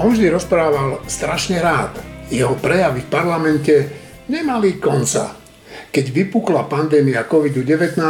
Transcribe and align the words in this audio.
On 0.00 0.08
vždy 0.08 0.32
rozprával 0.32 1.04
strašne 1.04 1.60
rád. 1.60 2.00
Jeho 2.32 2.56
prejavy 2.56 3.04
v 3.04 3.12
parlamente 3.12 3.74
nemali 4.32 4.80
konca. 4.80 5.36
Keď 5.92 6.06
vypukla 6.16 6.64
pandémia 6.72 7.28
COVID-19, 7.28 8.00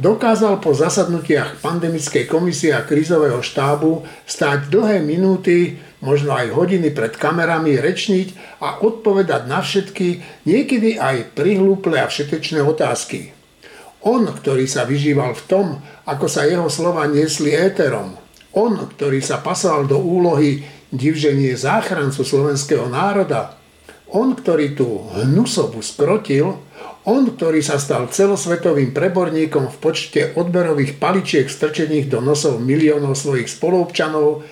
dokázal 0.00 0.56
po 0.56 0.72
zasadnutiach 0.72 1.60
pandemickej 1.60 2.24
komisie 2.24 2.72
a 2.72 2.80
krízového 2.80 3.44
štábu 3.44 4.08
stáť 4.24 4.72
dlhé 4.72 5.04
minúty, 5.04 5.76
možno 6.00 6.32
aj 6.32 6.48
hodiny 6.48 6.96
pred 6.96 7.12
kamerami, 7.20 7.76
rečniť 7.76 8.62
a 8.64 8.80
odpovedať 8.80 9.52
na 9.52 9.60
všetky, 9.60 10.24
niekedy 10.48 10.96
aj 10.96 11.36
prihlúple 11.36 12.00
a 12.00 12.08
všetečné 12.08 12.64
otázky. 12.64 13.36
On, 14.00 14.24
ktorý 14.24 14.64
sa 14.64 14.88
vyžíval 14.88 15.36
v 15.36 15.44
tom, 15.44 15.66
ako 16.08 16.24
sa 16.24 16.48
jeho 16.48 16.72
slova 16.72 17.04
niesli 17.04 17.52
éterom, 17.52 18.16
on, 18.56 18.80
ktorý 18.96 19.20
sa 19.20 19.44
pasoval 19.44 19.84
do 19.84 20.00
úlohy 20.00 20.77
divženie 20.92 21.52
záchrancu 21.56 22.24
slovenského 22.24 22.88
národa, 22.88 23.58
on, 24.08 24.32
ktorý 24.32 24.72
tú 24.72 25.04
hnusobu 25.20 25.84
skrotil, 25.84 26.56
on, 27.04 27.22
ktorý 27.28 27.60
sa 27.60 27.76
stal 27.76 28.08
celosvetovým 28.08 28.96
preborníkom 28.96 29.68
v 29.68 29.76
počte 29.80 30.20
odberových 30.36 30.96
paličiek 30.96 31.48
strčených 31.48 32.08
do 32.08 32.24
nosov 32.24 32.60
miliónov 32.60 33.16
svojich 33.16 33.48
spoluobčanov, 33.48 34.44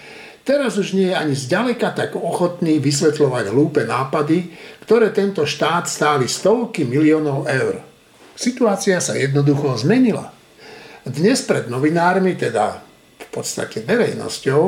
teraz 0.45 0.77
už 0.77 0.97
nie 0.97 1.13
je 1.13 1.17
ani 1.17 1.35
zďaleka 1.37 1.93
tak 1.97 2.17
ochotný 2.17 2.81
vysvetľovať 2.81 3.45
hlúpe 3.53 3.85
nápady, 3.89 4.53
ktoré 4.85 5.13
tento 5.13 5.49
štát 5.49 5.89
stáli 5.89 6.29
stovky 6.29 6.85
miliónov 6.85 7.49
eur. 7.49 7.81
Situácia 8.37 9.01
sa 9.01 9.17
jednoducho 9.17 9.73
zmenila. 9.81 10.33
Dnes 11.09 11.41
pred 11.49 11.73
novinármi, 11.73 12.37
teda 12.37 12.85
v 13.17 13.27
podstate 13.33 13.85
verejnosťou, 13.89 14.63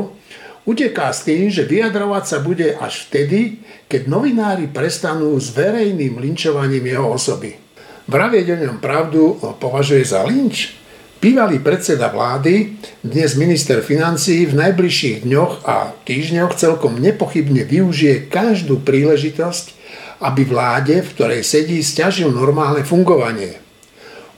uteká 0.69 1.09
s 1.09 1.25
tým, 1.25 1.49
že 1.49 1.65
vyjadrovať 1.65 2.25
sa 2.29 2.39
bude 2.45 2.77
až 2.77 3.09
vtedy, 3.09 3.65
keď 3.89 4.05
novinári 4.05 4.69
prestanú 4.69 5.33
s 5.41 5.57
verejným 5.57 6.21
linčovaním 6.21 6.85
jeho 6.85 7.09
osoby. 7.17 7.57
Vravieť 8.05 8.47
o 8.53 8.61
ňom 8.69 8.77
pravdu 8.77 9.41
považuje 9.57 10.05
za 10.05 10.29
linč? 10.29 10.77
Bývalý 11.19 11.59
predseda 11.59 12.13
vlády, 12.13 12.79
dnes 13.03 13.35
minister 13.35 13.83
financí, 13.83 14.47
v 14.47 14.55
najbližších 14.55 15.27
dňoch 15.27 15.67
a 15.67 15.91
týždňoch 16.07 16.55
celkom 16.55 17.01
nepochybne 17.01 17.67
využije 17.67 18.31
každú 18.31 18.79
príležitosť, 18.87 19.67
aby 20.23 20.47
vláde, 20.47 21.03
v 21.03 21.13
ktorej 21.19 21.43
sedí, 21.43 21.83
stiažil 21.83 22.31
normálne 22.31 22.87
fungovanie. 22.87 23.59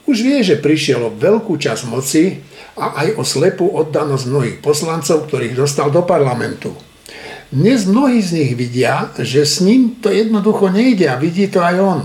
Už 0.09 0.25
vie, 0.25 0.41
že 0.41 0.57
prišiel 0.57 1.05
o 1.05 1.13
veľkú 1.13 1.53
časť 1.61 1.83
moci 1.85 2.41
a 2.77 3.03
aj 3.03 3.19
o 3.19 3.23
slepú 3.23 3.67
oddanosť 3.67 4.25
mnohých 4.27 4.57
poslancov, 4.63 5.27
ktorých 5.27 5.57
dostal 5.57 5.91
do 5.91 6.03
parlamentu. 6.07 6.71
Dnes 7.51 7.83
mnohí 7.83 8.23
z 8.23 8.31
nich 8.31 8.51
vidia, 8.55 9.11
že 9.19 9.43
s 9.43 9.59
ním 9.59 9.99
to 9.99 10.07
jednoducho 10.07 10.71
nejde 10.71 11.11
a 11.11 11.19
vidí 11.19 11.51
to 11.51 11.59
aj 11.59 11.75
on. 11.83 12.01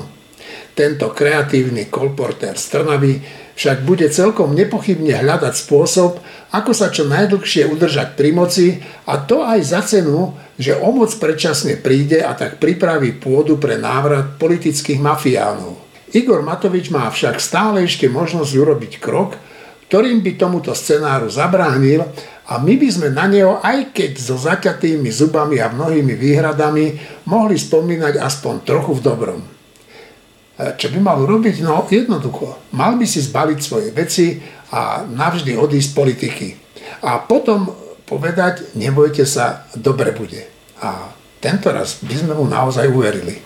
Tento 0.75 1.15
kreatívny 1.15 1.87
kolportér 1.87 2.59
z 2.59 2.67
Trnavy 2.67 3.15
však 3.57 3.87
bude 3.89 4.11
celkom 4.13 4.53
nepochybne 4.53 5.17
hľadať 5.17 5.55
spôsob, 5.57 6.21
ako 6.53 6.73
sa 6.77 6.93
čo 6.93 7.09
najdlhšie 7.09 7.71
udržať 7.73 8.19
pri 8.19 8.31
moci 8.35 8.83
a 9.09 9.23
to 9.23 9.41
aj 9.41 9.61
za 9.65 9.81
cenu, 9.87 10.37
že 10.61 10.77
o 10.77 10.93
moc 10.93 11.15
predčasne 11.17 11.81
príde 11.81 12.21
a 12.21 12.37
tak 12.37 12.61
pripraví 12.61 13.17
pôdu 13.17 13.57
pre 13.57 13.81
návrat 13.81 14.37
politických 14.37 15.01
mafiánov. 15.01 15.81
Igor 16.13 16.45
Matovič 16.45 16.93
má 16.93 17.09
však 17.09 17.41
stále 17.41 17.89
ešte 17.89 18.11
možnosť 18.11 18.53
urobiť 18.53 18.93
krok, 19.01 19.41
ktorým 19.87 20.23
by 20.23 20.33
tomuto 20.35 20.75
scenáru 20.75 21.31
zabránil 21.31 22.03
a 22.47 22.59
my 22.59 22.75
by 22.79 22.89
sme 22.91 23.09
na 23.11 23.27
neho, 23.31 23.59
aj 23.63 23.95
keď 23.95 24.13
so 24.19 24.39
zaťatými 24.39 25.11
zubami 25.11 25.59
a 25.63 25.71
mnohými 25.71 26.15
výhradami, 26.15 26.99
mohli 27.27 27.59
spomínať 27.59 28.19
aspoň 28.19 28.55
trochu 28.67 28.99
v 28.99 29.05
dobrom. 29.05 29.41
Čo 30.57 30.89
by 30.89 30.99
mal 31.05 31.21
urobiť? 31.21 31.61
No 31.61 31.85
jednoducho. 31.85 32.73
Mal 32.73 32.97
by 32.97 33.05
si 33.05 33.21
zbaliť 33.21 33.59
svoje 33.61 33.89
veci 33.93 34.41
a 34.73 35.05
navždy 35.05 35.53
odísť 35.53 35.89
z 35.93 35.95
politiky. 35.95 36.49
A 37.05 37.21
potom 37.21 37.69
povedať, 38.09 38.73
nebojte 38.79 39.27
sa, 39.29 39.69
dobre 39.77 40.17
bude. 40.17 40.49
A 40.81 41.13
tento 41.43 41.69
raz 41.69 42.01
by 42.01 42.15
sme 42.15 42.33
mu 42.33 42.49
naozaj 42.49 42.89
uverili. 42.89 43.37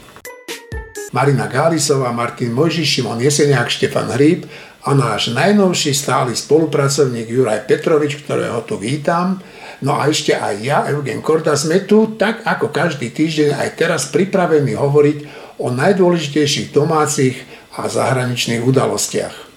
Marina 1.11 1.51
Gálisová, 1.51 2.15
Martin 2.15 2.55
Mojžiš, 2.55 3.03
Šimon 3.03 3.19
Jeseniak, 3.19 3.67
Štefan 3.67 4.15
Hríb 4.15 4.47
a 4.81 4.97
náš 4.97 5.37
najnovší 5.37 5.93
stály 5.93 6.33
spolupracovník 6.33 7.29
Juraj 7.29 7.69
Petrovič, 7.69 8.25
ktorého 8.25 8.65
tu 8.65 8.81
vítam. 8.81 9.37
No 9.85 9.97
a 9.97 10.09
ešte 10.09 10.33
aj 10.33 10.55
ja, 10.65 10.79
Eugen 10.89 11.21
Korda, 11.21 11.53
sme 11.53 11.85
tu 11.85 12.17
tak 12.17 12.45
ako 12.49 12.73
každý 12.73 13.13
týždeň 13.13 13.61
aj 13.61 13.69
teraz 13.77 14.09
pripravení 14.09 14.73
hovoriť 14.77 15.19
o 15.61 15.69
najdôležitejších 15.69 16.73
domácich 16.73 17.37
a 17.77 17.89
zahraničných 17.93 18.65
udalostiach. 18.65 19.53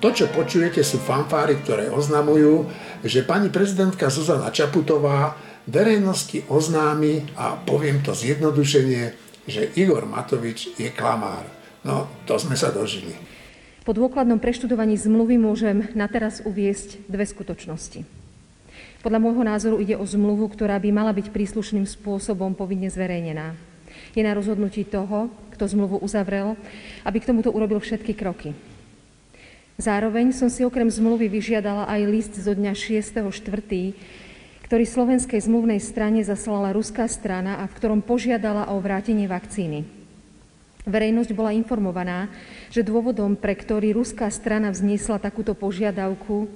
To, 0.00 0.08
čo 0.08 0.32
počujete, 0.32 0.80
sú 0.80 0.96
fanfáry, 0.96 1.60
ktoré 1.60 1.92
oznamujú, 1.92 2.72
že 3.04 3.20
pani 3.20 3.52
prezidentka 3.52 4.08
Zuzana 4.08 4.48
Čaputová 4.48 5.36
verejnosti 5.68 6.46
oznámi, 6.48 7.36
a 7.36 7.58
poviem 7.58 8.00
to 8.00 8.16
zjednodušenie, 8.16 9.12
že 9.48 9.72
Igor 9.76 10.06
Matovič 10.06 10.76
je 10.78 10.88
klamár. 10.92 11.44
No, 11.82 12.08
to 12.28 12.36
sme 12.36 12.54
sa 12.54 12.68
dožili. 12.70 13.16
Po 13.80 13.96
dôkladnom 13.96 14.36
preštudovaní 14.36 15.00
zmluvy 15.00 15.40
môžem 15.40 15.88
na 15.96 16.04
teraz 16.06 16.44
uviesť 16.44 17.00
dve 17.08 17.24
skutočnosti. 17.24 18.04
Podľa 19.00 19.18
môjho 19.18 19.40
názoru 19.40 19.76
ide 19.80 19.96
o 19.96 20.04
zmluvu, 20.04 20.52
ktorá 20.52 20.76
by 20.76 20.92
mala 20.92 21.16
byť 21.16 21.32
príslušným 21.32 21.88
spôsobom 21.88 22.52
povinne 22.52 22.92
zverejnená. 22.92 23.56
Je 24.12 24.20
na 24.20 24.36
rozhodnutí 24.36 24.84
toho, 24.84 25.32
kto 25.56 25.64
zmluvu 25.64 26.04
uzavrel, 26.04 26.52
aby 27.08 27.16
k 27.24 27.32
tomuto 27.32 27.48
urobil 27.48 27.80
všetky 27.80 28.12
kroky. 28.12 28.52
Zároveň 29.80 30.36
som 30.36 30.52
si 30.52 30.60
okrem 30.60 30.92
zmluvy 30.92 31.32
vyžiadala 31.32 31.88
aj 31.88 32.00
list 32.04 32.34
zo 32.36 32.52
dňa 32.52 32.76
6.4., 32.76 33.96
ktorý 34.70 34.86
slovenskej 34.86 35.50
zmluvnej 35.50 35.82
strane 35.82 36.22
zaslala 36.22 36.70
ruská 36.70 37.10
strana 37.10 37.58
a 37.58 37.66
v 37.66 37.74
ktorom 37.74 38.06
požiadala 38.06 38.70
o 38.70 38.78
vrátenie 38.78 39.26
vakcíny. 39.26 39.82
Verejnosť 40.86 41.34
bola 41.34 41.50
informovaná, 41.50 42.30
že 42.70 42.86
dôvodom, 42.86 43.34
pre 43.34 43.58
ktorý 43.58 43.98
ruská 43.98 44.30
strana 44.30 44.70
vzniesla 44.70 45.18
takúto 45.18 45.58
požiadavku, 45.58 46.46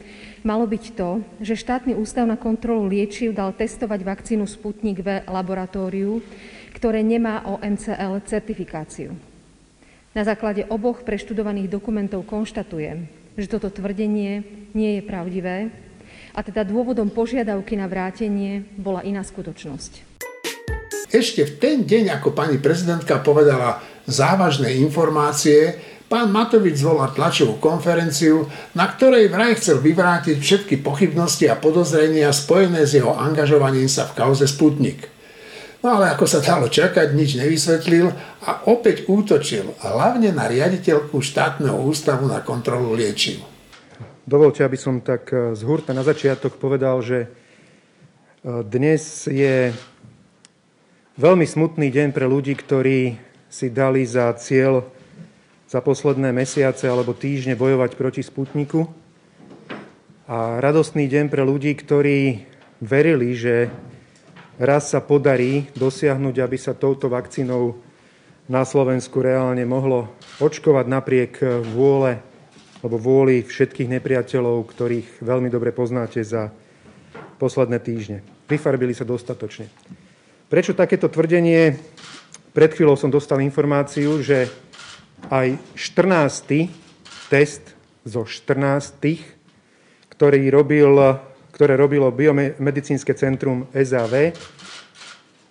malo 0.47 0.63
byť 0.63 0.85
to, 0.95 1.27
že 1.43 1.59
štátny 1.59 1.99
ústav 1.99 2.23
na 2.31 2.39
kontrolu 2.39 2.87
liečiv 2.87 3.35
dal 3.35 3.51
testovať 3.51 4.07
vakcínu 4.07 4.47
Sputnik 4.47 5.03
V 5.03 5.27
laboratóriu, 5.27 6.23
ktoré 6.71 7.03
nemá 7.03 7.43
o 7.51 7.59
MCL 7.59 8.23
certifikáciu. 8.31 9.11
Na 10.15 10.23
základe 10.23 10.63
oboch 10.71 11.03
preštudovaných 11.03 11.67
dokumentov 11.67 12.23
konštatujem, 12.31 13.11
že 13.35 13.51
toto 13.51 13.75
tvrdenie 13.75 14.47
nie 14.71 14.91
je 14.95 15.03
pravdivé 15.03 15.75
a 16.35 16.43
teda 16.43 16.67
dôvodom 16.67 17.15
požiadavky 17.15 17.79
na 17.79 17.87
vrátenie 17.87 18.67
bola 18.75 19.07
iná 19.07 19.23
skutočnosť. 19.23 20.19
Ešte 21.15 21.47
v 21.47 21.53
ten 21.63 21.77
deň, 21.87 22.11
ako 22.19 22.35
pani 22.35 22.59
prezidentka 22.59 23.23
povedala 23.23 23.79
závažné 24.11 24.75
informácie, 24.83 25.79
pán 26.11 26.35
Matovič 26.35 26.83
zvolal 26.83 27.15
tlačovú 27.15 27.63
konferenciu, 27.63 28.51
na 28.75 28.91
ktorej 28.91 29.31
vraj 29.31 29.55
chcel 29.55 29.79
vyvrátiť 29.79 30.43
všetky 30.43 30.83
pochybnosti 30.83 31.47
a 31.47 31.55
podozrenia 31.55 32.35
spojené 32.35 32.83
s 32.83 32.99
jeho 32.99 33.15
angažovaním 33.15 33.87
sa 33.87 34.11
v 34.11 34.17
kauze 34.19 34.51
Sputnik. 34.51 35.07
No 35.87 36.01
ale 36.01 36.11
ako 36.17 36.27
sa 36.27 36.43
dalo 36.43 36.67
čakať, 36.67 37.15
nič 37.15 37.39
nevysvetlil 37.39 38.11
a 38.43 38.67
opäť 38.67 39.07
útočil, 39.07 39.71
hlavne 39.87 40.35
na 40.35 40.51
riaditeľku 40.51 41.23
štátneho 41.23 41.79
ústavu 41.79 42.27
na 42.27 42.43
kontrolu 42.43 42.97
liečiv. 42.97 43.54
Dovolte, 44.25 44.65
aby 44.65 44.81
som 44.81 45.05
tak 45.05 45.29
e, 45.37 45.53
z 45.53 45.61
hurta 45.69 45.93
na 45.93 46.01
začiatok 46.01 46.57
povedal, 46.57 47.05
že 47.05 47.29
e, 47.29 48.65
dnes 48.65 49.29
je 49.29 49.69
veľmi 51.21 51.45
smutný 51.45 51.93
deň 51.93 52.09
pre 52.17 52.25
ľudí, 52.25 52.57
ktorí 52.57 53.21
si 53.53 53.69
dali 53.69 54.09
za 54.09 54.33
cieľ 54.41 54.89
za 55.69 55.85
posledné 55.85 56.33
mesiace 56.33 56.89
alebo 56.89 57.13
týždne 57.13 57.53
bojovať 57.53 58.01
proti 58.01 58.25
Sputniku. 58.25 58.89
A 60.25 60.57
radostný 60.57 61.05
deň 61.05 61.29
pre 61.29 61.45
ľudí, 61.45 61.77
ktorí 61.77 62.49
verili, 62.81 63.37
že 63.37 63.69
raz 64.57 64.89
sa 64.89 65.05
podarí 65.05 65.69
dosiahnuť, 65.77 66.37
aby 66.41 66.57
sa 66.57 66.73
touto 66.73 67.13
vakcínou 67.13 67.77
na 68.49 68.65
Slovensku 68.65 69.21
reálne 69.21 69.69
mohlo 69.69 70.09
očkovať 70.41 70.87
napriek 70.89 71.33
vôle 71.77 72.25
alebo 72.85 73.01
vôli 73.01 73.41
všetkých 73.41 73.89
nepriateľov, 73.97 74.69
ktorých 74.69 75.25
veľmi 75.25 75.49
dobre 75.49 75.73
poznáte 75.73 76.21
za 76.21 76.53
posledné 77.41 77.81
týždne. 77.81 78.21
Vyfarbili 78.45 78.93
sa 78.93 79.09
dostatočne. 79.09 79.73
Prečo 80.53 80.77
takéto 80.77 81.09
tvrdenie? 81.09 81.81
Pred 82.53 82.71
chvíľou 82.77 83.01
som 83.01 83.09
dostal 83.09 83.41
informáciu, 83.41 84.21
že 84.21 84.53
aj 85.33 85.57
14. 85.73 86.69
test 87.33 87.73
zo 88.05 88.29
14, 88.29 89.01
ktorý 90.13 90.53
robil, 90.53 90.93
ktoré 91.57 91.81
robilo 91.81 92.13
Biomedicínske 92.13 93.17
centrum 93.17 93.65
SAV, 93.73 94.37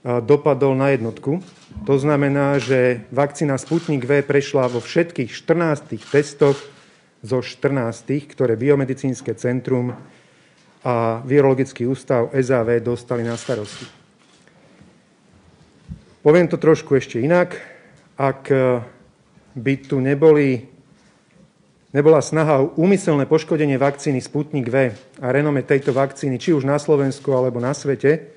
dopadol 0.05 0.77
na 0.77 0.93
jednotku. 0.93 1.41
To 1.89 1.95
znamená, 1.97 2.61
že 2.61 3.01
vakcína 3.09 3.57
Sputnik 3.57 4.05
V 4.05 4.21
prešla 4.21 4.69
vo 4.69 4.77
všetkých 4.77 5.33
14 5.33 6.13
testoch 6.13 6.72
zo 7.23 7.39
14, 7.39 8.03
ktoré 8.35 8.59
Biomedicínske 8.59 9.31
centrum 9.39 9.95
a 10.83 11.23
Virologický 11.23 11.87
ústav 11.87 12.27
SAV 12.35 12.83
dostali 12.83 13.23
na 13.23 13.39
starosti. 13.39 13.87
Poviem 16.19 16.51
to 16.51 16.59
trošku 16.59 16.99
ešte 16.99 17.23
inak. 17.23 17.55
Ak 18.19 18.51
by 19.55 19.73
tu 19.83 20.03
neboli, 20.03 20.67
nebola 21.95 22.19
snaha 22.19 22.63
o 22.63 22.71
úmyselné 22.75 23.27
poškodenie 23.27 23.79
vakcíny 23.79 24.19
Sputnik 24.19 24.67
V 24.67 24.91
a 25.23 25.27
renome 25.31 25.63
tejto 25.63 25.95
vakcíny, 25.95 26.39
či 26.39 26.51
už 26.51 26.67
na 26.67 26.75
Slovensku 26.79 27.31
alebo 27.31 27.63
na 27.63 27.71
svete, 27.71 28.33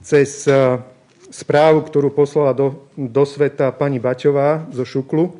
cez 0.00 0.48
e, 0.48 0.80
správu, 1.28 1.84
ktorú 1.84 2.08
poslala 2.08 2.56
do, 2.56 2.88
do 2.96 3.24
sveta 3.28 3.68
pani 3.74 4.00
Baťová 4.00 4.64
zo 4.72 4.88
Šuklu, 4.88 5.36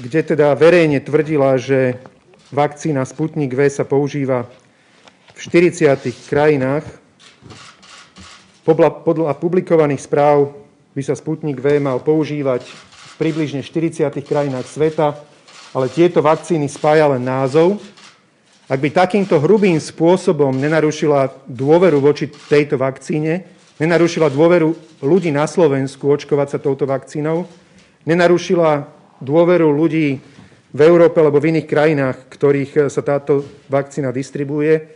kde 0.00 0.20
teda 0.24 0.56
verejne 0.56 1.02
tvrdila, 1.04 1.60
že 1.60 2.00
vakcína 2.52 3.04
Sputnik 3.04 3.52
V 3.52 3.68
sa 3.68 3.84
používa 3.84 4.48
v 5.32 5.38
40 5.40 6.00
krajinách. 6.28 6.84
Podľa 8.64 9.36
publikovaných 9.36 10.04
správ 10.04 10.54
by 10.92 11.02
sa 11.02 11.16
Sputnik 11.16 11.60
V 11.60 11.80
mal 11.80 12.00
používať 12.00 12.64
v 12.68 13.12
približne 13.20 13.60
40 13.60 14.08
krajinách 14.24 14.68
sveta, 14.68 15.18
ale 15.72 15.88
tieto 15.88 16.20
vakcíny 16.20 16.68
spája 16.68 17.08
len 17.12 17.24
názov. 17.24 17.80
Ak 18.70 18.80
by 18.80 18.88
takýmto 18.88 19.36
hrubým 19.36 19.76
spôsobom 19.76 20.56
nenarušila 20.56 21.44
dôveru 21.44 22.00
voči 22.00 22.28
tejto 22.28 22.80
vakcíne, 22.80 23.44
nenarušila 23.76 24.32
dôveru 24.32 24.72
ľudí 25.04 25.28
na 25.28 25.44
Slovensku 25.44 26.08
očkovať 26.08 26.56
sa 26.56 26.58
touto 26.62 26.88
vakcínou, 26.88 27.44
nenarušila 28.08 29.01
dôveru 29.22 29.70
ľudí 29.70 30.18
v 30.72 30.80
Európe 30.82 31.22
alebo 31.22 31.38
v 31.38 31.54
iných 31.54 31.70
krajinách, 31.70 32.16
ktorých 32.26 32.90
sa 32.90 33.06
táto 33.06 33.46
vakcína 33.70 34.10
distribuje, 34.10 34.90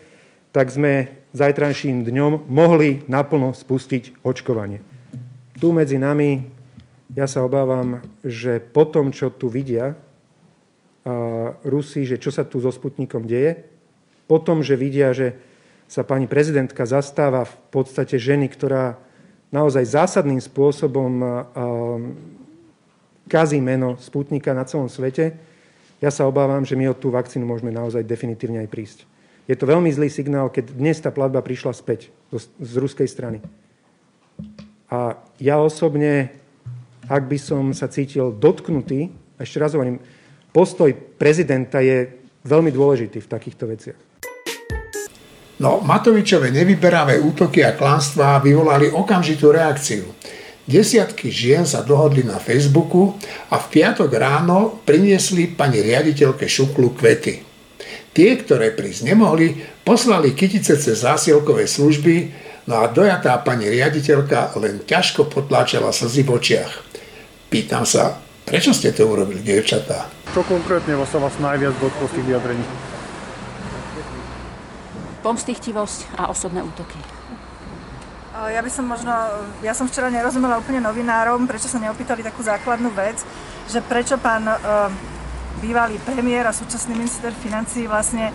tak 0.50 0.72
sme 0.72 1.22
zajtrajším 1.36 2.02
dňom 2.02 2.48
mohli 2.48 3.04
naplno 3.06 3.52
spustiť 3.52 4.24
očkovanie. 4.24 4.80
Tu 5.56 5.68
medzi 5.70 6.00
nami 6.00 6.42
ja 7.14 7.30
sa 7.30 7.46
obávam, 7.46 8.02
že 8.26 8.58
po 8.58 8.88
tom, 8.88 9.14
čo 9.14 9.30
tu 9.30 9.46
vidia 9.46 9.94
Rusi, 11.62 12.02
že 12.02 12.18
čo 12.18 12.34
sa 12.34 12.42
tu 12.42 12.58
so 12.58 12.74
Sputnikom 12.74 13.30
deje, 13.30 13.62
po 14.26 14.42
tom, 14.42 14.58
že 14.58 14.74
vidia, 14.74 15.14
že 15.14 15.38
sa 15.86 16.02
pani 16.02 16.26
prezidentka 16.26 16.82
zastáva 16.82 17.46
v 17.46 17.54
podstate 17.70 18.18
ženy, 18.18 18.50
ktorá 18.50 18.98
naozaj 19.54 19.86
zásadným 19.86 20.42
spôsobom 20.42 21.22
kazí 23.26 23.58
meno 23.60 23.98
Sputnika 23.98 24.54
na 24.54 24.66
celom 24.66 24.90
svete, 24.90 25.34
ja 26.02 26.10
sa 26.12 26.28
obávam, 26.28 26.60
že 26.62 26.76
my 26.76 26.92
od 26.92 27.00
tú 27.00 27.08
vakcínu 27.08 27.48
môžeme 27.48 27.72
naozaj 27.72 28.04
definitívne 28.04 28.60
aj 28.60 28.68
prísť. 28.68 28.98
Je 29.46 29.54
to 29.54 29.64
veľmi 29.64 29.88
zlý 29.94 30.10
signál, 30.10 30.50
keď 30.50 30.74
dnes 30.74 30.98
tá 30.98 31.14
platba 31.14 31.40
prišla 31.40 31.72
späť 31.72 32.10
z 32.58 32.72
ruskej 32.76 33.06
strany. 33.06 33.38
A 34.90 35.18
ja 35.38 35.56
osobne, 35.62 36.34
ak 37.06 37.24
by 37.30 37.38
som 37.38 37.70
sa 37.72 37.86
cítil 37.86 38.34
dotknutý, 38.34 39.08
ešte 39.38 39.56
raz 39.62 39.72
hovorím, 39.72 40.02
postoj 40.50 40.92
prezidenta 40.92 41.80
je 41.80 42.10
veľmi 42.44 42.70
dôležitý 42.74 43.22
v 43.22 43.30
takýchto 43.30 43.64
veciach. 43.70 43.98
No, 45.56 45.80
Matovičové 45.80 46.52
nevyberavé 46.52 47.16
útoky 47.16 47.64
a 47.64 47.72
klánstvá 47.72 48.44
vyvolali 48.44 48.92
okamžitú 48.92 49.56
reakciu. 49.56 50.04
Desiatky 50.66 51.30
žien 51.30 51.62
sa 51.62 51.86
dohodli 51.86 52.26
na 52.26 52.42
Facebooku 52.42 53.14
a 53.54 53.62
v 53.62 53.66
piatok 53.70 54.10
ráno 54.18 54.82
priniesli 54.82 55.46
pani 55.46 55.78
riaditeľke 55.78 56.42
Šuklu 56.50 56.90
kvety. 56.98 57.38
Tie, 58.10 58.30
ktoré 58.34 58.74
prísť 58.74 59.14
nemohli, 59.14 59.62
poslali 59.86 60.34
kytice 60.34 60.74
cez 60.74 61.06
zásielkové 61.06 61.70
služby, 61.70 62.34
no 62.66 62.82
a 62.82 62.90
dojatá 62.90 63.38
pani 63.46 63.70
riaditeľka 63.70 64.58
len 64.58 64.82
ťažko 64.82 65.30
potláčala 65.30 65.94
slzy 65.94 66.26
v 66.26 66.34
očiach. 66.34 66.72
Pýtam 67.46 67.86
sa, 67.86 68.18
prečo 68.42 68.74
ste 68.74 68.90
to 68.90 69.06
urobili, 69.06 69.46
dievčatá? 69.46 70.10
Čo 70.34 70.42
konkrétne 70.50 70.98
sa 71.06 71.22
vás 71.22 71.38
najviac 71.38 71.78
dotklo 71.78 72.10
z 72.10 72.14
tých 72.18 72.26
vyjadrení? 72.26 72.66
Pomstichtivosť 75.22 76.18
a 76.18 76.26
osobné 76.26 76.58
útoky. 76.66 77.15
Ja 78.36 78.60
by 78.60 78.68
som 78.68 78.84
možno, 78.84 79.12
ja 79.64 79.72
som 79.72 79.88
včera 79.88 80.12
nerozumela 80.12 80.60
úplne 80.60 80.84
novinárom, 80.84 81.48
prečo 81.48 81.72
sa 81.72 81.80
neopýtali 81.80 82.20
takú 82.20 82.44
základnú 82.44 82.92
vec, 82.92 83.24
že 83.64 83.80
prečo 83.80 84.20
pán 84.20 84.44
bývalý 85.60 85.96
premiér 86.04 86.44
a 86.44 86.52
súčasný 86.52 86.92
minister 87.00 87.32
financí 87.32 87.88
vlastne 87.88 88.32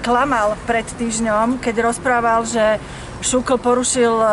klamal 0.00 0.56
pred 0.68 0.84
týždňom, 0.84 1.60
keď 1.60 1.92
rozprával, 1.92 2.44
že 2.44 2.76
Šukl 3.24 3.56
porušil 3.56 4.12
e, 4.12 4.28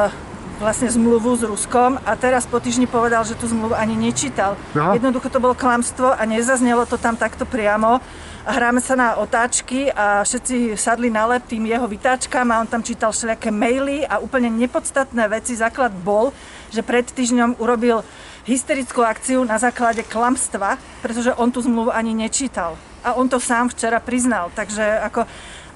vlastne 0.60 0.92
zmluvu 0.92 1.32
s 1.40 1.48
Ruskom 1.48 1.96
a 2.04 2.12
teraz 2.20 2.44
po 2.44 2.60
týždni 2.60 2.92
povedal, 2.92 3.24
že 3.24 3.40
tú 3.40 3.48
zmluvu 3.48 3.72
ani 3.72 3.96
nečítal. 3.96 4.60
No. 4.76 4.92
Jednoducho 4.92 5.32
to 5.32 5.40
bolo 5.40 5.56
klamstvo 5.56 6.12
a 6.12 6.20
nezaznelo 6.28 6.84
to 6.84 7.00
tam 7.00 7.16
takto 7.16 7.48
priamo. 7.48 8.04
Hráme 8.42 8.82
sa 8.82 8.98
na 8.98 9.22
otáčky 9.22 9.94
a 9.94 10.26
všetci 10.26 10.74
sadli 10.74 11.14
na 11.14 11.30
lep 11.30 11.46
tým 11.46 11.62
jeho 11.70 11.86
vytáčkam 11.86 12.50
a 12.50 12.66
on 12.66 12.66
tam 12.66 12.82
čítal 12.82 13.14
všelijaké 13.14 13.54
maily 13.54 14.02
a 14.02 14.18
úplne 14.18 14.50
nepodstatné 14.50 15.30
veci. 15.30 15.54
Základ 15.54 15.94
bol, 15.94 16.34
že 16.74 16.82
pred 16.82 17.06
týždňom 17.06 17.62
urobil 17.62 18.02
hysterickú 18.50 19.06
akciu 19.06 19.46
na 19.46 19.62
základe 19.62 20.02
klamstva, 20.02 20.82
pretože 21.06 21.38
on 21.38 21.54
tú 21.54 21.62
zmluvu 21.62 21.94
ani 21.94 22.18
nečítal. 22.18 22.74
A 23.06 23.14
on 23.14 23.30
to 23.30 23.38
sám 23.38 23.70
včera 23.70 24.02
priznal. 24.02 24.50
Takže 24.58 25.06
ako 25.06 25.30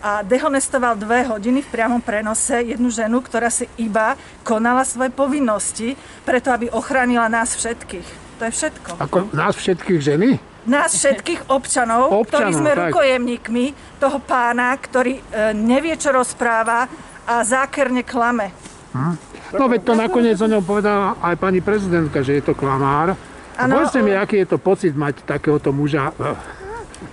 a 0.05 0.21
dehonestoval 0.21 1.01
dve 1.01 1.25
hodiny 1.25 1.65
v 1.65 1.71
priamom 1.73 1.97
prenose 1.97 2.61
jednu 2.61 2.93
ženu, 2.93 3.25
ktorá 3.25 3.49
si 3.49 3.65
iba 3.81 4.13
konala 4.45 4.85
svoje 4.85 5.09
povinnosti, 5.09 5.97
preto 6.21 6.53
aby 6.53 6.69
ochránila 6.69 7.25
nás 7.25 7.57
všetkých. 7.57 8.37
To 8.37 8.41
je 8.45 8.51
všetko. 8.53 8.89
Ako 9.01 9.33
nás 9.33 9.57
všetkých 9.57 10.01
ženy? 10.05 10.37
Nás 10.65 10.97
všetkých 10.97 11.53
občanov, 11.53 12.09
občanov 12.09 12.25
ktorí 12.25 12.49
sme 12.53 12.71
tak. 12.73 12.79
rukojemníkmi 12.89 13.65
toho 14.01 14.17
pána, 14.17 14.73
ktorý 14.73 15.21
e, 15.21 15.21
nevie, 15.53 15.93
čo 15.93 16.09
rozpráva 16.09 16.89
a 17.25 17.45
zákerne 17.45 18.01
klame. 18.01 18.49
Hm? 18.93 19.35
No 19.53 19.69
veď 19.69 19.81
to 19.85 19.93
nakoniec 19.93 20.37
o 20.41 20.49
ňom 20.49 20.63
povedala 20.65 21.21
aj 21.21 21.35
pani 21.37 21.61
prezidentka, 21.61 22.25
že 22.25 22.41
je 22.41 22.43
to 22.49 22.57
klamár. 22.57 23.13
Ano, 23.55 23.79
Povedzte 23.79 24.01
mi, 24.01 24.11
aký 24.11 24.43
je 24.43 24.51
to 24.51 24.57
pocit 24.59 24.97
mať 24.97 25.23
takéhoto 25.23 25.69
muža 25.69 26.11
eh, 26.11 26.35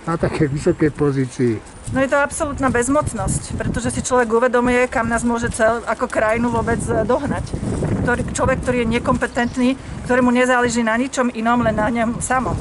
na 0.03 0.17
takej 0.17 0.49
vysokej 0.49 0.91
pozícii. 0.91 1.53
No 1.93 2.01
je 2.01 2.09
to 2.09 2.17
absolútna 2.17 2.73
bezmocnosť, 2.73 3.53
pretože 3.53 3.93
si 3.93 4.01
človek 4.01 4.27
uvedomuje, 4.33 4.89
kam 4.89 5.07
nás 5.07 5.21
môže 5.21 5.53
cel, 5.53 5.85
ako 5.85 6.09
krajinu 6.09 6.49
vôbec 6.49 6.81
eh, 6.89 7.05
dohnať. 7.05 7.53
Ktorý, 8.03 8.21
človek, 8.35 8.59
ktorý 8.65 8.77
je 8.83 8.87
nekompetentný, 8.99 9.69
ktorému 10.03 10.33
nezáleží 10.33 10.83
na 10.83 10.99
ničom 10.99 11.31
inom, 11.31 11.63
len 11.63 11.77
na 11.77 11.87
ňom 11.87 12.19
samom. 12.19 12.57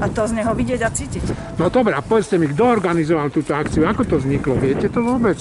A 0.00 0.08
to 0.08 0.24
z 0.24 0.32
neho 0.32 0.52
vidieť 0.56 0.80
a 0.80 0.88
cítiť. 0.88 1.24
No 1.60 1.68
dobre, 1.68 1.92
a 1.92 2.00
povedzte 2.00 2.40
mi, 2.40 2.48
kto 2.48 2.64
organizoval 2.64 3.28
túto 3.28 3.52
akciu? 3.52 3.84
Ako 3.84 4.08
to 4.08 4.16
vzniklo? 4.16 4.56
Viete 4.56 4.88
to 4.88 5.04
vôbec? 5.04 5.36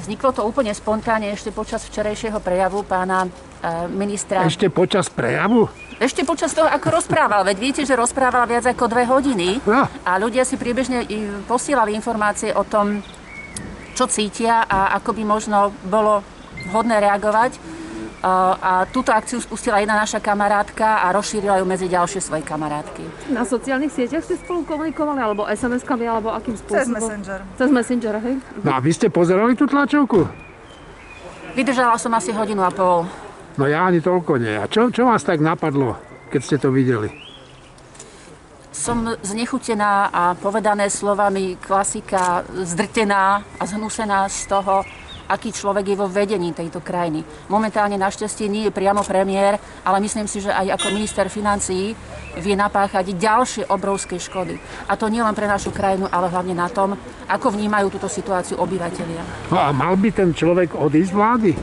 Vzniklo 0.00 0.34
to 0.34 0.42
úplne 0.42 0.74
spontánne 0.74 1.30
ešte 1.30 1.54
počas 1.54 1.86
včerajšieho 1.86 2.42
prejavu 2.42 2.82
pána 2.82 3.26
e, 3.26 3.28
ministra. 3.92 4.42
Ešte 4.42 4.72
počas 4.72 5.06
prejavu? 5.12 5.70
Ešte 6.00 6.24
počas 6.24 6.56
toho, 6.56 6.64
ako 6.66 6.98
rozprával. 6.98 7.44
Veď 7.44 7.56
viete, 7.60 7.82
že 7.84 7.92
rozprával 7.92 8.48
viac 8.48 8.64
ako 8.64 8.88
dve 8.88 9.04
hodiny 9.04 9.60
no. 9.68 9.84
a 9.84 10.10
ľudia 10.16 10.48
si 10.48 10.56
priebežne 10.56 11.04
posielali 11.44 11.92
informácie 11.92 12.56
o 12.56 12.64
tom, 12.64 13.04
čo 13.92 14.08
cítia 14.08 14.64
a 14.64 14.96
ako 14.96 15.12
by 15.12 15.22
možno 15.28 15.76
bolo 15.84 16.24
vhodné 16.72 17.04
reagovať. 17.04 17.60
A 18.20 18.84
túto 18.92 19.16
akciu 19.16 19.40
spustila 19.40 19.80
jedna 19.80 19.96
naša 19.96 20.20
kamarátka 20.20 21.00
a 21.00 21.08
rozšírila 21.16 21.56
ju 21.56 21.64
medzi 21.64 21.88
ďalšie 21.88 22.20
svoje 22.20 22.44
kamarátky. 22.44 23.32
Na 23.32 23.48
sociálnych 23.48 23.88
sieťach 23.88 24.20
ste 24.20 24.36
spolu 24.36 24.60
komunikovali, 24.68 25.24
alebo 25.24 25.48
SMS-kami, 25.48 26.04
alebo 26.04 26.28
akým 26.28 26.52
spôsobom? 26.52 26.84
Cez 26.84 26.88
Messenger. 26.92 27.38
Cez 27.56 27.68
Messenger, 27.72 28.14
hej? 28.20 28.34
No 28.60 28.76
a 28.76 28.78
vy 28.84 28.92
ste 28.92 29.08
pozerali 29.08 29.56
tú 29.56 29.64
tlačovku? 29.64 30.28
Vydržala 31.56 31.96
som 31.96 32.12
asi 32.12 32.28
hodinu 32.36 32.60
a 32.60 32.68
pol. 32.68 33.08
No 33.56 33.64
ja 33.64 33.88
ani 33.88 34.04
toľko 34.04 34.36
nie. 34.36 34.52
A 34.52 34.68
čo, 34.68 34.92
čo 34.92 35.08
vás 35.08 35.24
tak 35.24 35.40
napadlo, 35.40 35.96
keď 36.28 36.40
ste 36.44 36.56
to 36.60 36.68
videli? 36.68 37.08
Som 38.70 39.16
znechutená 39.24 40.12
a 40.12 40.36
povedané 40.36 40.92
slovami 40.92 41.56
klasika 41.56 42.44
zdrtená 42.52 43.42
a 43.58 43.62
zhnusená 43.64 44.28
z 44.28 44.46
toho, 44.46 44.84
aký 45.30 45.54
človek 45.54 45.94
je 45.94 45.96
vo 45.96 46.10
vedení 46.10 46.50
tejto 46.50 46.82
krajiny. 46.82 47.22
Momentálne 47.46 47.94
našťastie 47.94 48.50
nie 48.50 48.66
je 48.66 48.74
priamo 48.74 49.06
premiér, 49.06 49.62
ale 49.86 50.02
myslím 50.02 50.26
si, 50.26 50.42
že 50.42 50.50
aj 50.50 50.74
ako 50.74 50.86
minister 50.90 51.30
financií 51.30 51.94
vie 52.42 52.54
napáchať 52.58 53.14
ďalšie 53.14 53.70
obrovské 53.70 54.18
škody. 54.18 54.58
A 54.90 54.98
to 54.98 55.06
nie 55.06 55.22
len 55.22 55.38
pre 55.38 55.46
našu 55.46 55.70
krajinu, 55.70 56.10
ale 56.10 56.26
hlavne 56.26 56.58
na 56.58 56.66
tom, 56.66 56.98
ako 57.30 57.54
vnímajú 57.54 57.94
túto 57.94 58.10
situáciu 58.10 58.58
obyvateľia. 58.58 59.54
No 59.54 59.62
a 59.62 59.70
mal 59.70 59.94
by 59.94 60.10
ten 60.10 60.34
človek 60.34 60.74
odísť 60.74 61.12
vlády? 61.14 61.54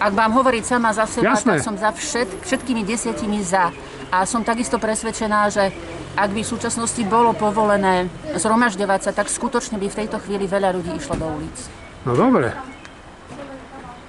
Ak 0.00 0.12
mám 0.16 0.32
hovoriť 0.34 0.64
sama 0.64 0.90
za 0.90 1.04
seba, 1.04 1.36
Jasné. 1.36 1.60
tak 1.60 1.62
som 1.62 1.76
za 1.76 1.92
všet, 1.92 2.42
všetkými 2.42 2.82
desiatimi 2.82 3.44
za. 3.44 3.70
A 4.10 4.26
som 4.26 4.42
takisto 4.42 4.80
presvedčená, 4.80 5.52
že 5.52 5.70
ak 6.18 6.34
by 6.34 6.42
v 6.42 6.52
súčasnosti 6.52 6.98
bolo 7.06 7.30
povolené 7.36 8.10
zhromažďovať 8.34 9.00
sa, 9.06 9.10
tak 9.14 9.30
skutočne 9.30 9.78
by 9.78 9.86
v 9.86 9.98
tejto 10.02 10.18
chvíli 10.18 10.50
veľa 10.50 10.74
ľudí 10.74 10.90
išlo 10.98 11.14
do 11.14 11.28
ulic. 11.30 11.79
No 12.00 12.16
dobre. 12.16 12.48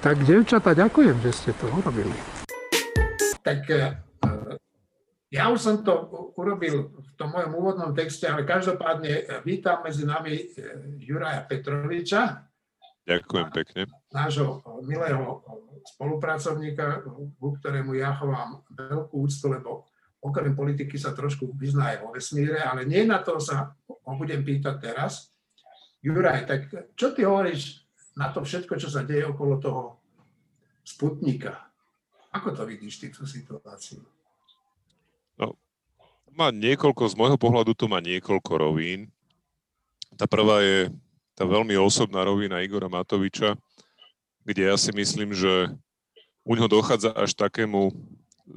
Tak, 0.00 0.24
devčata, 0.24 0.72
ďakujem, 0.72 1.12
že 1.20 1.30
ste 1.30 1.50
to 1.60 1.68
urobili. 1.76 2.16
Tak 3.44 3.68
e, 3.68 4.00
ja 5.28 5.52
už 5.52 5.60
som 5.60 5.76
to 5.84 6.08
urobil 6.40 6.88
v 6.88 7.10
tom 7.20 7.36
mojom 7.36 7.52
úvodnom 7.52 7.92
texte, 7.92 8.24
ale 8.24 8.48
každopádne 8.48 9.12
e, 9.12 9.22
vítam 9.44 9.84
medzi 9.84 10.08
nami 10.08 10.32
e, 10.40 10.44
Juraja 11.04 11.44
Petroviča, 11.44 12.48
Ďakujem 13.04 13.48
pekne. 13.52 13.82
nášho 14.08 14.64
milého 14.88 15.44
spolupracovníka, 15.92 17.04
ku 17.36 17.60
ktorému 17.60 17.92
ja 17.98 18.16
chovám 18.16 18.64
veľkú 18.72 19.26
úctu, 19.26 19.52
lebo 19.52 19.90
okrem 20.22 20.56
politiky 20.56 20.96
sa 20.96 21.12
trošku 21.12 21.52
vyzná 21.60 21.92
aj 21.92 21.98
vo 22.06 22.08
vesmíre, 22.14 22.62
ale 22.62 22.88
nie 22.88 23.04
na 23.04 23.20
to 23.20 23.36
sa 23.36 23.76
ho 23.84 24.12
budem 24.16 24.40
pýtať 24.40 24.80
teraz. 24.80 25.28
Juraj, 26.02 26.46
tak 26.46 26.60
čo 26.94 27.14
ty 27.14 27.26
hovoríš 27.26 27.81
na 28.16 28.28
to 28.32 28.44
všetko, 28.44 28.76
čo 28.76 28.88
sa 28.92 29.04
deje 29.04 29.24
okolo 29.24 29.56
toho 29.60 29.82
Sputnika? 30.84 31.72
Ako 32.32 32.56
to 32.56 32.64
vidíš 32.64 33.00
ty 33.00 33.06
tú 33.12 33.28
situáciu? 33.28 34.00
Má 36.32 36.48
niekoľko, 36.48 37.12
z 37.12 37.14
môjho 37.20 37.36
pohľadu 37.36 37.76
to 37.76 37.92
má 37.92 38.00
niekoľko 38.00 38.52
rovín. 38.56 39.12
Tá 40.16 40.24
prvá 40.24 40.64
je 40.64 40.88
tá 41.36 41.44
veľmi 41.44 41.76
osobná 41.76 42.24
rovina 42.24 42.64
Igora 42.64 42.88
Matoviča, 42.88 43.52
kde 44.40 44.72
ja 44.72 44.76
si 44.80 44.96
myslím, 44.96 45.36
že 45.36 45.68
u 46.40 46.56
ňoho 46.56 46.72
dochádza 46.72 47.12
až 47.12 47.36
takému 47.36 47.92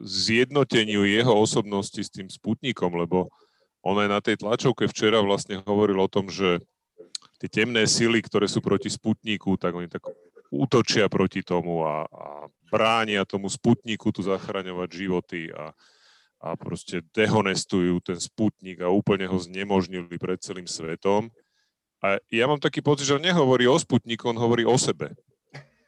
zjednoteniu 0.08 1.04
jeho 1.04 1.36
osobnosti 1.36 2.00
s 2.00 2.08
tým 2.08 2.32
Sputnikom, 2.32 2.96
lebo 2.96 3.28
on 3.84 4.00
aj 4.00 4.10
na 4.10 4.20
tej 4.24 4.40
tlačovke 4.40 4.88
včera 4.88 5.20
vlastne 5.20 5.62
hovoril 5.68 6.00
o 6.00 6.10
tom, 6.10 6.32
že 6.32 6.64
tie 7.40 7.50
temné 7.52 7.84
sily, 7.86 8.24
ktoré 8.24 8.48
sú 8.48 8.64
proti 8.64 8.88
Sputniku, 8.88 9.60
tak 9.60 9.76
oni 9.76 9.92
tak 9.92 10.08
útočia 10.52 11.12
proti 11.12 11.44
tomu 11.44 11.84
a, 11.84 12.08
a 12.08 12.26
bránia 12.72 13.28
tomu 13.28 13.52
Sputniku 13.52 14.12
tu 14.16 14.24
zachraňovať 14.24 14.90
životy 14.92 15.42
a, 15.52 15.76
a 16.40 16.50
proste 16.56 17.04
dehonestujú 17.12 18.00
ten 18.00 18.20
Sputnik 18.20 18.80
a 18.80 18.88
úplne 18.88 19.28
ho 19.28 19.36
znemožnili 19.36 20.16
pred 20.16 20.40
celým 20.40 20.68
svetom. 20.70 21.28
A 22.00 22.22
ja 22.30 22.46
mám 22.46 22.62
taký 22.62 22.86
pocit, 22.86 23.10
že 23.10 23.18
on 23.18 23.24
nehovorí 23.24 23.66
o 23.66 23.76
Sputniku, 23.76 24.32
on 24.32 24.40
hovorí 24.40 24.64
o 24.64 24.78
sebe. 24.78 25.16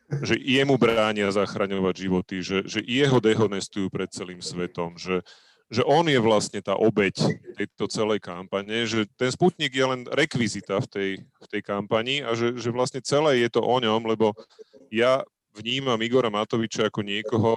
Že 0.08 0.40
jemu 0.40 0.80
bránia 0.80 1.28
zachraňovať 1.36 1.96
životy, 2.00 2.36
že, 2.40 2.64
že 2.64 2.80
jeho 2.80 3.20
dehonestujú 3.20 3.92
pred 3.92 4.08
celým 4.08 4.40
svetom, 4.40 4.96
že, 4.96 5.20
že 5.68 5.84
on 5.84 6.08
je 6.08 6.20
vlastne 6.24 6.64
tá 6.64 6.80
obeď 6.80 7.20
tejto 7.60 7.92
celej 7.92 8.24
kampane, 8.24 8.88
že 8.88 9.04
ten 9.20 9.28
Sputnik 9.28 9.76
je 9.76 9.84
len 9.84 10.02
rekvizita 10.08 10.80
v 10.80 10.88
tej, 10.88 11.10
v 11.20 11.48
tej 11.52 11.62
kampani 11.62 12.24
a 12.24 12.32
že, 12.40 12.56
že 12.56 12.72
vlastne 12.72 13.04
celé 13.04 13.44
je 13.44 13.50
to 13.52 13.60
o 13.60 13.76
ňom, 13.76 14.08
lebo 14.08 14.32
ja 14.88 15.28
vnímam 15.52 16.00
Igora 16.00 16.32
Matoviča 16.32 16.88
ako 16.88 17.04
niekoho, 17.04 17.54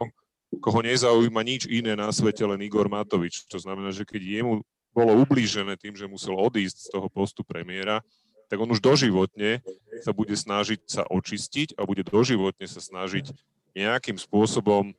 koho 0.58 0.80
nezaujíma 0.82 1.42
nič 1.46 1.70
iné 1.70 1.94
na 1.94 2.10
svete, 2.10 2.42
len 2.42 2.58
Igor 2.66 2.90
Matovič. 2.90 3.46
To 3.46 3.62
znamená, 3.62 3.94
že 3.94 4.02
keď 4.02 4.42
jemu 4.42 4.66
bolo 4.90 5.12
ublížené 5.22 5.78
tým, 5.78 5.94
že 5.94 6.10
musel 6.10 6.34
odísť 6.34 6.76
z 6.76 6.88
toho 6.90 7.06
postu 7.06 7.46
premiéra, 7.46 8.02
tak 8.50 8.58
on 8.58 8.66
už 8.74 8.82
doživotne 8.82 9.62
sa 10.02 10.10
bude 10.10 10.34
snažiť 10.34 10.82
sa 10.90 11.06
očistiť 11.06 11.78
a 11.78 11.86
bude 11.86 12.02
doživotne 12.02 12.66
sa 12.66 12.82
snažiť 12.82 13.30
nejakým 13.78 14.18
spôsobom 14.18 14.90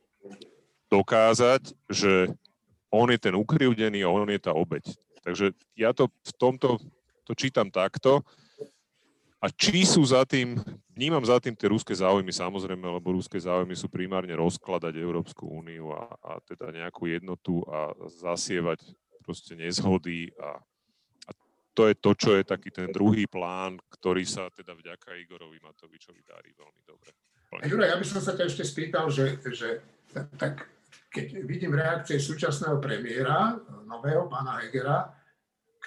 dokázať, 0.88 1.76
že 1.92 2.32
on 2.92 3.08
je 3.08 3.18
ten 3.18 3.32
ukrivdený 3.32 4.04
a 4.04 4.12
on 4.12 4.28
je 4.28 4.38
tá 4.38 4.52
obeď. 4.52 4.84
Takže 5.24 5.56
ja 5.74 5.96
to 5.96 6.12
v 6.12 6.32
tomto 6.36 6.76
to 7.24 7.32
čítam 7.32 7.70
takto. 7.70 8.20
A 9.42 9.50
či 9.50 9.82
sú 9.82 10.06
za 10.06 10.22
tým, 10.22 10.54
vnímam 10.94 11.22
za 11.26 11.42
tým 11.42 11.50
tie 11.58 11.66
ruské 11.66 11.90
záujmy 11.90 12.30
samozrejme, 12.30 12.86
lebo 12.86 13.18
ruské 13.18 13.42
záujmy 13.42 13.74
sú 13.74 13.90
primárne 13.90 14.38
rozkladať 14.38 14.94
Európsku 14.94 15.50
úniu 15.50 15.90
a, 15.90 16.06
a 16.22 16.38
teda 16.46 16.70
nejakú 16.70 17.10
jednotu 17.10 17.58
a 17.66 17.90
zasievať 18.06 18.86
proste 19.26 19.58
nezhody 19.58 20.30
a, 20.38 20.62
a 21.26 21.30
to 21.74 21.90
je 21.90 21.94
to, 21.98 22.10
čo 22.14 22.30
je 22.38 22.46
taký 22.46 22.70
ten 22.70 22.94
druhý 22.94 23.26
plán, 23.26 23.82
ktorý 23.98 24.22
sa 24.22 24.46
teda 24.54 24.78
vďaka 24.78 25.10
Igorovi 25.18 25.58
Matovičovi 25.58 26.22
darí 26.22 26.54
veľmi 26.54 26.82
dobre. 26.86 27.10
Juraj, 27.66 27.88
ja 27.90 27.98
by 27.98 28.06
som 28.06 28.22
sa 28.22 28.38
ťa 28.38 28.46
ešte 28.46 28.62
spýtal, 28.62 29.10
že, 29.10 29.42
že 29.50 29.82
tak 30.38 30.70
keď 31.12 31.44
vidím 31.44 31.76
reakcie 31.76 32.16
súčasného 32.16 32.80
premiéra, 32.80 33.56
nového 33.84 34.28
pána 34.28 34.64
Hegera, 34.64 35.12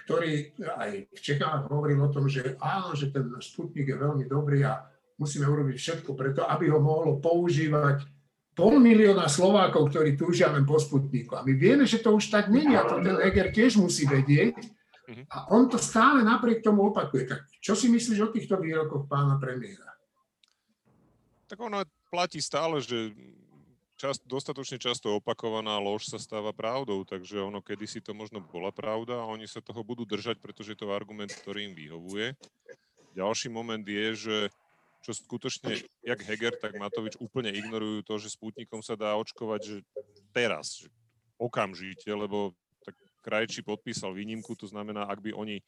ktorý 0.06 0.54
aj 0.60 0.92
v 1.10 1.20
Čechách 1.20 1.66
hovoril 1.72 1.98
o 2.04 2.14
tom, 2.14 2.30
že 2.30 2.60
áno, 2.62 2.94
že 2.94 3.10
ten 3.10 3.26
Sputnik 3.42 3.90
je 3.90 3.98
veľmi 3.98 4.30
dobrý 4.30 4.62
a 4.68 4.86
musíme 5.18 5.48
urobiť 5.48 5.78
všetko 5.80 6.12
preto, 6.14 6.46
aby 6.46 6.70
ho 6.70 6.78
mohlo 6.78 7.18
používať 7.18 8.06
pol 8.56 8.80
milióna 8.80 9.28
Slovákov, 9.28 9.92
ktorí 9.92 10.16
túžia 10.16 10.52
len 10.52 10.64
po 10.64 10.80
Sputniku. 10.80 11.40
A 11.40 11.44
my 11.44 11.54
vieme, 11.56 11.84
že 11.84 12.00
to 12.00 12.16
už 12.16 12.32
tak 12.32 12.48
není 12.48 12.76
a 12.76 12.88
to 12.88 13.04
ten 13.04 13.18
Heger 13.20 13.52
tiež 13.52 13.80
musí 13.80 14.08
vedieť. 14.08 14.56
A 15.30 15.54
on 15.54 15.70
to 15.70 15.78
stále 15.78 16.26
napriek 16.26 16.66
tomu 16.66 16.90
opakuje. 16.90 17.30
Tak 17.30 17.46
čo 17.62 17.78
si 17.78 17.92
myslíš 17.92 18.20
o 18.26 18.34
týchto 18.34 18.58
výrokoch 18.58 19.06
pána 19.06 19.38
premiéra? 19.38 19.94
Tak 21.46 21.62
ono 21.62 21.86
platí 22.10 22.42
stále, 22.42 22.82
že 22.82 23.14
čas, 23.96 24.20
dostatočne 24.24 24.78
často 24.78 25.16
opakovaná 25.18 25.80
lož 25.80 26.08
sa 26.12 26.20
stáva 26.20 26.52
pravdou, 26.52 27.04
takže 27.08 27.40
ono 27.40 27.64
kedysi 27.64 28.04
to 28.04 28.12
možno 28.12 28.44
bola 28.44 28.70
pravda 28.70 29.24
a 29.24 29.30
oni 29.32 29.48
sa 29.48 29.64
toho 29.64 29.82
budú 29.82 30.04
držať, 30.04 30.40
pretože 30.40 30.76
je 30.76 30.80
to 30.80 30.92
argument, 30.92 31.32
ktorý 31.32 31.72
im 31.72 31.76
vyhovuje. 31.76 32.36
Ďalší 33.16 33.48
moment 33.48 33.84
je, 33.84 34.08
že 34.16 34.38
čo 35.06 35.14
skutočne, 35.14 35.86
jak 36.02 36.20
Heger, 36.26 36.58
tak 36.58 36.76
Matovič 36.76 37.16
úplne 37.22 37.54
ignorujú 37.54 38.02
to, 38.02 38.18
že 38.18 38.34
Sputnikom 38.34 38.82
sa 38.82 38.98
dá 38.98 39.14
očkovať, 39.16 39.62
že 39.62 39.78
teraz, 40.34 40.82
že 40.82 40.90
okamžite, 41.38 42.10
lebo 42.10 42.58
tak 42.82 42.98
Krajčí 43.22 43.62
podpísal 43.62 44.18
výnimku, 44.18 44.58
to 44.58 44.66
znamená, 44.66 45.06
ak 45.06 45.22
by 45.22 45.32
oni 45.38 45.62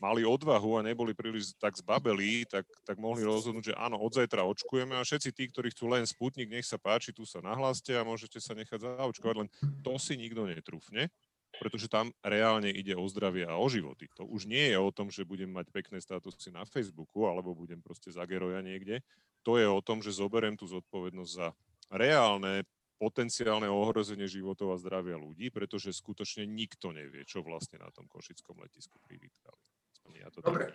mali 0.00 0.24
odvahu 0.24 0.80
a 0.80 0.86
neboli 0.86 1.12
príliš 1.12 1.52
tak 1.60 1.76
zbabelí, 1.76 2.48
tak, 2.48 2.64
tak 2.88 2.96
mohli 2.96 3.20
rozhodnúť, 3.20 3.70
že 3.70 3.74
áno, 3.76 4.00
od 4.00 4.16
zajtra 4.16 4.42
očkujeme 4.48 4.96
a 4.96 5.04
všetci 5.04 5.30
tí, 5.30 5.44
ktorí 5.52 5.68
chcú 5.70 5.92
len 5.92 6.08
Sputnik, 6.08 6.48
nech 6.48 6.64
sa 6.64 6.80
páči, 6.80 7.12
tu 7.12 7.28
sa 7.28 7.44
nahláste 7.44 7.92
a 7.92 8.02
môžete 8.02 8.40
sa 8.40 8.56
nechať 8.56 8.80
zaočkovať, 8.80 9.36
len 9.36 9.48
to 9.84 10.00
si 10.00 10.16
nikto 10.16 10.48
netrúfne, 10.48 11.12
pretože 11.60 11.92
tam 11.92 12.08
reálne 12.24 12.72
ide 12.72 12.96
o 12.96 13.04
zdravie 13.04 13.44
a 13.44 13.60
o 13.60 13.68
životy. 13.68 14.08
To 14.16 14.24
už 14.24 14.48
nie 14.48 14.72
je 14.72 14.78
o 14.80 14.88
tom, 14.88 15.12
že 15.12 15.28
budem 15.28 15.52
mať 15.52 15.68
pekné 15.68 16.00
statusy 16.00 16.48
na 16.48 16.64
Facebooku 16.64 17.28
alebo 17.28 17.52
budem 17.52 17.84
proste 17.84 18.08
za 18.08 18.24
geroja 18.24 18.64
niekde. 18.64 19.04
To 19.44 19.60
je 19.60 19.68
o 19.68 19.84
tom, 19.84 20.00
že 20.00 20.16
zoberiem 20.16 20.56
tú 20.56 20.64
zodpovednosť 20.64 21.32
za 21.32 21.52
reálne 21.92 22.64
potenciálne 23.00 23.64
ohrozenie 23.64 24.28
životov 24.28 24.76
a 24.76 24.80
zdravia 24.80 25.16
ľudí, 25.16 25.48
pretože 25.48 25.96
skutočne 25.96 26.44
nikto 26.44 26.92
nevie, 26.92 27.24
čo 27.24 27.40
vlastne 27.40 27.80
na 27.80 27.88
tom 27.88 28.04
košickom 28.04 28.60
letisku 28.60 29.00
privítkali. 29.00 29.69
Ja 30.18 30.28
to 30.34 30.42
Dobre. 30.42 30.74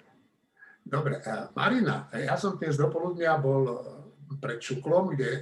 Dobre. 0.86 1.18
E, 1.18 1.50
Marina, 1.58 2.06
ja 2.13 2.38
som 2.38 2.62
dnes 2.62 2.77
do 2.77 2.94
poludnia 2.94 3.42
bol 3.42 3.63
e, 3.65 3.75
pred 4.38 4.62
Šuklom, 4.62 5.18
kde 5.18 5.42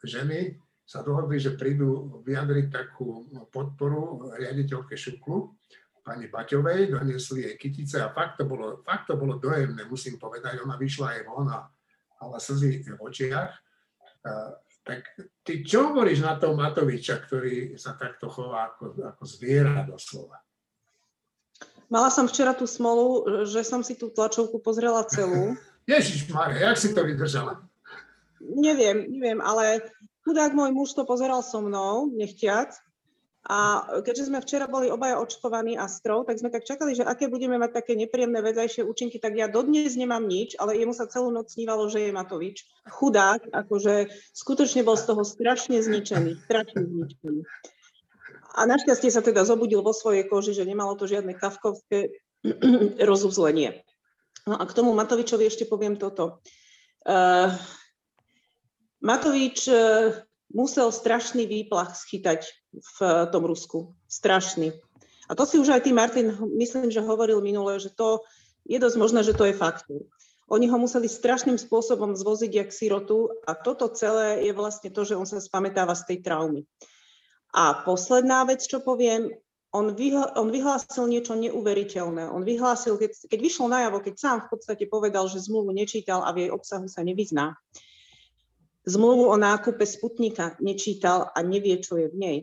ženy 0.00 0.56
sa 0.80 1.04
dohodli, 1.04 1.36
že 1.36 1.60
prídu 1.60 2.24
vyjadriť 2.24 2.66
takú 2.72 3.28
podporu 3.52 4.32
riaditeľke 4.32 4.96
Šuklu, 4.96 5.52
pani 6.00 6.30
Baťovej, 6.30 6.94
donesli 6.94 7.42
jej 7.42 7.54
kytice 7.58 8.00
a 8.00 8.14
fakt 8.14 8.40
to 8.40 8.46
bolo, 8.46 8.80
fakt 8.86 9.10
to 9.10 9.18
bolo 9.18 9.36
dojemné, 9.42 9.84
musím 9.90 10.16
povedať. 10.16 10.62
Ona 10.62 10.78
vyšla 10.78 11.18
aj 11.18 11.20
von 11.26 11.50
a 11.50 11.66
mala 12.22 12.38
slzy 12.38 12.86
v 12.86 13.02
očiach. 13.02 13.50
Tak 14.86 15.02
ty 15.42 15.66
čo 15.66 15.90
hovoríš 15.90 16.22
na 16.22 16.38
toho 16.38 16.54
Matoviča, 16.54 17.18
ktorý 17.18 17.74
sa 17.74 17.98
takto 17.98 18.30
chová 18.30 18.70
ako, 18.70 19.02
ako 19.02 19.22
zviera 19.26 19.82
doslova? 19.82 20.45
Mala 21.86 22.10
som 22.10 22.26
včera 22.26 22.50
tú 22.50 22.66
smolu, 22.66 23.22
že 23.46 23.62
som 23.62 23.80
si 23.80 23.94
tú 23.94 24.10
tlačovku 24.10 24.58
pozrela 24.58 25.06
celú. 25.06 25.54
Ježiš 25.90 26.26
Maria, 26.34 26.74
jak 26.74 26.78
si 26.82 26.90
to 26.90 27.06
vydržala? 27.06 27.62
Neviem, 28.42 29.06
neviem, 29.06 29.38
ale 29.38 29.86
chudák 30.26 30.50
môj 30.50 30.74
muž 30.74 30.98
to 30.98 31.06
pozeral 31.06 31.46
so 31.46 31.62
mnou, 31.62 32.10
nechtiac. 32.10 32.74
A 33.46 33.86
keďže 34.02 34.26
sme 34.26 34.42
včera 34.42 34.66
boli 34.66 34.90
obaja 34.90 35.22
očkovaní 35.22 35.78
Astrou, 35.78 36.26
tak 36.26 36.34
sme 36.42 36.50
tak 36.50 36.66
čakali, 36.66 36.98
že 36.98 37.06
aké 37.06 37.30
budeme 37.30 37.54
mať 37.54 37.78
také 37.78 37.94
nepríjemné 37.94 38.42
vedľajšie 38.42 38.82
účinky, 38.82 39.22
tak 39.22 39.38
ja 39.38 39.46
dodnes 39.46 39.94
nemám 39.94 40.26
nič, 40.26 40.58
ale 40.58 40.74
jemu 40.74 40.90
sa 40.90 41.06
celú 41.06 41.30
noc 41.30 41.54
snívalo, 41.54 41.86
že 41.86 42.02
je 42.02 42.10
Matovič. 42.10 42.66
Chudák, 42.90 43.46
akože 43.54 44.10
skutočne 44.34 44.82
bol 44.82 44.98
z 44.98 45.06
toho 45.06 45.22
strašne 45.22 45.78
zničený, 45.78 46.42
strašne 46.50 46.90
zničený. 46.90 47.40
A 48.56 48.64
našťastie 48.64 49.12
sa 49.12 49.20
teda 49.20 49.44
zobudil 49.44 49.84
vo 49.84 49.92
svojej 49.92 50.24
koži, 50.24 50.56
že 50.56 50.64
nemalo 50.64 50.96
to 50.96 51.04
žiadne 51.04 51.36
kavkovské 51.36 52.16
rozuzlenie. 53.10 53.84
No 54.48 54.56
a 54.56 54.64
k 54.64 54.72
tomu 54.72 54.96
Matovičovi 54.96 55.44
ešte 55.44 55.68
poviem 55.68 56.00
toto. 56.00 56.40
Uh, 57.04 57.52
Matovič 59.04 59.68
uh, 59.68 60.16
musel 60.56 60.88
strašný 60.88 61.44
výplach 61.44 61.92
schytať 61.92 62.48
v 62.72 62.98
tom 63.28 63.44
Rusku. 63.44 63.92
Strašný. 64.08 64.72
A 65.26 65.34
to 65.34 65.42
si 65.42 65.58
už 65.58 65.74
aj 65.74 65.82
ty, 65.84 65.90
Martin, 65.90 66.32
myslím, 66.54 66.88
že 66.88 67.02
hovoril 67.02 67.42
minule, 67.42 67.82
že 67.82 67.90
to 67.90 68.22
je 68.62 68.78
dosť 68.78 68.96
možné, 68.98 69.20
že 69.26 69.34
to 69.34 69.46
je 69.46 69.54
faktor. 69.58 70.06
Oni 70.46 70.70
ho 70.70 70.78
museli 70.78 71.10
strašným 71.10 71.58
spôsobom 71.58 72.14
zvoziť 72.14 72.52
jak 72.54 72.70
sirotu 72.70 73.34
a 73.42 73.58
toto 73.58 73.90
celé 73.90 74.46
je 74.46 74.54
vlastne 74.54 74.94
to, 74.94 75.02
že 75.02 75.18
on 75.18 75.26
sa 75.26 75.42
spamätáva 75.42 75.98
z 75.98 76.14
tej 76.14 76.18
traumy. 76.22 76.62
A 77.56 77.72
posledná 77.88 78.44
vec, 78.44 78.60
čo 78.68 78.84
poviem, 78.84 79.32
on, 79.72 79.96
vyhl- 79.96 80.32
on 80.36 80.52
vyhlásil 80.52 81.08
niečo 81.08 81.32
neuveriteľné. 81.32 82.28
On 82.28 82.44
vyhlásil, 82.44 83.00
keď, 83.00 83.32
keď 83.32 83.38
vyšlo 83.40 83.66
najavo, 83.72 84.04
keď 84.04 84.14
sám 84.16 84.38
v 84.44 84.50
podstate 84.52 84.84
povedal, 84.88 85.24
že 85.32 85.40
zmluvu 85.40 85.72
nečítal 85.72 86.20
a 86.20 86.36
v 86.36 86.46
jej 86.46 86.50
obsahu 86.52 86.84
sa 86.84 87.00
nevyzná, 87.00 87.56
zmluvu 88.86 89.26
o 89.26 89.36
nákupe 89.36 89.82
Sputnika 89.82 90.54
nečítal 90.62 91.32
a 91.34 91.42
nevie, 91.42 91.82
čo 91.82 91.98
je 91.98 92.12
v 92.12 92.16
nej, 92.16 92.38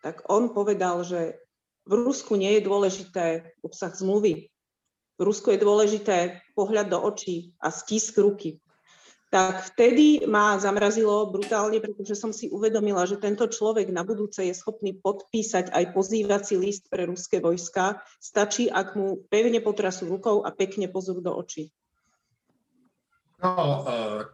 tak 0.00 0.24
on 0.30 0.54
povedal, 0.54 1.02
že 1.04 1.36
v 1.84 1.92
Rusku 2.06 2.38
nie 2.38 2.56
je 2.56 2.62
dôležité 2.64 3.24
obsah 3.60 3.90
zmluvy. 3.90 4.48
V 5.18 5.20
Rusku 5.20 5.52
je 5.52 5.60
dôležité 5.60 6.40
pohľad 6.56 6.88
do 6.88 7.02
očí 7.02 7.52
a 7.60 7.68
stisk 7.68 8.16
ruky. 8.16 8.62
Tak 9.30 9.74
vtedy 9.74 10.26
ma 10.26 10.58
zamrazilo 10.58 11.30
brutálne, 11.30 11.78
pretože 11.78 12.18
som 12.18 12.34
si 12.34 12.50
uvedomila, 12.50 13.06
že 13.06 13.14
tento 13.14 13.46
človek 13.46 13.86
na 13.94 14.02
budúce 14.02 14.42
je 14.42 14.50
schopný 14.50 14.98
podpísať 14.98 15.70
aj 15.70 15.94
pozývací 15.94 16.58
list 16.58 16.90
pre 16.90 17.06
ruské 17.06 17.38
vojska. 17.38 18.02
Stačí, 18.18 18.66
ak 18.66 18.98
mu 18.98 19.22
pevne 19.30 19.62
potrasú 19.62 20.10
rukou 20.10 20.42
a 20.42 20.50
pekne 20.50 20.90
pozrú 20.90 21.22
do 21.22 21.30
očí. 21.30 21.70
No, 23.38 23.86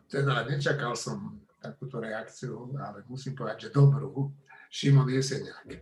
teda 0.08 0.48
nečakal 0.48 0.96
som 0.96 1.44
takúto 1.60 2.00
reakciu, 2.00 2.72
ale 2.80 3.04
musím 3.04 3.36
povedať, 3.36 3.68
že 3.68 3.76
dobrú. 3.76 4.32
Šimon 4.72 5.12
Jeseniak. 5.12 5.76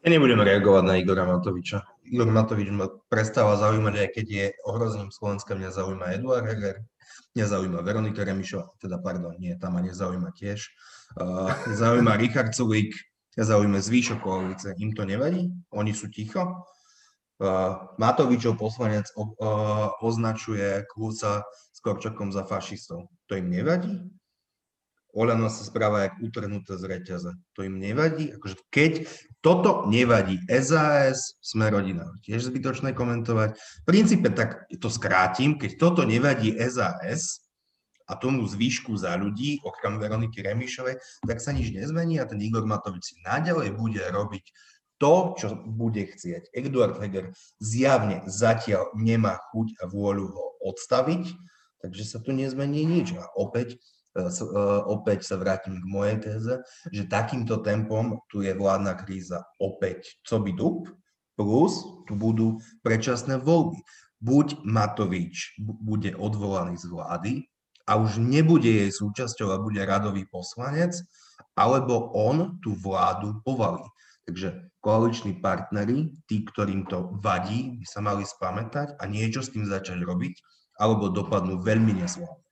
Ja 0.00 0.08
nebudem 0.08 0.40
reagovať 0.40 0.84
na 0.84 0.94
Igora 1.00 1.24
Matoviča. 1.28 1.84
Igor 2.08 2.28
Matovič 2.28 2.72
ma 2.72 2.88
prestáva 3.08 3.56
zaujímať, 3.60 3.94
aj 4.00 4.08
keď 4.16 4.26
je 4.28 4.46
ohrozením 4.64 5.12
Slovenska. 5.12 5.52
Mňa 5.56 5.76
zaujíma 5.76 6.16
Eduard 6.16 6.44
Heger, 6.44 6.80
mňa 7.34 7.46
zaujíma 7.46 7.80
Veronika 7.86 8.24
Remišová, 8.24 8.74
teda 8.82 8.98
pardon, 8.98 9.34
nie, 9.38 9.54
tam 9.58 9.78
ma 9.78 9.80
nezaujíma 9.80 10.34
tiež. 10.34 10.66
Uh, 11.18 11.50
zaujíma 11.70 12.18
Richard 12.18 12.54
Sulík, 12.54 12.94
ja 13.38 13.46
zaujíma 13.46 13.78
zvýšok 13.78 14.18
koalície. 14.20 14.74
Im 14.82 14.94
to 14.94 15.06
nevadí? 15.06 15.50
Oni 15.70 15.94
sú 15.94 16.10
ticho? 16.10 16.66
Uh, 17.40 17.88
Matovičov 17.96 18.60
poslanec 18.60 19.08
uh, 19.16 19.94
označuje 20.04 20.84
Klusa 20.92 21.46
s 21.72 21.78
Korčakom 21.80 22.34
za 22.34 22.44
fašistov. 22.44 23.08
To 23.30 23.32
im 23.38 23.48
nevadí? 23.48 24.10
Olano 25.10 25.50
sa 25.50 25.66
správa 25.66 26.06
jak 26.06 26.14
utrhnuté 26.22 26.78
z 26.78 26.84
reťaze. 26.86 27.30
To 27.58 27.66
im 27.66 27.82
nevadí? 27.82 28.30
Akože 28.34 28.56
keď 28.70 29.10
toto 29.42 29.90
nevadí 29.90 30.38
SAS, 30.46 31.34
sme 31.42 31.66
rodina. 31.70 32.14
Tiež 32.22 32.46
zbytočné 32.46 32.94
komentovať. 32.94 33.56
V 33.56 33.84
princípe 33.86 34.30
tak 34.30 34.70
to 34.70 34.86
skrátim, 34.86 35.58
keď 35.58 35.80
toto 35.80 36.02
nevadí 36.06 36.54
SAS 36.70 37.42
a 38.10 38.18
tomu 38.18 38.42
zvýšku 38.46 38.94
za 38.98 39.14
ľudí, 39.14 39.62
okrem 39.62 39.98
Veroniky 40.02 40.42
Remišovej, 40.42 40.98
tak 41.22 41.38
sa 41.38 41.54
nič 41.54 41.70
nezmení 41.70 42.18
a 42.18 42.26
ten 42.26 42.42
Igor 42.42 42.66
Matovič 42.66 43.14
si 43.14 43.14
naďalej 43.22 43.78
bude 43.78 44.02
robiť 44.02 44.44
to, 45.00 45.34
čo 45.38 45.48
bude 45.64 46.04
chcieť. 46.04 46.52
Eduard 46.52 47.00
Heger 47.00 47.32
zjavne 47.62 48.20
zatiaľ 48.28 48.92
nemá 48.98 49.40
chuť 49.50 49.80
a 49.80 49.88
vôľu 49.88 50.26
ho 50.28 50.44
odstaviť, 50.60 51.24
takže 51.80 52.04
sa 52.04 52.18
tu 52.20 52.36
nezmení 52.36 52.84
nič. 52.84 53.16
A 53.16 53.24
opäť 53.32 53.80
opäť 54.90 55.22
sa 55.22 55.38
vrátim 55.38 55.78
k 55.78 55.86
mojej 55.86 56.16
téze, 56.18 56.54
že 56.90 57.06
takýmto 57.06 57.62
tempom 57.62 58.18
tu 58.26 58.42
je 58.42 58.50
vládna 58.50 58.98
kríza 58.98 59.46
opäť 59.62 60.18
co 60.26 60.42
by 60.42 60.50
dup, 60.54 60.90
plus 61.38 61.80
tu 62.10 62.18
budú 62.18 62.58
predčasné 62.82 63.38
voľby. 63.38 63.80
Buď 64.20 64.60
Matovič 64.68 65.56
bude 65.62 66.12
odvolaný 66.12 66.76
z 66.76 66.86
vlády 66.92 67.32
a 67.88 67.96
už 67.96 68.20
nebude 68.20 68.68
jej 68.68 68.92
súčasťou 68.92 69.48
a 69.54 69.62
bude 69.62 69.80
radový 69.80 70.28
poslanec, 70.28 70.92
alebo 71.56 72.12
on 72.12 72.60
tú 72.60 72.76
vládu 72.76 73.40
povalí. 73.40 73.88
Takže 74.28 74.68
koaliční 74.84 75.40
partnery, 75.40 76.12
tí, 76.28 76.44
ktorým 76.44 76.84
to 76.86 77.16
vadí, 77.24 77.80
by 77.80 77.86
sa 77.88 78.04
mali 78.04 78.28
spamätať 78.28 79.00
a 79.00 79.08
niečo 79.08 79.40
s 79.40 79.50
tým 79.50 79.64
začať 79.64 80.04
robiť, 80.04 80.36
alebo 80.76 81.08
dopadnú 81.08 81.64
veľmi 81.64 82.04
neslávne. 82.04 82.49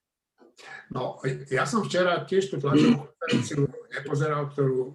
No, 0.89 1.21
ja 1.53 1.63
som 1.69 1.85
včera 1.85 2.25
tiež 2.25 2.49
tú 2.49 2.57
tlačovú 2.57 3.05
konferenciu 3.05 3.69
nepozeral, 3.93 4.49
ktorú 4.49 4.77
uh, 4.81 4.91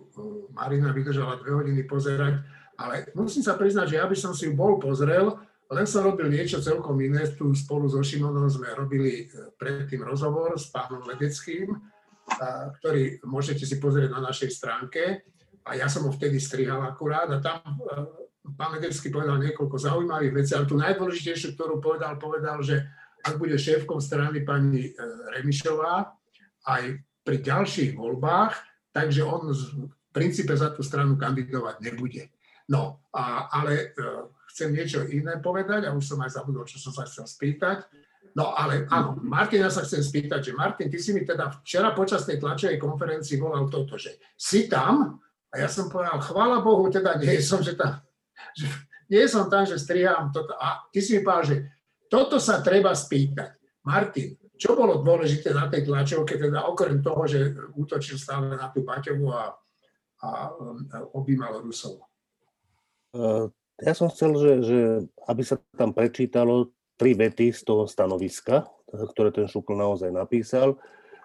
Marina 0.50 0.90
vydržala 0.90 1.38
dve 1.38 1.54
hodiny 1.54 1.86
pozerať, 1.86 2.42
ale 2.74 3.06
musím 3.14 3.46
sa 3.46 3.54
priznať, 3.54 3.94
že 3.94 3.98
ja 4.02 4.06
by 4.10 4.16
som 4.18 4.34
si 4.34 4.50
ju 4.50 4.58
bol 4.58 4.82
pozrel, 4.82 5.38
len 5.70 5.86
som 5.86 6.02
robil 6.02 6.26
niečo 6.28 6.58
celkom 6.58 6.98
iné. 6.98 7.24
Tu 7.30 7.46
spolu 7.54 7.86
so 7.86 8.02
Šimonom 8.02 8.50
sme 8.50 8.74
robili 8.74 9.30
uh, 9.30 9.54
predtým 9.54 10.02
rozhovor 10.02 10.58
s 10.58 10.68
pánom 10.74 11.06
Ledeckým, 11.06 11.70
uh, 11.70 12.74
ktorý 12.82 13.22
môžete 13.22 13.62
si 13.62 13.78
pozrieť 13.78 14.10
na 14.12 14.20
našej 14.20 14.50
stránke. 14.50 15.22
A 15.64 15.80
ja 15.80 15.88
som 15.88 16.04
ho 16.04 16.12
vtedy 16.12 16.36
strihal 16.36 16.84
akurát 16.84 17.24
a 17.32 17.40
tam 17.40 17.80
pán 18.52 18.76
Ledecký 18.76 19.08
povedal 19.08 19.40
niekoľko 19.40 19.80
zaujímavých 19.80 20.34
vecí, 20.36 20.52
ale 20.52 20.68
tú 20.68 20.76
najdôležitejšiu, 20.76 21.56
ktorú 21.56 21.80
povedal, 21.80 22.20
povedal, 22.20 22.60
že 22.60 22.84
ak 23.24 23.34
bude 23.40 23.56
šéfkou 23.56 23.98
strany 23.98 24.44
pani 24.44 24.92
e, 24.92 24.92
Remišová 25.34 26.12
aj 26.68 26.82
pri 27.24 27.36
ďalších 27.40 27.96
voľbách, 27.96 28.52
takže 28.92 29.24
on 29.24 29.48
v 29.50 29.88
princípe 30.12 30.52
za 30.52 30.70
tú 30.76 30.84
stranu 30.84 31.16
kandidovať 31.16 31.80
nebude. 31.80 32.28
No, 32.68 33.04
a, 33.12 33.48
ale 33.52 33.92
uh, 33.96 34.24
chcem 34.48 34.72
niečo 34.72 35.04
iné 35.04 35.36
povedať 35.36 35.84
a 35.84 35.92
už 35.92 36.04
som 36.04 36.20
aj 36.24 36.40
zabudol, 36.40 36.64
čo 36.64 36.80
som 36.80 36.96
sa 36.96 37.04
chcel 37.04 37.28
spýtať. 37.28 37.84
No 38.32 38.56
ale 38.56 38.88
áno, 38.88 39.20
Martin, 39.20 39.60
ja 39.60 39.68
sa 39.68 39.84
chcem 39.84 40.00
spýtať, 40.00 40.40
že 40.48 40.52
Martin, 40.56 40.88
ty 40.88 40.96
si 40.96 41.12
mi 41.12 41.28
teda 41.28 41.60
včera 41.60 41.92
počas 41.92 42.24
tej 42.24 42.40
tlačovej 42.40 42.80
konferencii 42.80 43.36
volal 43.36 43.68
toto, 43.68 44.00
že 44.00 44.16
si 44.32 44.64
tam 44.64 45.20
a 45.52 45.54
ja 45.60 45.68
som 45.70 45.86
povedal, 45.86 46.18
chvála 46.18 46.58
Bohu, 46.64 46.90
teda 46.90 47.14
nie 47.20 47.38
som, 47.38 47.62
že 47.62 47.78
tam, 47.78 48.02
že 48.58 48.66
nie 49.06 49.22
som 49.30 49.46
tam, 49.46 49.62
že 49.62 49.78
strihám 49.78 50.34
toto. 50.34 50.50
A 50.58 50.82
ty 50.90 50.98
si 50.98 51.14
mi 51.14 51.22
povedal, 51.22 51.46
že 51.46 51.56
toto 52.14 52.38
sa 52.38 52.62
treba 52.62 52.94
spýtať. 52.94 53.82
Martin, 53.90 54.38
čo 54.54 54.78
bolo 54.78 55.02
dôležité 55.02 55.50
na 55.50 55.66
tej 55.66 55.90
tlačovke, 55.90 56.38
teda 56.38 56.70
okrem 56.70 57.02
toho, 57.02 57.26
že 57.26 57.50
útočil 57.74 58.14
stále 58.14 58.54
na 58.54 58.70
tú 58.70 58.86
Paťovu 58.86 59.26
a, 59.34 59.50
a, 60.22 60.28
a 60.30 60.30
objímal 61.10 61.58
Rusov? 61.58 62.06
Uh, 63.10 63.50
ja 63.82 63.98
som 63.98 64.06
chcel, 64.14 64.30
že, 64.38 64.52
že 64.62 64.78
aby 65.26 65.42
sa 65.42 65.58
tam 65.74 65.90
prečítalo 65.90 66.70
tri 66.94 67.18
vety 67.18 67.50
z 67.50 67.66
toho 67.66 67.90
stanoviska, 67.90 68.62
ktoré 68.94 69.34
ten 69.34 69.50
Šukl 69.50 69.74
naozaj 69.74 70.14
napísal. 70.14 70.78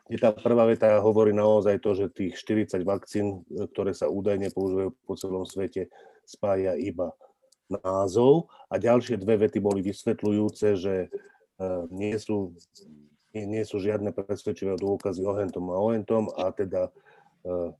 Je 0.09 0.17
tá 0.17 0.33
prvá 0.33 0.65
veta 0.65 0.97
hovorí 0.97 1.29
naozaj 1.29 1.85
to, 1.85 1.93
že 1.93 2.09
tých 2.09 2.33
40 2.33 2.81
vakcín, 2.81 3.45
ktoré 3.45 3.93
sa 3.93 4.09
údajne 4.09 4.49
používajú 4.49 4.89
po 5.05 5.13
celom 5.13 5.45
svete, 5.45 5.93
spája 6.25 6.73
iba 6.73 7.13
názov 7.69 8.49
a 8.67 8.81
ďalšie 8.81 9.21
dve 9.21 9.45
vety 9.45 9.61
boli 9.61 9.85
vysvetľujúce, 9.85 10.67
že 10.75 10.95
e, 11.05 11.07
nie 11.93 12.17
sú, 12.17 12.57
nie, 13.33 13.61
sú 13.61 13.77
žiadne 13.77 14.09
presvedčivé 14.11 14.73
dôkazy 14.75 15.21
o 15.23 15.33
hentom 15.37 15.69
a 15.69 15.77
o 15.77 15.93
hentom 15.93 16.33
a 16.33 16.49
teda 16.49 16.89
e, 16.89 17.71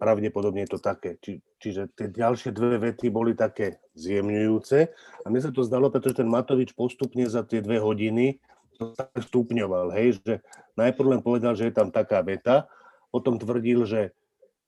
pravdepodobne 0.00 0.64
je 0.64 0.70
to 0.74 0.80
také. 0.80 1.20
Či, 1.20 1.38
čiže 1.60 1.92
tie 1.94 2.08
ďalšie 2.10 2.50
dve 2.50 2.80
vety 2.80 3.12
boli 3.12 3.36
také 3.36 3.78
zjemňujúce 3.94 4.78
a 5.22 5.26
mne 5.28 5.40
sa 5.40 5.52
to 5.52 5.62
zdalo, 5.62 5.92
pretože 5.92 6.24
ten 6.24 6.28
Matovič 6.28 6.72
postupne 6.72 7.28
za 7.28 7.44
tie 7.44 7.60
dve 7.60 7.78
hodiny 7.78 8.40
to 8.74 8.90
tak 8.98 9.14
stupňoval, 9.30 9.94
hej, 9.94 10.18
že 10.18 10.42
najprv 10.74 11.18
len 11.18 11.22
povedal, 11.22 11.54
že 11.54 11.70
je 11.70 11.74
tam 11.78 11.94
taká 11.94 12.26
veta, 12.26 12.66
potom 13.14 13.38
tvrdil, 13.38 13.86
že, 13.86 14.10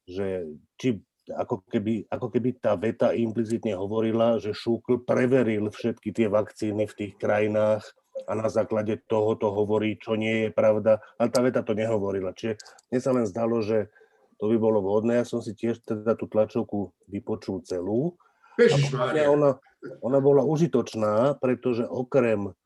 že 0.07 0.47
či 0.79 1.03
ako 1.35 1.67
keby, 1.67 2.07
ako 2.07 2.31
keby 2.31 2.63
tá 2.63 2.79
veta 2.79 3.11
implicitne 3.11 3.75
hovorila, 3.75 4.39
že 4.39 4.55
Šúkl 4.55 5.03
preveril 5.03 5.71
všetky 5.75 6.15
tie 6.15 6.31
vakcíny 6.31 6.87
v 6.87 6.97
tých 6.97 7.13
krajinách 7.19 7.83
a 8.25 8.33
na 8.33 8.49
základe 8.49 9.03
toho 9.11 9.35
to 9.35 9.51
hovorí, 9.51 9.99
čo 9.99 10.15
nie 10.15 10.47
je 10.47 10.51
pravda. 10.55 11.03
Ale 11.19 11.29
tá 11.29 11.43
veta 11.43 11.61
to 11.67 11.75
nehovorila. 11.75 12.33
Čiže 12.33 12.57
mne 12.91 13.01
sa 13.03 13.11
len 13.13 13.27
zdalo, 13.29 13.61
že 13.61 13.91
to 14.39 14.49
by 14.49 14.57
bolo 14.57 14.81
vhodné. 14.81 15.21
Ja 15.21 15.27
som 15.27 15.43
si 15.45 15.53
tiež 15.53 15.83
teda 15.83 16.15
tú 16.17 16.31
tlačovku 16.31 16.95
vypočul 17.11 17.67
celú. 17.67 18.17
Ježišmária. 18.57 19.29
Ona, 19.29 19.61
ona 20.01 20.19
bola 20.23 20.47
užitočná, 20.47 21.37
pretože 21.43 21.85
okrem, 21.85 22.57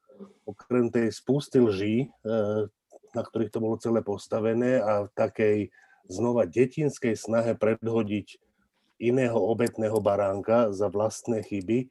okrem 0.46 0.86
tej 0.92 1.10
spusty 1.10 1.58
lží, 1.58 1.94
eh, 2.06 2.62
na 3.10 3.22
ktorých 3.26 3.50
to 3.50 3.58
bolo 3.58 3.74
celé 3.82 4.06
postavené 4.06 4.78
a 4.78 5.06
v 5.06 5.10
takej 5.18 5.58
znova 6.06 6.46
detinskej 6.46 7.14
snahe 7.18 7.58
predhodiť 7.58 8.49
iného 9.00 9.36
obetného 9.36 9.96
baránka 9.98 10.68
za 10.76 10.92
vlastné 10.92 11.40
chyby, 11.40 11.88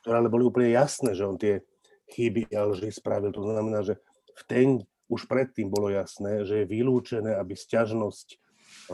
ktoré 0.00 0.14
ale 0.22 0.30
boli 0.30 0.46
úplne 0.46 0.70
jasné, 0.70 1.12
že 1.12 1.26
on 1.26 1.34
tie 1.34 1.60
chyby 2.14 2.54
a 2.54 2.70
spravil. 2.94 3.34
To 3.34 3.42
znamená, 3.42 3.82
že 3.82 3.98
v 4.38 4.42
ten 4.46 4.68
už 5.10 5.28
predtým 5.28 5.68
bolo 5.68 5.92
jasné, 5.92 6.46
že 6.46 6.64
je 6.64 6.70
vylúčené, 6.70 7.36
aby 7.36 7.52
sťažnosť 7.52 8.40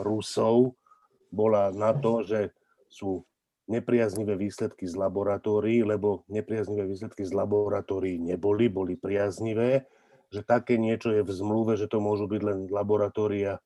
Rusov 0.01 0.75
bola 1.31 1.71
na 1.71 1.95
to, 1.95 2.25
že 2.25 2.51
sú 2.89 3.23
nepriaznivé 3.69 4.33
výsledky 4.33 4.89
z 4.89 4.97
laboratórií, 4.97 5.85
lebo 5.85 6.25
nepriaznivé 6.27 6.89
výsledky 6.89 7.21
z 7.21 7.31
laboratórií 7.37 8.17
neboli, 8.17 8.65
boli 8.65 8.97
priaznivé, 8.97 9.85
že 10.33 10.41
také 10.41 10.81
niečo 10.81 11.13
je 11.13 11.21
v 11.21 11.31
zmluve, 11.31 11.77
že 11.77 11.85
to 11.85 12.01
môžu 12.01 12.25
byť 12.25 12.41
len 12.41 12.59
laboratória 12.67 13.61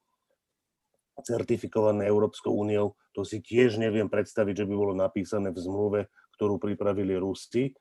certifikované 1.21 2.09
Európskou 2.09 2.49
úniou, 2.49 2.97
to 3.13 3.21
si 3.21 3.45
tiež 3.45 3.77
neviem 3.77 4.09
predstaviť, 4.09 4.65
že 4.65 4.67
by 4.67 4.73
bolo 4.73 4.93
napísané 4.97 5.53
v 5.53 5.61
zmluve, 5.61 5.99
ktorú 6.39 6.57
pripravili 6.57 7.13
Rusi. 7.13 7.77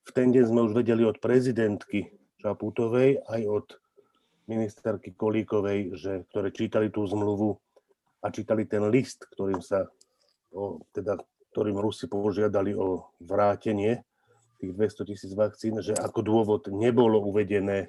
V 0.00 0.10
ten 0.14 0.30
deň 0.30 0.44
sme 0.46 0.60
už 0.70 0.72
vedeli 0.78 1.02
od 1.02 1.18
prezidentky 1.18 2.14
Čaputovej 2.38 3.26
aj 3.26 3.42
od 3.50 3.66
ministerky 4.46 5.14
Kolíkovej, 5.14 5.94
že, 5.98 6.12
ktoré 6.30 6.50
čítali 6.50 6.88
tú 6.90 7.06
zmluvu 7.06 7.58
a 8.22 8.26
čítali 8.30 8.66
ten 8.66 8.86
list, 8.90 9.26
ktorým 9.30 9.62
sa 9.62 9.86
o, 10.50 10.82
teda, 10.90 11.18
ktorým 11.54 11.78
Rusi 11.78 12.10
požiadali 12.10 12.74
o 12.74 13.10
vrátenie 13.22 14.02
tých 14.60 14.72
200 14.76 15.08
tisíc 15.08 15.32
vakcín, 15.32 15.80
že 15.80 15.96
ako 15.96 16.20
dôvod 16.20 16.62
nebolo 16.68 17.22
uvedené, 17.22 17.88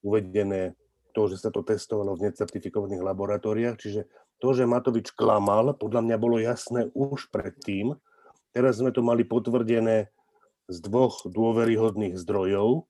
uvedené 0.00 0.72
to, 1.18 1.26
že 1.26 1.42
sa 1.42 1.50
to 1.50 1.66
testovalo 1.66 2.14
v 2.14 2.30
necertifikovaných 2.30 3.02
laboratóriách. 3.02 3.74
Čiže 3.82 4.06
to, 4.38 4.54
že 4.54 4.70
Matovič 4.70 5.10
klamal, 5.18 5.74
podľa 5.74 6.06
mňa 6.06 6.16
bolo 6.22 6.38
jasné 6.38 6.94
už 6.94 7.34
predtým. 7.34 7.98
Teraz 8.54 8.78
sme 8.78 8.94
to 8.94 9.02
mali 9.02 9.26
potvrdené 9.26 10.14
z 10.70 10.78
dvoch 10.78 11.26
dôveryhodných 11.26 12.14
zdrojov, 12.14 12.86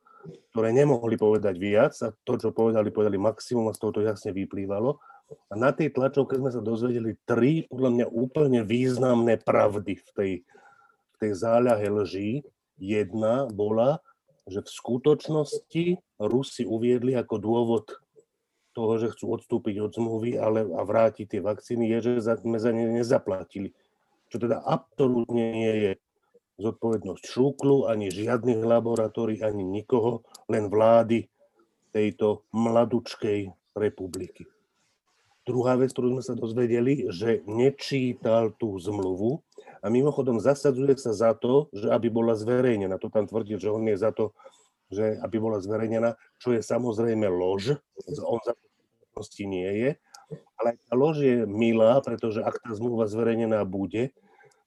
ktoré 0.52 0.76
nemohli 0.76 1.16
povedať 1.16 1.56
viac 1.56 1.96
a 2.04 2.12
to, 2.28 2.36
čo 2.36 2.52
povedali, 2.52 2.92
povedali 2.92 3.16
maximum 3.16 3.72
a 3.72 3.76
z 3.76 3.80
toho 3.80 3.92
to 3.96 4.00
jasne 4.04 4.36
vyplývalo. 4.36 5.00
A 5.48 5.54
na 5.56 5.72
tej 5.72 5.96
tlačovke 5.96 6.36
sme 6.36 6.52
sa 6.52 6.60
dozvedeli 6.60 7.16
tri, 7.24 7.64
podľa 7.72 7.90
mňa 7.96 8.06
úplne 8.12 8.60
významné 8.64 9.40
pravdy 9.40 9.96
v 9.96 10.08
tej, 10.12 10.32
v 10.84 11.16
tej 11.16 11.32
záľahe 11.32 11.88
lží. 11.88 12.30
Jedna 12.76 13.48
bola, 13.48 14.04
že 14.48 14.64
v 14.64 14.68
skutočnosti 14.68 15.84
Rusi 16.20 16.64
uviedli 16.64 17.12
ako 17.16 17.34
dôvod 17.40 17.86
toho, 18.78 18.94
že 19.02 19.10
chcú 19.10 19.34
odstúpiť 19.34 19.82
od 19.82 19.90
zmluvy 19.90 20.38
ale, 20.38 20.62
a 20.70 20.86
vrátiť 20.86 21.26
tie 21.26 21.40
vakcíny, 21.42 21.90
je, 21.98 22.22
že 22.22 22.38
sme 22.38 22.62
za 22.62 22.70
ne 22.70 22.86
nezaplatili. 22.94 23.74
Čo 24.30 24.38
teda 24.38 24.62
absolútne 24.62 25.50
nie 25.50 25.74
je 25.82 25.92
zodpovednosť 26.62 27.22
šúklu, 27.26 27.90
ani 27.90 28.14
žiadnych 28.14 28.62
laboratórií, 28.62 29.42
ani 29.42 29.66
nikoho, 29.66 30.22
len 30.46 30.70
vlády 30.70 31.26
tejto 31.90 32.46
mladučkej 32.54 33.50
republiky. 33.74 34.46
Druhá 35.48 35.80
vec, 35.80 35.96
ktorú 35.96 36.18
sme 36.18 36.22
sa 36.22 36.36
dozvedeli, 36.36 37.08
že 37.08 37.40
nečítal 37.48 38.52
tú 38.60 38.76
zmluvu 38.76 39.40
a 39.80 39.88
mimochodom 39.88 40.36
zasadzuje 40.44 40.92
sa 41.00 41.16
za 41.16 41.32
to, 41.32 41.72
že 41.72 41.88
aby 41.88 42.12
bola 42.12 42.36
zverejnená. 42.36 43.00
To 43.00 43.08
tam 43.08 43.24
tvrdí, 43.24 43.56
že 43.56 43.72
on 43.72 43.88
je 43.88 43.96
za 43.96 44.12
to, 44.12 44.36
že 44.92 45.16
aby 45.24 45.40
bola 45.40 45.56
zverejnená, 45.56 46.20
čo 46.36 46.52
je 46.52 46.60
samozrejme 46.60 47.24
lož. 47.32 47.80
On 48.28 48.36
za 48.44 48.52
to 48.52 48.67
nie 49.46 49.70
je. 49.80 49.90
Ale 50.60 50.76
tá 50.84 50.92
lož 50.92 51.24
je 51.24 51.36
milá, 51.48 51.98
pretože 52.04 52.44
ak 52.44 52.60
tá 52.60 52.70
zmluva 52.76 53.08
zverejnená 53.08 53.64
bude, 53.64 54.12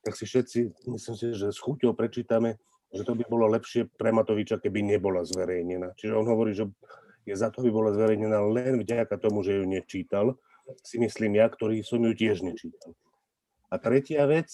tak 0.02 0.18
si 0.18 0.26
všetci, 0.26 0.90
myslím 0.90 1.16
si, 1.16 1.26
že 1.38 1.54
s 1.54 1.62
chuťou 1.62 1.94
prečítame, 1.94 2.58
že 2.90 3.06
to 3.06 3.14
by 3.14 3.24
bolo 3.30 3.46
lepšie 3.54 3.88
pre 3.94 4.10
Matoviča, 4.10 4.58
keby 4.58 4.82
nebola 4.82 5.22
zverejnená. 5.22 5.94
Čiže 5.94 6.18
on 6.18 6.26
hovorí, 6.26 6.58
že 6.58 6.66
je 7.24 7.38
za 7.38 7.54
to, 7.54 7.62
by 7.62 7.70
bola 7.70 7.94
zverejnená 7.94 8.42
len 8.50 8.82
vďaka 8.82 9.14
tomu, 9.22 9.46
že 9.46 9.62
ju 9.62 9.64
nečítal 9.70 10.34
si 10.80 11.02
myslím 11.02 11.36
ja, 11.36 11.52
ktorý 11.52 11.84
som 11.84 12.00
ju 12.00 12.14
tiež 12.16 12.46
nečítal. 12.46 12.96
A 13.72 13.76
tretia 13.80 14.24
vec, 14.28 14.52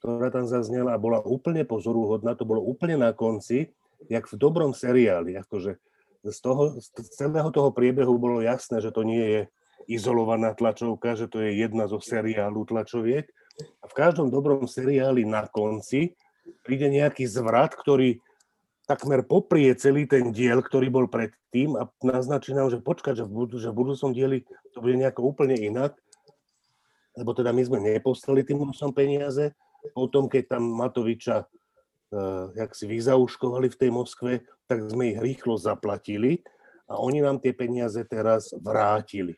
ktorá 0.00 0.28
tam 0.28 0.44
zaznela 0.44 0.94
a 0.94 1.00
bola 1.00 1.24
úplne 1.24 1.64
pozorúhodná, 1.64 2.36
to 2.36 2.44
bolo 2.44 2.60
úplne 2.60 3.00
na 3.00 3.10
konci, 3.16 3.72
jak 4.06 4.30
v 4.30 4.38
dobrom 4.38 4.72
seriáli, 4.76 5.34
akože 5.40 5.80
z, 6.24 6.38
toho, 6.42 6.74
z 6.78 6.88
celého 7.14 7.50
toho 7.54 7.70
priebehu 7.70 8.18
bolo 8.18 8.42
jasné, 8.42 8.82
že 8.82 8.90
to 8.90 9.06
nie 9.06 9.22
je 9.22 9.40
izolovaná 9.88 10.52
tlačovka, 10.52 11.16
že 11.16 11.30
to 11.30 11.40
je 11.40 11.64
jedna 11.64 11.88
zo 11.88 12.02
seriálu 12.02 12.66
tlačoviek. 12.68 13.30
A 13.82 13.84
v 13.90 13.94
každom 13.96 14.30
dobrom 14.30 14.66
seriáli 14.68 15.26
na 15.26 15.46
konci 15.48 16.14
príde 16.62 16.86
nejaký 16.90 17.26
zvrat, 17.26 17.74
ktorý 17.74 18.22
takmer 18.88 19.20
poprie 19.20 19.68
celý 19.76 20.08
ten 20.08 20.32
diel, 20.32 20.64
ktorý 20.64 20.88
bol 20.88 21.06
predtým 21.12 21.76
a 21.76 21.92
naznačí 22.00 22.56
nám, 22.56 22.72
že 22.72 22.80
počkať, 22.80 23.20
že 23.20 23.24
v, 23.28 23.30
bud- 23.32 23.60
že 23.60 23.68
v 23.68 23.78
budúcom 23.78 24.10
dieli 24.16 24.48
to 24.72 24.80
bude 24.80 24.96
nejako 24.96 25.28
úplne 25.28 25.56
inak, 25.60 25.92
lebo 27.12 27.36
teda 27.36 27.52
my 27.52 27.62
sme 27.66 27.78
neposlali 27.84 28.46
tým 28.46 28.64
Rusom 28.64 28.96
peniaze, 28.96 29.52
potom 29.92 30.30
keď 30.30 30.56
tam 30.56 30.62
Matoviča 30.72 31.44
jak 32.56 32.72
si 32.72 32.88
vyzauškovali 32.88 33.68
v 33.68 33.78
tej 33.80 33.90
Moskve, 33.92 34.32
tak 34.64 34.88
sme 34.88 35.12
ich 35.12 35.18
rýchlo 35.20 35.60
zaplatili 35.60 36.40
a 36.88 36.96
oni 36.96 37.20
nám 37.20 37.40
tie 37.40 37.52
peniaze 37.52 38.00
teraz 38.08 38.56
vrátili. 38.56 39.36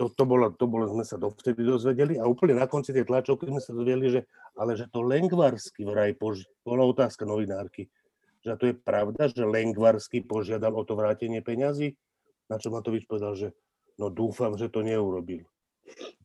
To, 0.00 0.08
to, 0.08 0.24
bolo, 0.24 0.48
to 0.56 0.64
bolo, 0.64 0.88
sme 0.88 1.04
sa 1.04 1.20
dovtedy 1.20 1.60
dozvedeli 1.60 2.16
a 2.16 2.24
úplne 2.24 2.56
na 2.56 2.64
konci 2.64 2.96
tej 2.96 3.04
tlačovky 3.04 3.44
sme 3.44 3.60
sa 3.60 3.76
dozvedeli, 3.76 4.08
že 4.08 4.20
ale 4.56 4.72
že 4.76 4.88
to 4.88 5.04
Lengvarsky 5.04 5.84
vraj, 5.84 6.16
poži- 6.16 6.48
bola 6.64 6.84
otázka 6.88 7.28
novinárky, 7.28 7.92
že 8.40 8.56
to 8.56 8.72
je 8.72 8.74
pravda, 8.74 9.28
že 9.28 9.44
Lengvarsky 9.44 10.24
požiadal 10.24 10.72
o 10.72 10.82
to 10.82 10.96
vrátenie 10.96 11.44
peňazí, 11.44 11.92
na 12.48 12.56
čo 12.56 12.72
Matovič 12.72 13.04
povedal, 13.04 13.36
že 13.36 13.48
no 14.00 14.08
dúfam, 14.08 14.56
že 14.56 14.72
to 14.72 14.80
neurobil. 14.80 15.44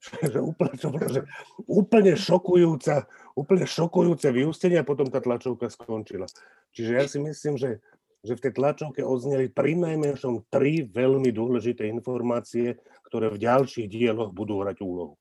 že 0.33 0.39
úplne, 0.39 0.73
čo 0.77 0.88
bolo, 0.93 1.07
že 1.10 1.21
úplne 1.65 2.13
šokujúca, 2.13 3.05
úplne 3.33 3.65
šokujúce 3.65 4.27
vyústenie 4.29 4.79
a 4.81 4.88
potom 4.88 5.10
tá 5.10 5.21
tlačovka 5.21 5.69
skončila. 5.69 6.25
Čiže 6.73 6.91
ja 6.93 7.03
si 7.10 7.17
myslím, 7.21 7.57
že, 7.57 7.81
že 8.21 8.33
v 8.38 8.43
tej 8.47 8.53
tlačovke 8.57 9.01
odzneli 9.01 9.49
pri 9.49 9.77
najmenšom 9.77 10.49
tri 10.53 10.86
veľmi 10.86 11.33
dôležité 11.33 11.89
informácie, 11.89 12.77
ktoré 13.10 13.31
v 13.33 13.41
ďalších 13.41 13.88
dieloch 13.88 14.36
budú 14.36 14.62
hrať 14.62 14.77
úlohu. 14.83 15.15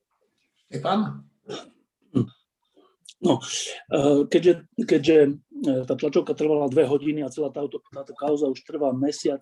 Stefan? 0.67 1.23
No, 3.17 3.41
eh, 3.89 4.29
keďže, 4.29 4.69
keďže 4.77 5.17
eh, 5.65 5.83
tá 5.89 5.93
tlačovka 5.97 6.37
trvala 6.37 6.69
dve 6.69 6.85
hodiny 6.85 7.25
a 7.25 7.33
celá 7.33 7.49
táto, 7.49 7.81
táto 7.89 8.13
kauza 8.13 8.45
už 8.45 8.61
trvá 8.61 8.93
mesiac, 8.93 9.41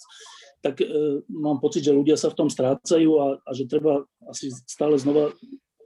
tak 0.65 0.81
e, 0.81 1.21
mám 1.29 1.61
pocit, 1.61 1.85
že 1.85 1.93
ľudia 1.93 2.17
sa 2.17 2.33
v 2.33 2.41
tom 2.41 2.49
strácajú 2.49 3.21
a, 3.21 3.37
a 3.37 3.49
že 3.53 3.69
treba 3.69 4.01
asi 4.25 4.49
stále 4.65 4.97
znova 4.97 5.29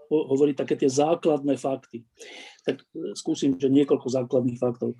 hovoriť 0.07 0.55
také 0.55 0.79
tie 0.79 0.87
základné 0.87 1.59
fakty. 1.59 2.07
Tak 2.63 2.87
skúsim, 3.19 3.59
že 3.59 3.67
niekoľko 3.67 4.07
základných 4.07 4.55
faktov. 4.55 4.95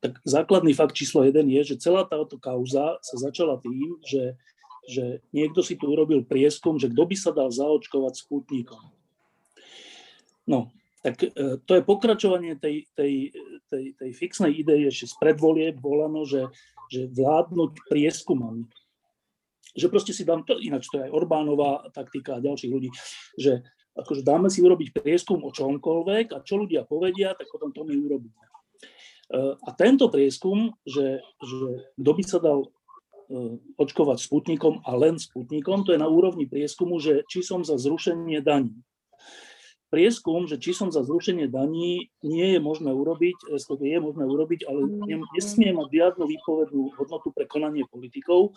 Tak 0.00 0.24
základný 0.24 0.72
fakt 0.72 0.96
číslo 0.96 1.28
jeden 1.28 1.52
je, 1.52 1.76
že 1.76 1.84
celá 1.84 2.08
táto 2.08 2.40
kauza 2.40 2.96
sa 3.04 3.16
začala 3.20 3.60
tým, 3.60 4.00
že, 4.08 4.40
že 4.88 5.04
niekto 5.36 5.60
si 5.60 5.76
tu 5.76 5.92
urobil 5.92 6.24
prieskum, 6.24 6.80
že 6.80 6.88
kto 6.88 7.04
by 7.04 7.16
sa 7.20 7.30
dal 7.36 7.52
zaočkovať 7.52 8.24
sputnikom. 8.24 8.80
No, 10.48 10.72
tak 11.00 11.24
e, 11.24 11.56
to 11.64 11.72
je 11.80 11.82
pokračovanie 11.82 12.60
tej, 12.60 12.84
tej, 12.92 13.32
tej, 13.72 13.84
tej 13.96 14.10
fixnej 14.12 14.52
idei 14.52 14.84
ešte 14.84 15.08
z 15.08 15.14
predvolie 15.16 15.72
volano, 15.72 16.28
že, 16.28 16.52
že 16.92 17.08
vládnuť 17.08 17.88
prieskumami. 17.88 18.68
Že 19.72 19.86
proste 19.88 20.12
si 20.12 20.28
dám, 20.28 20.44
to, 20.44 20.60
ináč 20.60 20.92
to 20.92 21.00
je 21.00 21.08
aj 21.08 21.14
Orbánová 21.14 21.88
taktika 21.96 22.36
a 22.36 22.44
ďalších 22.44 22.72
ľudí, 22.72 22.90
že 23.40 23.64
akože 23.96 24.20
dáme 24.20 24.52
si 24.52 24.60
urobiť 24.60 24.92
prieskum 24.92 25.40
o 25.40 25.50
čomkoľvek 25.50 26.36
a 26.36 26.44
čo 26.44 26.60
ľudia 26.60 26.84
povedia, 26.84 27.32
tak 27.32 27.48
potom 27.48 27.72
to 27.72 27.80
my 27.88 27.96
urobíme. 27.96 28.36
E, 28.36 28.50
a 29.56 29.70
tento 29.72 30.12
prieskum, 30.12 30.76
že, 30.84 31.24
že 31.40 31.96
kto 31.96 32.10
by 32.12 32.22
sa 32.28 32.38
dal 32.44 32.68
e, 32.68 32.68
očkovať 33.80 34.20
sputnikom 34.20 34.84
a 34.84 34.92
len 35.00 35.16
sputnikom, 35.16 35.88
to 35.88 35.96
je 35.96 36.02
na 36.02 36.12
úrovni 36.12 36.44
prieskumu, 36.44 37.00
že 37.00 37.24
či 37.24 37.40
som 37.40 37.64
za 37.64 37.80
zrušenie 37.80 38.44
daní 38.44 38.76
prieskum, 39.90 40.46
že 40.46 40.56
či 40.56 40.70
som 40.72 40.88
za 40.94 41.02
zrušenie 41.02 41.50
daní, 41.50 42.14
nie 42.22 42.48
je 42.56 42.60
možné 42.62 42.94
urobiť, 42.94 43.50
respektíve 43.50 43.90
je 43.90 44.00
možné 44.00 44.24
urobiť, 44.24 44.60
ale 44.70 44.86
nesmie 45.34 45.74
mať 45.74 45.88
žiadnu 45.90 46.24
výpovednú 46.24 46.94
hodnotu 46.94 47.34
pre 47.34 47.44
konanie 47.50 47.84
politikov. 47.90 48.54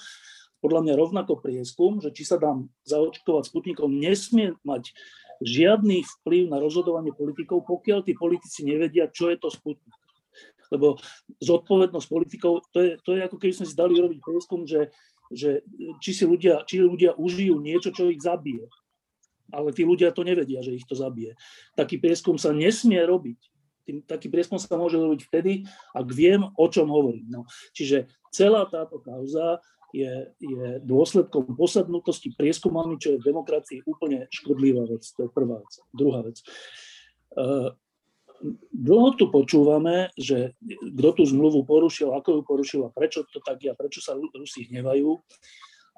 podľa 0.64 0.80
mňa 0.80 0.94
rovnako 0.96 1.44
prieskum, 1.44 2.00
že 2.00 2.16
či 2.16 2.24
sa 2.24 2.40
dám 2.40 2.72
zaočkovať 2.88 3.52
Sputnikom, 3.52 4.00
nesmie 4.00 4.56
mať 4.64 4.96
žiadny 5.44 6.08
vplyv 6.08 6.48
na 6.48 6.64
rozhodovanie 6.64 7.12
politikov, 7.12 7.68
pokiaľ 7.68 8.08
tí 8.08 8.16
politici 8.16 8.64
nevedia, 8.64 9.12
čo 9.12 9.28
je 9.28 9.36
to 9.36 9.52
Sputnik. 9.52 9.92
Lebo 10.72 10.96
zodpovednosť 11.44 12.08
politikov, 12.08 12.64
to 12.72 12.80
je, 12.80 12.92
to 13.04 13.20
je 13.20 13.22
ako 13.28 13.38
keby 13.44 13.54
sme 13.54 13.68
si 13.68 13.76
dali 13.76 14.00
robiť 14.00 14.24
prieskum, 14.24 14.64
že, 14.64 14.88
že 15.28 15.68
či 16.00 16.16
si 16.16 16.24
ľudia, 16.24 16.64
či 16.64 16.80
ľudia 16.80 17.20
užijú 17.20 17.60
niečo, 17.60 17.92
čo 17.92 18.08
ich 18.08 18.24
zabije. 18.24 18.64
Ale 19.54 19.70
tí 19.70 19.86
ľudia 19.86 20.10
to 20.10 20.26
nevedia, 20.26 20.66
že 20.66 20.74
ich 20.74 20.86
to 20.90 20.98
zabije. 20.98 21.38
Taký 21.78 22.02
prieskum 22.02 22.42
sa 22.42 22.50
nesmie 22.50 22.98
robiť. 23.06 23.40
Tým, 23.84 23.98
taký 24.08 24.32
prieskum 24.32 24.58
sa 24.58 24.80
môže 24.80 24.98
robiť 24.98 25.30
vtedy, 25.30 25.68
ak 25.94 26.08
viem, 26.10 26.42
o 26.42 26.66
čom 26.72 26.90
hovorím. 26.90 27.30
No, 27.30 27.42
čiže 27.76 28.10
celá 28.32 28.66
táto 28.66 28.98
kauza 29.04 29.62
je, 29.94 30.34
je 30.42 30.82
dôsledkom 30.82 31.54
posadnutosti 31.54 32.34
prieskumami, 32.34 32.98
čo 32.98 33.14
je 33.14 33.22
v 33.22 33.28
demokracii 33.30 33.86
úplne 33.86 34.26
škodlivá 34.34 34.90
vec. 34.90 35.06
To 35.20 35.28
je 35.28 35.30
prvá 35.30 35.62
vec. 35.62 35.74
Druhá 35.94 36.26
vec. 36.26 36.42
Uh, 37.38 37.76
dlho 38.74 39.14
tu 39.16 39.30
počúvame, 39.30 40.10
že 40.18 40.58
kto 40.98 41.10
tú 41.14 41.24
zmluvu 41.30 41.64
porušil, 41.64 42.12
ako 42.12 42.40
ju 42.40 42.42
porušil 42.44 42.82
a 42.88 42.90
prečo 42.92 43.24
to 43.30 43.40
tak 43.40 43.62
je 43.62 43.70
a 43.72 43.78
prečo 43.78 44.02
sa 44.02 44.18
Rusi 44.18 44.68
hnevajú. 44.68 45.22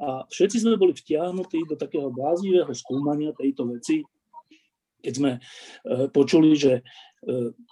A 0.01 0.27
všetci 0.27 0.63
sme 0.63 0.75
boli 0.75 0.91
vtiahnutí 0.91 1.63
do 1.69 1.79
takého 1.79 2.11
blázivého 2.11 2.71
skúmania 2.75 3.31
tejto 3.31 3.63
veci, 3.71 4.03
keď 4.99 5.13
sme 5.13 5.31
e, 5.37 5.39
počuli, 6.09 6.57
že 6.57 6.81
e, 6.81 6.83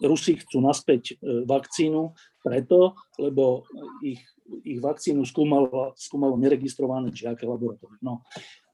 Rusi 0.05 0.37
chcú 0.37 0.61
naspäť 0.61 1.17
e, 1.17 1.43
vakcínu 1.49 2.13
preto, 2.45 2.93
lebo 3.17 3.65
ich, 4.05 4.21
ich 4.61 4.77
vakcínu 4.77 5.25
skúmalo, 5.25 5.97
skúmalo 5.97 6.37
neregistrované 6.37 7.09
či 7.09 7.25
aké 7.25 7.49
laboratórium. 7.49 7.99
No. 8.05 8.21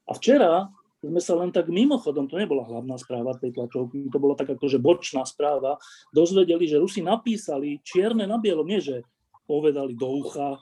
A 0.06 0.12
včera 0.20 0.68
sme 1.00 1.24
sa 1.24 1.40
len 1.40 1.56
tak 1.56 1.72
mimochodom, 1.72 2.28
to 2.28 2.36
nebola 2.36 2.68
hlavná 2.68 3.00
správa 3.00 3.32
tej 3.40 3.56
tlačovky, 3.56 4.12
to 4.12 4.20
bola 4.20 4.36
tak 4.36 4.52
akože 4.52 4.84
bočná 4.84 5.24
správa, 5.24 5.80
dozvedeli, 6.12 6.68
že 6.68 6.76
Rusi 6.76 7.00
napísali 7.00 7.80
čierne 7.88 8.28
na 8.28 8.36
bielo, 8.36 8.68
nie 8.68 8.84
že 8.84 9.08
povedali 9.48 9.96
do 9.96 10.20
ucha 10.20 10.60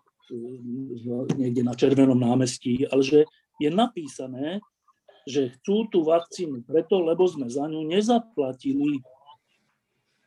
niekde 1.36 1.62
na 1.64 1.74
Červenom 1.74 2.18
námestí, 2.18 2.84
ale 2.88 3.02
že 3.04 3.20
je 3.58 3.70
napísané, 3.72 4.60
že 5.28 5.52
chcú 5.60 5.92
tú 5.92 6.08
vakcínu 6.08 6.64
preto, 6.64 7.04
lebo 7.04 7.28
sme 7.28 7.52
za 7.52 7.68
ňu 7.68 7.84
nezaplatili. 7.84 9.04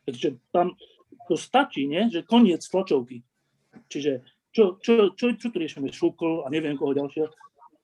Takže 0.05 0.37
tam 0.53 0.77
to 1.25 1.33
stačí, 1.37 1.89
nie? 1.89 2.09
že 2.13 2.21
koniec 2.25 2.61
tlačovky. 2.61 3.25
Čiže 3.89 4.21
čo, 4.51 4.77
čo, 4.83 5.15
čo, 5.15 5.33
čo 5.39 5.47
tu 5.49 5.57
riešime? 5.57 5.89
Šukl 5.89 6.45
a 6.45 6.47
neviem 6.51 6.75
koho 6.75 6.91
ďalšieho. 6.91 7.31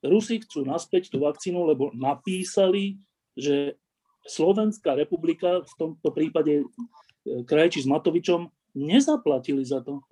Rusi 0.06 0.44
chcú 0.44 0.68
naspäť 0.68 1.10
tú 1.10 1.24
vakcínu, 1.24 1.64
lebo 1.66 1.90
napísali, 1.96 3.02
že 3.34 3.80
Slovenská 4.28 4.94
republika, 4.94 5.64
v 5.64 5.74
tomto 5.80 6.12
prípade 6.12 6.62
e, 6.62 6.66
Krajči 7.48 7.82
s 7.82 7.88
Matovičom, 7.88 8.52
nezaplatili 8.76 9.64
za 9.64 9.80
to. 9.82 10.04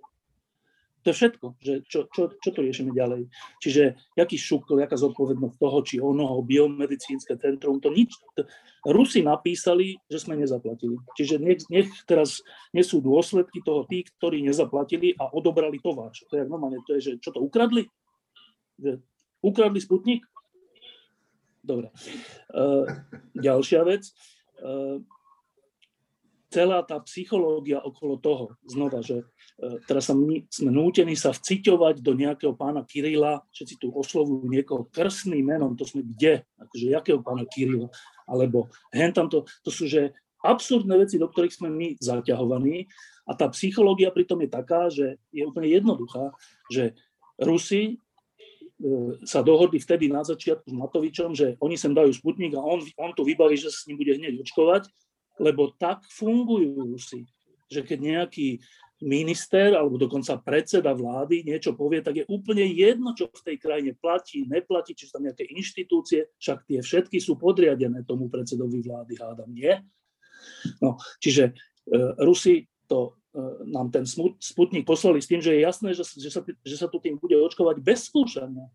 To 1.06 1.14
je 1.14 1.20
všetko, 1.22 1.46
že 1.62 1.74
čo, 1.86 2.10
čo, 2.10 2.34
čo 2.34 2.50
to 2.50 2.66
riešime 2.66 2.90
ďalej. 2.90 3.30
Čiže 3.62 3.94
jaký 4.18 4.42
šukl, 4.42 4.82
jaká 4.82 4.98
zodpovednosť 4.98 5.56
toho, 5.62 5.78
či 5.86 6.02
onoho, 6.02 6.42
biomedicínske 6.42 7.38
centrum, 7.38 7.78
to 7.78 7.94
nič. 7.94 8.18
Rusi 8.82 9.22
napísali, 9.22 10.02
že 10.10 10.26
sme 10.26 10.34
nezaplatili. 10.34 10.98
Čiže 11.14 11.38
nech, 11.38 11.62
nech 11.70 11.94
teraz 12.10 12.42
nesú 12.74 13.06
dôsledky 13.06 13.62
toho 13.62 13.86
tí, 13.86 14.02
ktorí 14.18 14.42
nezaplatili 14.42 15.14
a 15.22 15.30
odobrali 15.30 15.78
továč. 15.78 16.26
To 16.34 16.42
je 16.42 16.50
normálne, 16.50 16.82
to 16.90 16.98
je, 16.98 17.02
že 17.06 17.12
čo 17.22 17.30
to 17.30 17.38
ukradli? 17.38 17.86
Že 18.82 19.06
Ukradli 19.46 19.78
Sputnik? 19.78 20.26
Dobre. 21.62 21.94
Uh, 22.50 22.90
ďalšia 23.38 23.86
vec. 23.86 24.10
Uh, 24.58 25.06
celá 26.56 26.80
tá 26.88 26.96
psychológia 27.04 27.84
okolo 27.84 28.16
toho, 28.16 28.46
znova, 28.64 29.04
že 29.04 29.28
uh, 29.28 29.76
teraz 29.84 30.08
sa 30.08 30.16
my, 30.16 30.48
sme 30.48 30.72
nútení 30.72 31.12
sa 31.20 31.36
vciťovať 31.36 32.00
do 32.00 32.16
nejakého 32.16 32.56
pána 32.56 32.88
Kirila, 32.88 33.44
všetci 33.52 33.76
tu 33.84 33.92
oslovujú 33.92 34.48
niekoho 34.48 34.88
krstným 34.88 35.44
menom, 35.44 35.76
to 35.76 35.84
sme 35.84 36.08
kde? 36.08 36.48
Akože 36.56 36.86
jakého 36.88 37.20
pána 37.20 37.44
Kirila? 37.44 37.92
Alebo 38.24 38.72
hen 38.96 39.12
tam 39.12 39.28
to, 39.28 39.44
to 39.68 39.70
sú 39.70 39.92
že 39.92 40.16
absurdné 40.40 40.96
veci, 40.96 41.20
do 41.20 41.28
ktorých 41.28 41.60
sme 41.60 41.70
my 41.74 42.00
zaťahovaní. 42.00 42.88
A 43.26 43.34
tá 43.34 43.50
psychológia 43.52 44.14
pritom 44.14 44.38
je 44.46 44.50
taká, 44.50 44.88
že 44.88 45.18
je 45.34 45.42
úplne 45.44 45.68
jednoduchá, 45.68 46.30
že 46.70 46.94
Rusi 47.42 47.98
E, 48.76 49.16
sa 49.24 49.40
dohodli 49.40 49.80
vtedy 49.80 50.12
na 50.12 50.20
začiatku 50.20 50.68
s 50.68 50.76
Matovičom, 50.76 51.32
že 51.32 51.56
oni 51.64 51.80
sem 51.80 51.96
dajú 51.96 52.12
Sputnik 52.12 52.60
a 52.60 52.62
on, 52.62 52.84
on 53.00 53.16
to 53.16 53.24
vybaví, 53.24 53.56
že 53.56 53.72
sa 53.72 53.80
s 53.80 53.88
ním 53.88 53.96
bude 53.96 54.12
hneď 54.12 54.44
očkovať, 54.44 54.92
lebo 55.42 55.74
tak 55.76 56.04
fungujú 56.08 56.96
si, 57.00 57.28
že 57.68 57.82
keď 57.82 58.00
nejaký 58.02 58.62
minister 59.04 59.76
alebo 59.76 60.00
dokonca 60.00 60.40
predseda 60.40 60.96
vlády 60.96 61.44
niečo 61.44 61.76
povie, 61.76 62.00
tak 62.00 62.24
je 62.24 62.26
úplne 62.32 62.64
jedno, 62.64 63.12
čo 63.12 63.28
v 63.28 63.46
tej 63.52 63.58
krajine 63.60 63.92
platí, 64.00 64.48
neplatí, 64.48 64.96
či 64.96 65.12
sú 65.12 65.20
tam 65.20 65.28
nejaké 65.28 65.44
inštitúcie, 65.52 66.32
však 66.40 66.64
tie 66.64 66.80
všetky 66.80 67.20
sú 67.20 67.36
podriadené 67.36 68.08
tomu 68.08 68.32
predsedovi 68.32 68.80
vlády, 68.80 69.14
hádam, 69.20 69.52
nie? 69.52 69.76
No, 70.80 70.96
čiže 71.20 71.52
e, 71.52 71.94
Rusi 72.24 72.72
to 72.88 73.20
E, 73.36 73.68
nám 73.68 73.92
ten 73.92 74.08
Sputnik 74.40 74.88
poslali 74.88 75.20
s 75.20 75.28
tým, 75.28 75.44
že 75.44 75.52
je 75.52 75.68
jasné, 75.68 75.92
že, 75.92 76.08
že, 76.08 76.32
sa, 76.32 76.40
že 76.40 76.76
sa 76.80 76.88
tu 76.88 77.04
tým 77.04 77.20
bude 77.20 77.36
očkovať 77.36 77.84
bez 77.84 78.08
skúšania. 78.08 78.72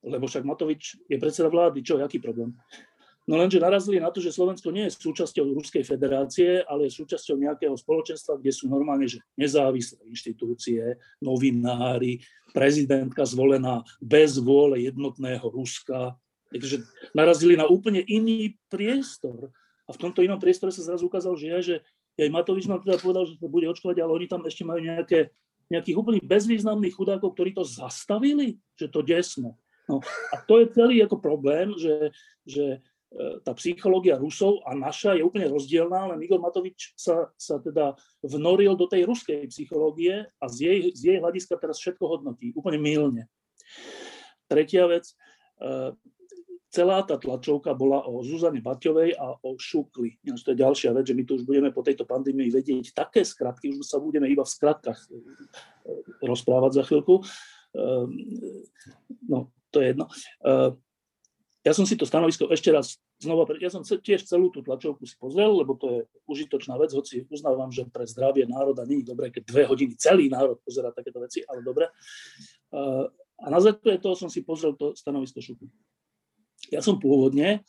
Lebo 0.00 0.24
však 0.24 0.48
Matovič 0.48 0.96
je 1.04 1.20
predseda 1.20 1.52
vlády, 1.52 1.84
čo, 1.84 2.00
aký 2.00 2.16
problém? 2.16 2.56
No 3.22 3.38
lenže 3.38 3.62
narazili 3.62 4.02
na 4.02 4.10
to, 4.10 4.18
že 4.18 4.34
Slovensko 4.34 4.74
nie 4.74 4.90
je 4.90 4.98
súčasťou 4.98 5.54
Ruskej 5.54 5.86
federácie, 5.86 6.66
ale 6.66 6.90
je 6.90 6.98
súčasťou 6.98 7.38
nejakého 7.38 7.74
spoločenstva, 7.78 8.34
kde 8.42 8.50
sú 8.50 8.66
normálne 8.66 9.06
že 9.06 9.22
nezávislé 9.38 10.02
inštitúcie, 10.10 10.98
novinári, 11.22 12.18
prezidentka 12.50 13.22
zvolená 13.22 13.86
bez 14.02 14.42
vôle 14.42 14.90
jednotného 14.90 15.46
Ruska. 15.54 16.18
Takže 16.50 16.82
narazili 17.14 17.54
na 17.54 17.70
úplne 17.70 18.02
iný 18.10 18.58
priestor. 18.66 19.54
A 19.86 19.94
v 19.94 20.00
tomto 20.02 20.20
inom 20.26 20.42
priestore 20.42 20.74
sa 20.74 20.82
zrazu 20.82 21.06
ukázalo, 21.06 21.38
že, 21.38 21.46
je, 21.46 21.58
že 21.62 21.74
aj 22.18 22.30
Matovič 22.34 22.66
nám 22.66 22.82
teda 22.82 22.98
povedal, 22.98 23.24
že 23.24 23.38
sa 23.38 23.46
bude 23.46 23.70
očkovať, 23.70 24.02
ale 24.02 24.12
oni 24.18 24.26
tam 24.26 24.42
ešte 24.44 24.66
majú 24.66 24.82
nejaké, 24.82 25.30
nejakých 25.70 25.96
úplne 25.96 26.20
bezvýznamných 26.20 26.94
chudákov, 26.94 27.38
ktorí 27.38 27.54
to 27.54 27.62
zastavili, 27.62 28.58
že 28.74 28.90
to 28.90 29.00
desme. 29.00 29.54
No, 29.90 29.98
a 30.30 30.38
to 30.46 30.62
je 30.62 30.70
celý 30.70 31.02
ako 31.02 31.18
problém, 31.18 31.74
že, 31.74 32.14
že 32.46 32.78
tá 33.44 33.52
psychológia 33.60 34.16
Rusov 34.16 34.64
a 34.64 34.72
naša 34.72 35.20
je 35.20 35.22
úplne 35.24 35.44
rozdielná, 35.52 36.08
len 36.14 36.20
Igor 36.24 36.40
Matovič 36.40 36.96
sa, 36.96 37.28
sa 37.36 37.60
teda 37.60 37.92
vnoril 38.24 38.72
do 38.72 38.88
tej 38.88 39.04
ruskej 39.04 39.44
psychológie 39.52 40.24
a 40.40 40.44
z 40.48 40.56
jej, 40.64 40.78
z 40.96 41.00
jej 41.12 41.18
hľadiska 41.20 41.60
teraz 41.60 41.76
všetko 41.76 42.04
hodnotí, 42.08 42.56
úplne 42.56 42.80
mylne. 42.80 43.22
Tretia 44.48 44.88
vec, 44.88 45.12
e, 45.60 45.92
celá 46.72 47.04
tá 47.04 47.20
tlačovka 47.20 47.76
bola 47.76 48.00
o 48.08 48.24
Zuzane 48.24 48.64
Baťovej 48.64 49.20
a 49.20 49.36
o 49.44 49.50
Šukli. 49.60 50.16
to 50.24 50.56
je 50.56 50.62
ďalšia 50.64 50.96
vec, 50.96 51.04
že 51.04 51.16
my 51.16 51.22
tu 51.28 51.36
už 51.36 51.44
budeme 51.44 51.68
po 51.68 51.84
tejto 51.84 52.08
pandémii 52.08 52.48
vedieť 52.48 52.96
také 52.96 53.28
skratky, 53.28 53.76
už 53.76 53.84
sa 53.84 54.00
budeme 54.00 54.24
iba 54.24 54.40
v 54.40 54.54
skratkách 54.56 55.00
e, 55.04 55.08
rozprávať 56.24 56.80
za 56.80 56.82
chvíľku. 56.88 57.20
Ehm, 57.76 58.08
no, 59.28 59.52
to 59.68 59.84
je 59.84 59.92
jedno. 59.92 60.08
Ja 61.62 61.70
som 61.70 61.86
si 61.86 61.94
to 61.94 62.02
stanovisko 62.02 62.50
ešte 62.50 62.74
raz 62.74 62.98
znova, 63.22 63.46
ja 63.62 63.70
som 63.70 63.86
tiež 63.86 64.26
celú 64.26 64.50
tú 64.50 64.66
tlačovku 64.66 65.06
si 65.06 65.14
pozrel, 65.14 65.62
lebo 65.62 65.78
to 65.78 65.86
je 65.94 66.00
užitočná 66.26 66.74
vec, 66.74 66.90
hoci 66.90 67.22
uznávam, 67.30 67.70
že 67.70 67.86
pre 67.86 68.02
zdravie 68.02 68.50
národa 68.50 68.82
nie 68.82 69.06
je 69.06 69.14
dobré, 69.14 69.30
keď 69.30 69.42
dve 69.46 69.62
hodiny 69.70 69.94
celý 69.94 70.26
národ 70.26 70.58
pozera 70.66 70.90
takéto 70.90 71.22
veci, 71.22 71.46
ale 71.46 71.62
dobre. 71.62 71.86
A 72.74 73.46
na 73.46 73.62
základe 73.62 74.02
toho 74.02 74.18
som 74.18 74.26
si 74.26 74.42
pozrel 74.42 74.74
to 74.74 74.98
stanovisko 74.98 75.38
Šukli. 75.38 75.70
Ja 76.74 76.82
som 76.82 76.98
pôvodne, 76.98 77.62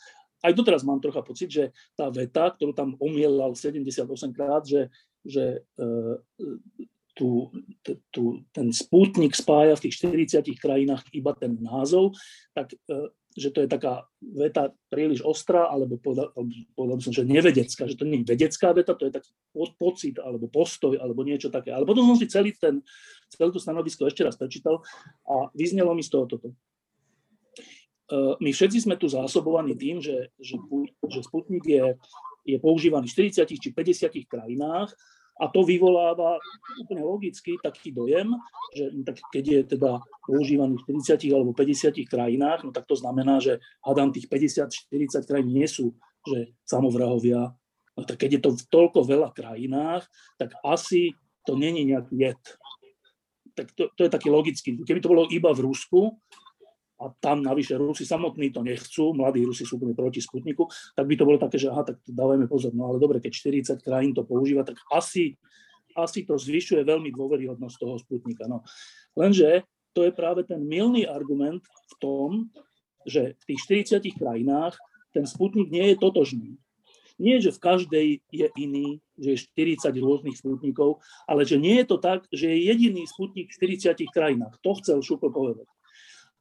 aj 0.43 0.53
doteraz 0.57 0.81
mám 0.83 0.99
trocha 0.99 1.21
pocit, 1.23 1.49
že 1.49 1.63
tá 1.95 2.11
veta, 2.11 2.51
ktorú 2.51 2.75
tam 2.75 2.99
omielal 2.99 3.55
78 3.55 4.09
krát, 4.35 4.67
že, 4.67 4.91
že 5.23 5.63
uh, 5.79 6.19
tu, 7.15 7.47
tu, 8.11 8.43
ten 8.51 8.73
spútnik 8.75 9.37
spája 9.37 9.79
v 9.79 9.83
tých 9.87 9.95
40 10.03 10.43
krajinách 10.59 11.07
iba 11.15 11.31
ten 11.37 11.55
názov, 11.63 12.17
tak 12.51 12.75
uh, 12.91 13.07
že 13.33 13.49
to 13.49 13.65
je 13.65 13.69
taká 13.69 14.05
veta 14.21 14.69
príliš 14.87 15.25
ostrá, 15.25 15.65
alebo 15.69 15.97
povedal, 15.97 16.29
povedal 16.77 16.97
by 16.97 17.03
som, 17.03 17.13
že 17.13 17.25
nevedecká, 17.25 17.89
že 17.89 17.97
to 17.97 18.05
nie 18.05 18.21
je 18.21 18.31
vedecká 18.33 18.71
veta, 18.73 18.93
to 18.93 19.09
je 19.09 19.13
taký 19.13 19.31
pocit, 19.77 20.15
alebo 20.21 20.45
postoj, 20.49 20.97
alebo 21.01 21.25
niečo 21.25 21.49
také. 21.49 21.73
Ale 21.73 21.85
potom 21.85 22.05
som 22.05 22.17
si 22.17 22.29
celý 22.29 22.53
ten, 22.53 22.81
celé 23.33 23.49
to 23.49 23.61
stanovisko 23.61 24.05
ešte 24.05 24.21
raz 24.21 24.37
prečítal 24.37 24.81
a 25.25 25.49
vyznelo 25.57 25.97
mi 25.97 26.05
z 26.05 26.13
toho 26.13 26.25
toto. 26.29 26.49
E, 26.49 26.55
my 28.37 28.49
všetci 28.53 28.85
sme 28.85 28.95
tu 28.95 29.09
zásobovaní 29.09 29.73
tým, 29.73 29.97
že, 29.97 30.29
že, 30.37 30.55
že 31.09 31.19
Sputnik 31.25 31.65
je, 31.65 31.97
je 32.45 32.57
používaný 32.61 33.09
v 33.09 33.33
40 33.33 33.49
či 33.49 33.69
50 33.73 34.13
krajinách 34.29 34.93
A 35.41 35.49
to 35.49 35.65
vyvoláva 35.65 36.37
úplne 36.77 37.01
logicky 37.01 37.57
taký 37.57 37.89
dojem, 37.89 38.29
že 38.77 38.85
no 38.93 39.01
tak 39.01 39.17
keď 39.33 39.43
je 39.49 39.59
teda 39.77 39.97
používaný 40.29 40.77
v 40.77 41.01
40 41.01 41.17
alebo 41.33 41.51
50 41.57 41.89
krajinách, 42.05 42.59
no 42.61 42.69
tak 42.69 42.85
to 42.85 42.93
znamená, 42.93 43.41
že 43.41 43.57
hádam 43.81 44.13
tých 44.13 44.29
50-40 44.29 45.25
krajín 45.25 45.49
nie 45.49 45.65
sú 45.65 45.97
že 46.23 46.55
samovrahovia. 46.63 47.51
No 47.93 48.01
tak 48.07 48.25
keď 48.25 48.39
je 48.39 48.41
to 48.41 48.49
v 48.55 48.63
toľko 48.71 48.99
veľa 49.05 49.29
krajinách, 49.35 50.07
tak 50.39 50.55
asi 50.63 51.13
to 51.45 51.59
není 51.59 51.85
nejaký 51.85 52.15
jed. 52.15 52.41
Tak 53.53 53.69
to, 53.77 53.91
to 53.93 54.01
je 54.07 54.09
taký 54.09 54.33
logický. 54.33 54.81
Keby 54.81 55.03
to 55.03 55.11
bolo 55.11 55.29
iba 55.29 55.53
v 55.53 55.69
Rusku, 55.69 56.17
a 57.03 57.11
tam 57.19 57.43
navyše 57.43 57.75
Rusi 57.75 58.07
samotní 58.07 58.49
to 58.55 58.63
nechcú, 58.63 59.11
mladí 59.11 59.43
Rusi 59.43 59.67
sú 59.67 59.75
úplne 59.75 59.91
proti 59.91 60.23
Sputniku, 60.23 60.71
tak 60.95 61.03
by 61.03 61.15
to 61.19 61.27
bolo 61.27 61.37
také, 61.37 61.59
že 61.59 61.67
aha, 61.67 61.83
tak 61.83 61.99
dávajme 62.07 62.47
pozor. 62.47 62.71
No 62.71 62.87
ale 62.89 62.97
dobre, 63.03 63.19
keď 63.19 63.75
40 63.75 63.83
krajín 63.83 64.15
to 64.15 64.23
používa, 64.23 64.63
tak 64.63 64.79
asi, 64.89 65.35
asi 65.93 66.23
to 66.23 66.39
zvyšuje 66.39 66.87
veľmi 66.87 67.11
dôveryhodnosť 67.11 67.75
toho 67.75 67.95
Sputnika. 67.99 68.47
No. 68.47 68.63
Lenže 69.19 69.67
to 69.93 70.07
je 70.07 70.11
práve 70.15 70.47
ten 70.47 70.63
milný 70.63 71.05
argument 71.05 71.61
v 71.63 71.93
tom, 72.01 72.29
že 73.05 73.35
v 73.35 73.43
tých 73.53 73.59
40 73.99 73.99
krajinách 74.15 74.79
ten 75.13 75.27
Sputnik 75.27 75.69
nie 75.69 75.93
je 75.93 75.95
totožný. 75.99 76.57
Nie, 77.21 77.37
že 77.37 77.53
v 77.53 77.61
každej 77.61 78.07
je 78.33 78.47
iný, 78.57 78.97
že 79.21 79.37
je 79.37 79.43
40 79.77 79.93
rôznych 80.01 80.33
Sputnikov, 80.33 81.05
ale 81.29 81.45
že 81.45 81.61
nie 81.61 81.77
je 81.77 81.85
to 81.85 81.97
tak, 82.01 82.25
že 82.33 82.49
je 82.49 82.73
jediný 82.73 83.05
Sputnik 83.05 83.53
v 83.53 83.77
40 83.77 84.01
krajinách. 84.09 84.57
To 84.65 84.73
chcel 84.81 85.05
Šupl 85.05 85.29
povedať. 85.29 85.69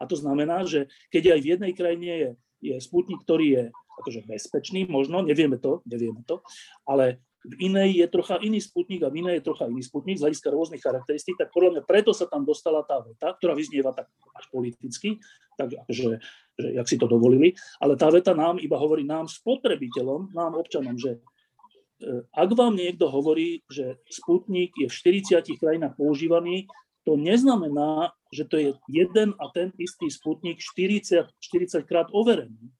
A 0.02 0.10
to 0.10 0.18
znamená, 0.18 0.66
že 0.66 0.90
keď 1.14 1.38
aj 1.38 1.40
v 1.40 1.50
jednej 1.54 1.72
krajine 1.78 2.10
je, 2.10 2.30
je 2.58 2.74
Sputnik, 2.82 3.22
ktorý 3.22 3.46
je 3.46 3.64
akože 4.02 4.26
bezpečný, 4.26 4.90
možno, 4.90 5.22
nevieme 5.22 5.62
to, 5.62 5.78
nevieme 5.86 6.26
to, 6.26 6.42
ale 6.82 7.22
v 7.42 7.54
inej 7.70 7.98
je 7.98 8.06
trocha 8.06 8.38
iný 8.38 8.62
Sputnik 8.62 9.02
a 9.02 9.10
v 9.10 9.22
inej 9.26 9.42
je 9.42 9.46
trocha 9.50 9.66
iný 9.66 9.82
Sputnik 9.82 10.18
z 10.18 10.26
hľadiska 10.26 10.48
rôznych 10.54 10.82
charakteristík, 10.82 11.34
tak 11.34 11.50
podľa 11.50 11.78
mňa 11.78 11.82
preto 11.86 12.14
sa 12.14 12.30
tam 12.30 12.46
dostala 12.46 12.86
tá 12.86 13.02
veta, 13.02 13.34
ktorá 13.34 13.58
vyznieva 13.58 13.90
tak 13.90 14.06
až 14.38 14.46
politicky, 14.54 15.18
tak 15.58 15.74
akože, 15.74 16.22
že, 16.58 16.68
jak 16.70 16.86
si 16.86 16.96
to 16.98 17.10
dovolili, 17.10 17.58
ale 17.82 17.98
tá 17.98 18.10
veta 18.14 18.30
nám 18.30 18.62
iba 18.62 18.78
hovorí 18.78 19.02
nám 19.02 19.26
spotrebiteľom, 19.26 20.30
nám 20.30 20.54
občanom, 20.54 20.94
že 20.94 21.18
e, 21.18 22.22
ak 22.30 22.50
vám 22.54 22.78
niekto 22.78 23.10
hovorí, 23.10 23.66
že 23.66 23.98
Sputnik 24.06 24.70
je 24.78 24.86
v 24.86 24.94
40 24.94 25.42
krajinách 25.58 25.98
používaný, 25.98 26.70
to 27.02 27.18
neznamená, 27.18 28.14
že 28.32 28.48
to 28.48 28.56
je 28.56 28.70
jeden 28.88 29.36
a 29.36 29.44
ten 29.52 29.70
istý 29.76 30.08
sputnik 30.08 30.58
40, 30.58 31.28
40 31.36 31.84
krát 31.84 32.08
overený. 32.10 32.72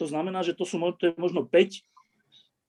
To 0.00 0.08
znamená, 0.08 0.40
že 0.40 0.56
to 0.56 0.64
sú 0.64 0.80
to 0.96 1.12
je 1.12 1.12
možno 1.20 1.44
5 1.44 1.84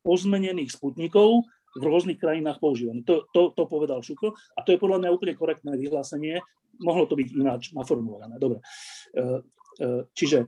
pozmenených 0.04 0.72
sputnikov 0.76 1.48
v 1.76 1.84
rôznych 1.84 2.20
krajinách 2.20 2.60
používaných. 2.60 3.06
To, 3.08 3.16
to, 3.32 3.42
to 3.56 3.64
povedal 3.68 4.00
Šukl 4.00 4.32
a 4.32 4.60
to 4.64 4.76
je 4.76 4.82
podľa 4.82 5.04
mňa 5.04 5.16
úplne 5.16 5.36
korektné 5.36 5.76
vyhlásenie. 5.76 6.40
Mohlo 6.80 7.06
to 7.08 7.16
byť 7.16 7.28
ináč 7.36 7.64
naformulované. 7.76 8.40
Dobre. 8.40 8.64
E, 9.12 9.44
e, 9.84 9.88
čiže 10.16 10.48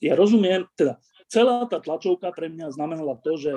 ja 0.00 0.14
rozumiem, 0.14 0.64
teda 0.78 1.02
celá 1.26 1.66
tá 1.66 1.82
tlačovka 1.82 2.30
pre 2.32 2.48
mňa 2.48 2.74
znamenala 2.74 3.18
to, 3.20 3.36
že 3.36 3.52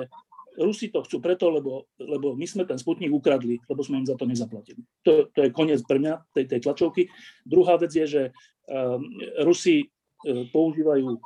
Rusi 0.60 0.92
to 0.92 1.00
chcú 1.02 1.24
preto, 1.24 1.48
lebo, 1.48 1.88
lebo 1.96 2.36
my 2.36 2.44
sme 2.44 2.68
ten 2.68 2.76
Sputnik 2.76 3.08
ukradli, 3.08 3.56
lebo 3.64 3.80
sme 3.80 4.04
im 4.04 4.06
za 4.06 4.14
to 4.14 4.28
nezaplatili. 4.28 4.84
To, 5.08 5.32
to 5.32 5.48
je 5.48 5.50
koniec 5.56 5.80
pre 5.88 5.96
mňa 5.96 6.20
tej, 6.36 6.44
tej 6.52 6.60
tlačovky. 6.68 7.08
Druhá 7.48 7.80
vec 7.80 7.90
je, 7.96 8.04
že 8.04 8.22
um, 8.68 9.00
Rusi 9.40 9.88
uh, 9.88 10.44
používajú 10.52 11.16
uh, 11.16 11.20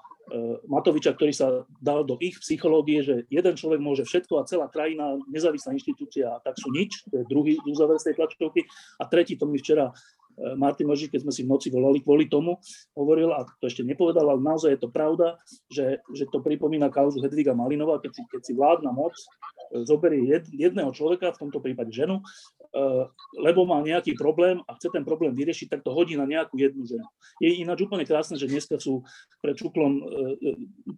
Matoviča, 0.70 1.18
ktorý 1.18 1.35
sa 1.35 1.66
dal 1.83 2.07
do 2.07 2.14
ich 2.23 2.38
psychológie, 2.38 3.03
že 3.03 3.27
jeden 3.27 3.55
človek 3.59 3.83
môže 3.83 4.07
všetko 4.07 4.38
a 4.38 4.47
celá 4.47 4.70
krajina, 4.70 5.18
nezávislá 5.27 5.75
inštitúcia, 5.75 6.31
tak 6.47 6.55
sú 6.55 6.70
nič. 6.70 7.03
To 7.11 7.20
je 7.20 7.27
druhý 7.27 7.59
úzaver 7.66 7.99
z 7.99 8.14
tej 8.14 8.23
tlačovky. 8.23 8.62
A 9.03 9.11
tretí, 9.11 9.35
to 9.35 9.51
mi 9.51 9.59
včera 9.59 9.90
E, 9.90 10.13
Martin 10.59 10.90
Možík, 10.90 11.14
keď 11.14 11.27
sme 11.27 11.33
si 11.33 11.42
v 11.47 11.51
noci 11.51 11.68
volali 11.70 12.03
kvôli 12.03 12.27
tomu, 12.27 12.59
hovoril, 12.99 13.31
a 13.31 13.47
to 13.62 13.70
ešte 13.70 13.87
nepovedal, 13.87 14.27
ale 14.35 14.40
naozaj 14.42 14.75
je 14.75 14.81
to 14.83 14.90
pravda, 14.90 15.38
že, 15.70 16.03
že 16.11 16.25
to 16.31 16.42
pripomína 16.42 16.90
kauzu 16.90 17.23
Hedviga 17.23 17.55
Malinova, 17.55 18.03
keď 18.03 18.12
si, 18.18 18.23
keď 18.27 18.40
si 18.42 18.53
vládna 18.53 18.90
moc 18.90 19.14
e, 19.14 19.25
zoberie 19.87 20.27
jed, 20.27 20.44
jedného 20.51 20.90
človeka, 20.90 21.35
v 21.35 21.40
tomto 21.49 21.62
prípade 21.62 21.94
ženu, 21.94 22.18
e, 22.18 22.25
lebo 23.42 23.62
má 23.66 23.79
nejaký 23.83 24.18
problém 24.18 24.59
a 24.66 24.75
chce 24.75 24.90
ten 24.90 25.07
problém 25.07 25.33
vyriešiť, 25.35 25.70
tak 25.70 25.81
to 25.87 25.94
hodí 25.94 26.18
na 26.18 26.27
nejakú 26.27 26.59
jednu 26.59 26.83
ženu. 26.83 27.07
Je 27.38 27.62
ináč 27.62 27.87
úplne 27.87 28.03
krásne, 28.03 28.35
že 28.35 28.51
dneska 28.51 28.79
sú 28.83 29.07
pred 29.38 29.55
čuklom 29.55 30.03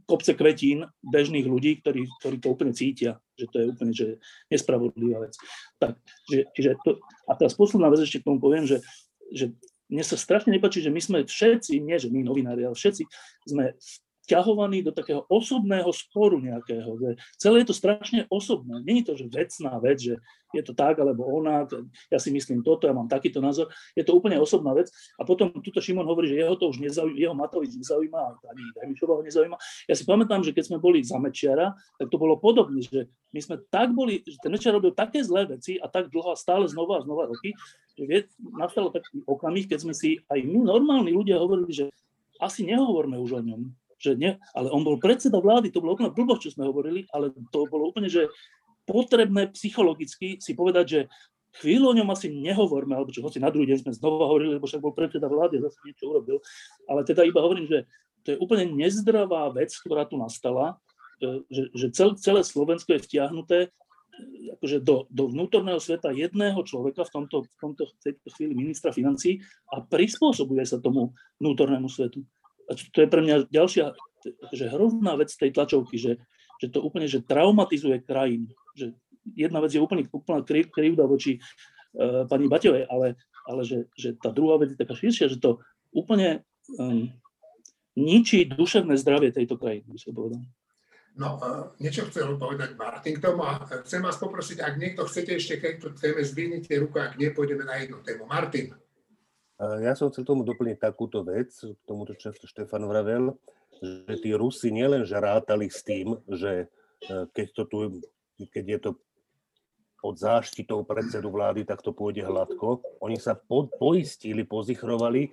kopce 0.07 0.33
kvetín 0.37 0.87
bežných 1.03 1.47
ľudí, 1.47 1.81
ktorí, 1.81 2.07
ktorí 2.21 2.37
to 2.41 2.53
úplne 2.53 2.73
cítia, 2.73 3.19
že 3.37 3.47
to 3.53 3.57
je 3.61 3.67
úplne 3.69 3.93
že 3.93 4.07
nespravodlivá 4.49 5.29
vec. 5.29 5.35
Tak, 5.77 5.99
že, 6.29 6.49
čiže 6.57 6.71
to, 6.85 7.01
a 7.29 7.33
teraz 7.37 7.53
posledná 7.53 7.93
vec 7.93 8.01
ešte 8.05 8.25
k 8.25 8.27
tomu 8.29 8.39
poviem, 8.41 8.65
že 8.65 8.81
že 9.33 9.55
mne 9.87 10.03
sa 10.03 10.19
strašne 10.19 10.51
nepáči, 10.51 10.83
že 10.83 10.91
my 10.91 10.99
sme 10.99 11.19
všetci, 11.23 11.79
nie 11.79 11.97
že 11.99 12.11
my 12.11 12.27
novinári, 12.27 12.67
ale 12.67 12.75
všetci 12.75 13.07
sme 13.47 13.75
vťahovaní 14.27 14.83
do 14.83 14.91
takého 14.91 15.23
osobného 15.31 15.89
sporu 15.95 16.43
nejakého. 16.43 16.99
Že 16.99 17.11
celé 17.39 17.57
je 17.63 17.69
to 17.71 17.77
strašne 17.79 18.21
osobné. 18.27 18.83
Není 18.83 19.07
to, 19.07 19.15
že 19.15 19.31
vecná 19.31 19.79
vec, 19.79 20.03
že 20.03 20.19
je 20.55 20.63
to 20.67 20.75
tak 20.75 20.99
alebo 20.99 21.23
ona, 21.27 21.67
ja 22.11 22.19
si 22.19 22.35
myslím 22.35 22.67
toto, 22.67 22.91
ja 22.91 22.95
mám 22.95 23.07
takýto 23.07 23.39
názor. 23.39 23.71
Je 23.95 24.03
to 24.03 24.19
úplne 24.19 24.39
osobná 24.41 24.75
vec. 24.75 24.91
A 25.21 25.23
potom 25.23 25.55
tuto 25.63 25.79
Šimon 25.79 26.07
hovorí, 26.07 26.35
že 26.35 26.43
jeho 26.43 26.59
to 26.59 26.71
už 26.75 26.83
nezaujíma, 26.83 27.19
jeho 27.19 27.35
Matovič 27.39 27.79
nezaujíma, 27.79 28.21
ani 28.51 28.63
Remišova 28.83 29.21
ho 29.21 29.23
nezaujíma. 29.23 29.57
Ja 29.87 29.95
si 29.95 30.03
pamätám, 30.03 30.43
že 30.43 30.51
keď 30.51 30.75
sme 30.75 30.79
boli 30.83 31.07
za 31.07 31.23
Mečiara, 31.23 31.77
tak 32.01 32.11
to 32.11 32.17
bolo 32.19 32.41
podobné, 32.41 32.83
že 32.83 33.07
my 33.31 33.41
sme 33.43 33.57
tak 33.71 33.95
boli, 33.95 34.25
že 34.27 34.41
ten 34.43 34.51
Mečiar 34.51 34.75
robil 34.75 34.91
také 34.97 35.23
zlé 35.23 35.47
veci 35.47 35.79
a 35.79 35.87
tak 35.87 36.11
dlho 36.11 36.35
a 36.35 36.37
stále 36.39 36.67
znova 36.67 36.99
a 36.99 37.05
znova 37.05 37.31
roky, 37.31 37.53
že 37.97 38.29
nastalo 38.57 38.89
taký 38.93 39.23
okamih, 39.25 39.69
keď 39.69 39.79
sme 39.87 39.95
si 39.97 40.21
aj 40.29 40.41
my 40.41 40.63
normálni 40.63 41.13
ľudia 41.13 41.41
hovorili, 41.41 41.73
že 41.73 41.87
asi 42.37 42.69
nehovorme 42.69 43.17
už 43.17 43.41
o 43.41 43.43
ňom, 43.45 43.73
že 44.07 44.13
nie, 44.15 44.39
ale 44.55 44.71
on 44.71 44.87
bol 44.87 45.03
predseda 45.03 45.43
vlády, 45.43 45.75
to 45.75 45.83
bolo 45.83 45.99
úplne 45.99 46.15
blbosť, 46.15 46.43
čo 46.47 46.55
sme 46.55 46.71
hovorili, 46.71 47.05
ale 47.11 47.35
to 47.51 47.67
bolo 47.67 47.91
úplne, 47.91 48.07
že 48.07 48.31
potrebné 48.87 49.51
psychologicky 49.51 50.39
si 50.39 50.55
povedať, 50.55 50.87
že 50.87 51.01
chvíľu 51.61 51.93
o 51.93 51.97
ňom 51.97 52.09
asi 52.13 52.31
nehovorme, 52.31 52.95
alebo 52.95 53.11
čo 53.11 53.25
hoci 53.25 53.41
na 53.43 53.51
druhý 53.51 53.73
deň 53.73 53.79
sme 53.83 53.93
znova 53.97 54.29
hovorili, 54.31 54.57
lebo 54.57 54.69
však 54.69 54.85
bol 54.85 54.95
predseda 54.95 55.27
vlády 55.27 55.59
a 55.59 55.67
zase 55.67 55.79
niečo 55.83 56.13
urobil. 56.13 56.39
Ale 56.87 57.03
teda 57.03 57.25
iba 57.25 57.41
hovorím, 57.43 57.67
že 57.67 57.79
to 58.23 58.35
je 58.35 58.41
úplne 58.43 58.69
nezdravá 58.75 59.51
vec, 59.55 59.73
ktorá 59.73 60.05
tu 60.05 60.21
nastala, 60.21 60.77
e, 61.23 61.47
že, 61.49 61.63
že 61.73 61.87
cel, 61.95 62.11
celé 62.19 62.43
Slovensko 62.45 62.99
je 62.99 63.05
vtiahnuté 63.07 63.59
e, 63.67 63.69
akože 64.59 64.83
do, 64.83 65.09
do 65.09 65.31
vnútorného 65.33 65.81
sveta 65.81 66.13
jedného 66.13 66.59
človeka, 66.67 67.07
v 67.07 67.13
tomto, 67.23 67.37
v 67.47 67.59
tomto 67.63 67.83
chvíli 68.37 68.53
ministra 68.53 68.93
financí 68.93 69.41
a 69.73 69.81
prispôsobuje 69.81 70.67
sa 70.67 70.83
tomu 70.83 71.17
vnútornému 71.41 71.89
svetu 71.89 72.27
a 72.67 72.73
to 72.75 72.99
je 73.05 73.09
pre 73.09 73.23
mňa 73.23 73.51
ďalšia 73.51 73.95
že 74.53 74.73
hrozná 74.73 75.15
vec 75.15 75.31
tej 75.31 75.55
tlačovky, 75.55 75.97
že, 75.99 76.19
že 76.59 76.67
to 76.71 76.83
úplne 76.83 77.07
že 77.07 77.23
traumatizuje 77.23 78.03
krajinu. 78.03 78.51
Že 78.75 78.97
jedna 79.35 79.59
vec 79.63 79.71
je 79.75 79.83
úplne 79.83 80.07
úplná 80.11 80.43
krivda 80.47 81.07
voči 81.07 81.39
uh, 81.39 82.25
pani 82.27 82.51
Baťovej, 82.51 82.91
ale, 82.91 83.19
ale 83.47 83.63
že, 83.63 83.87
že 83.95 84.15
tá 84.19 84.31
druhá 84.35 84.59
vec 84.59 84.75
je 84.75 84.81
taká 84.81 84.95
širšia, 84.97 85.31
že 85.31 85.43
to 85.43 85.63
úplne 85.95 86.43
um, 86.79 87.11
ničí 87.97 88.45
duševné 88.51 88.99
zdravie 88.99 89.33
tejto 89.33 89.57
krajiny, 89.57 89.87
by 89.89 89.99
som 90.01 90.13
povedal. 90.13 90.43
No, 91.17 91.41
uh, 91.41 91.73
niečo 91.81 92.05
chcel 92.13 92.37
povedať 92.37 92.77
Martin 92.77 93.17
k 93.17 93.25
tomu 93.25 93.41
a 93.41 93.57
chcem 93.89 94.05
vás 94.05 94.21
poprosiť, 94.21 94.61
ak 94.61 94.75
niekto 94.77 95.09
chcete 95.09 95.41
ešte 95.41 95.55
keď 95.57 95.73
tu 95.81 95.89
téme, 95.97 96.21
zdvihnite 96.21 96.77
ruku, 96.77 97.01
ak 97.01 97.17
nie, 97.17 97.33
pôjdeme 97.33 97.65
na 97.65 97.81
jednu 97.81 98.05
tému. 98.05 98.29
Martin. 98.29 98.77
Ja 99.57 99.97
som 99.97 100.13
chcel 100.13 100.29
tomu 100.29 100.45
doplniť 100.45 100.77
takúto 100.77 101.25
vec, 101.25 101.49
k 101.57 101.81
tomuto 101.89 102.13
často 102.13 102.45
Štefan 102.45 102.85
vravel, 102.85 103.33
že 103.81 104.15
tí 104.21 104.37
Rusi 104.37 104.69
nielen 104.69 105.09
že 105.09 105.17
rátali 105.17 105.73
s 105.73 105.81
tým, 105.81 106.17
že 106.29 106.69
e, 107.09 107.29
keď, 107.33 107.47
to 107.57 107.63
tu, 107.69 107.77
keď 108.53 108.65
je 108.69 108.79
to 108.81 108.91
pod 110.01 110.17
záštitou 110.21 110.85
predsedu 110.85 111.33
vlády, 111.33 111.65
tak 111.65 111.81
to 111.81 111.93
pôjde 111.97 112.25
hladko. 112.25 112.85
Oni 113.01 113.17
sa 113.17 113.33
po, 113.33 113.69
poistili, 113.69 114.45
pozichrovali, 114.45 115.33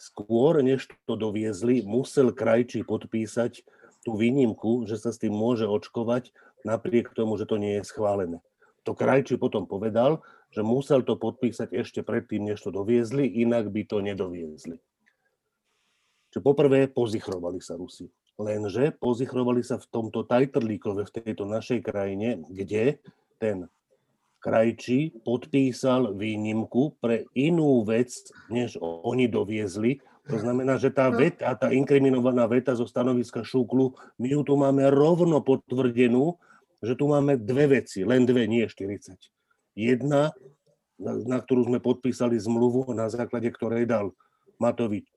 skôr 0.00 0.64
než 0.64 0.88
to 1.04 1.14
doviezli, 1.14 1.84
musel 1.84 2.32
krajčí 2.32 2.88
podpísať 2.88 3.62
tú 4.02 4.16
výnimku, 4.16 4.88
že 4.88 4.96
sa 4.96 5.12
s 5.12 5.20
tým 5.20 5.36
môže 5.36 5.68
očkovať, 5.68 6.32
napriek 6.64 7.12
tomu, 7.12 7.36
že 7.36 7.44
to 7.44 7.60
nie 7.60 7.78
je 7.78 7.84
schválené. 7.84 8.40
To 8.88 8.96
krajčí 8.96 9.36
potom 9.36 9.68
povedal, 9.68 10.24
že 10.48 10.62
musel 10.64 11.04
to 11.04 11.20
podpísať 11.20 11.72
ešte 11.76 12.00
predtým, 12.00 12.48
než 12.48 12.64
to 12.64 12.70
doviezli, 12.72 13.28
inak 13.28 13.68
by 13.68 13.84
to 13.84 14.00
nedoviezli. 14.00 14.80
Čiže 16.32 16.44
poprvé 16.44 16.88
pozichrovali 16.88 17.60
sa 17.60 17.76
Rusi. 17.76 18.08
Lenže 18.38 18.94
pozichrovali 18.96 19.64
sa 19.64 19.80
v 19.80 19.88
tomto 19.88 20.24
Tajtrlíkove, 20.28 21.08
v 21.08 21.14
tejto 21.14 21.48
našej 21.48 21.82
krajine, 21.82 22.44
kde 22.46 23.02
ten 23.40 23.66
krajčí 24.38 25.18
podpísal 25.26 26.14
výnimku 26.14 27.00
pre 27.02 27.26
inú 27.34 27.82
vec, 27.82 28.14
než 28.46 28.78
oni 28.78 29.26
doviezli. 29.26 29.98
To 30.30 30.36
znamená, 30.38 30.76
že 30.76 30.92
tá 30.92 31.08
veta, 31.10 31.50
tá 31.56 31.72
inkriminovaná 31.72 32.46
veta 32.46 32.76
zo 32.76 32.84
stanoviska 32.84 33.42
Šuklu, 33.42 33.96
my 34.20 34.28
ju 34.36 34.40
tu 34.44 34.54
máme 34.54 34.86
rovno 34.92 35.40
potvrdenú 35.42 36.38
že 36.82 36.94
tu 36.94 37.10
máme 37.10 37.38
dve 37.38 37.80
veci, 37.82 38.06
len 38.06 38.22
dve, 38.22 38.46
nie 38.46 38.62
40. 38.62 39.18
Jedna, 39.78 40.34
na, 40.98 41.12
na 41.22 41.38
ktorú 41.38 41.70
sme 41.70 41.78
podpísali 41.78 42.34
zmluvu, 42.34 42.90
na 42.98 43.06
základe 43.06 43.46
ktorej 43.54 43.86
dal 43.86 44.10
Matovič 44.58 45.06
e, 45.06 45.14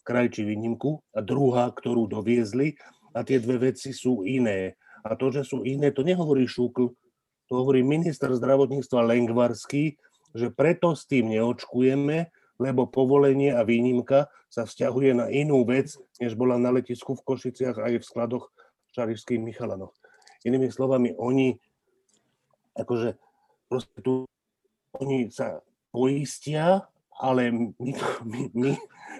krajči 0.00 0.48
výnimku 0.48 1.04
a 1.12 1.20
druhá, 1.20 1.68
ktorú 1.68 2.08
doviezli 2.08 2.72
a 3.12 3.20
tie 3.20 3.36
dve 3.36 3.68
veci 3.68 3.92
sú 3.92 4.24
iné. 4.24 4.80
A 5.04 5.12
to, 5.12 5.28
že 5.28 5.44
sú 5.44 5.60
iné, 5.68 5.92
to 5.92 6.00
nehovorí 6.00 6.48
Šúkl, 6.48 6.96
to 7.48 7.52
hovorí 7.52 7.84
minister 7.84 8.32
zdravotníctva 8.32 9.04
Lengvarský, 9.04 10.00
že 10.32 10.48
preto 10.56 10.96
s 10.96 11.04
tým 11.04 11.28
neočkujeme, 11.28 12.32
lebo 12.56 12.88
povolenie 12.88 13.52
a 13.52 13.60
výnimka 13.60 14.32
sa 14.48 14.64
vzťahuje 14.64 15.10
na 15.20 15.26
inú 15.28 15.68
vec, 15.68 16.00
než 16.16 16.32
bola 16.32 16.56
na 16.56 16.72
letisku 16.72 17.12
v 17.12 17.24
Košiciach 17.28 17.76
aj 17.76 17.92
v 18.00 18.04
skladoch 18.08 18.48
v 18.88 18.90
Šarišských 18.96 19.40
Michalanoch. 19.44 19.92
Inými 20.48 20.72
slovami, 20.72 21.12
oni 21.20 21.60
akože 22.72 23.27
proste 23.68 24.00
tu, 24.00 24.24
oni 24.96 25.28
sa 25.28 25.60
poistia 25.92 26.88
ale 27.18 27.50
my, 27.50 27.92
my, 28.22 28.40
my, 28.54 28.72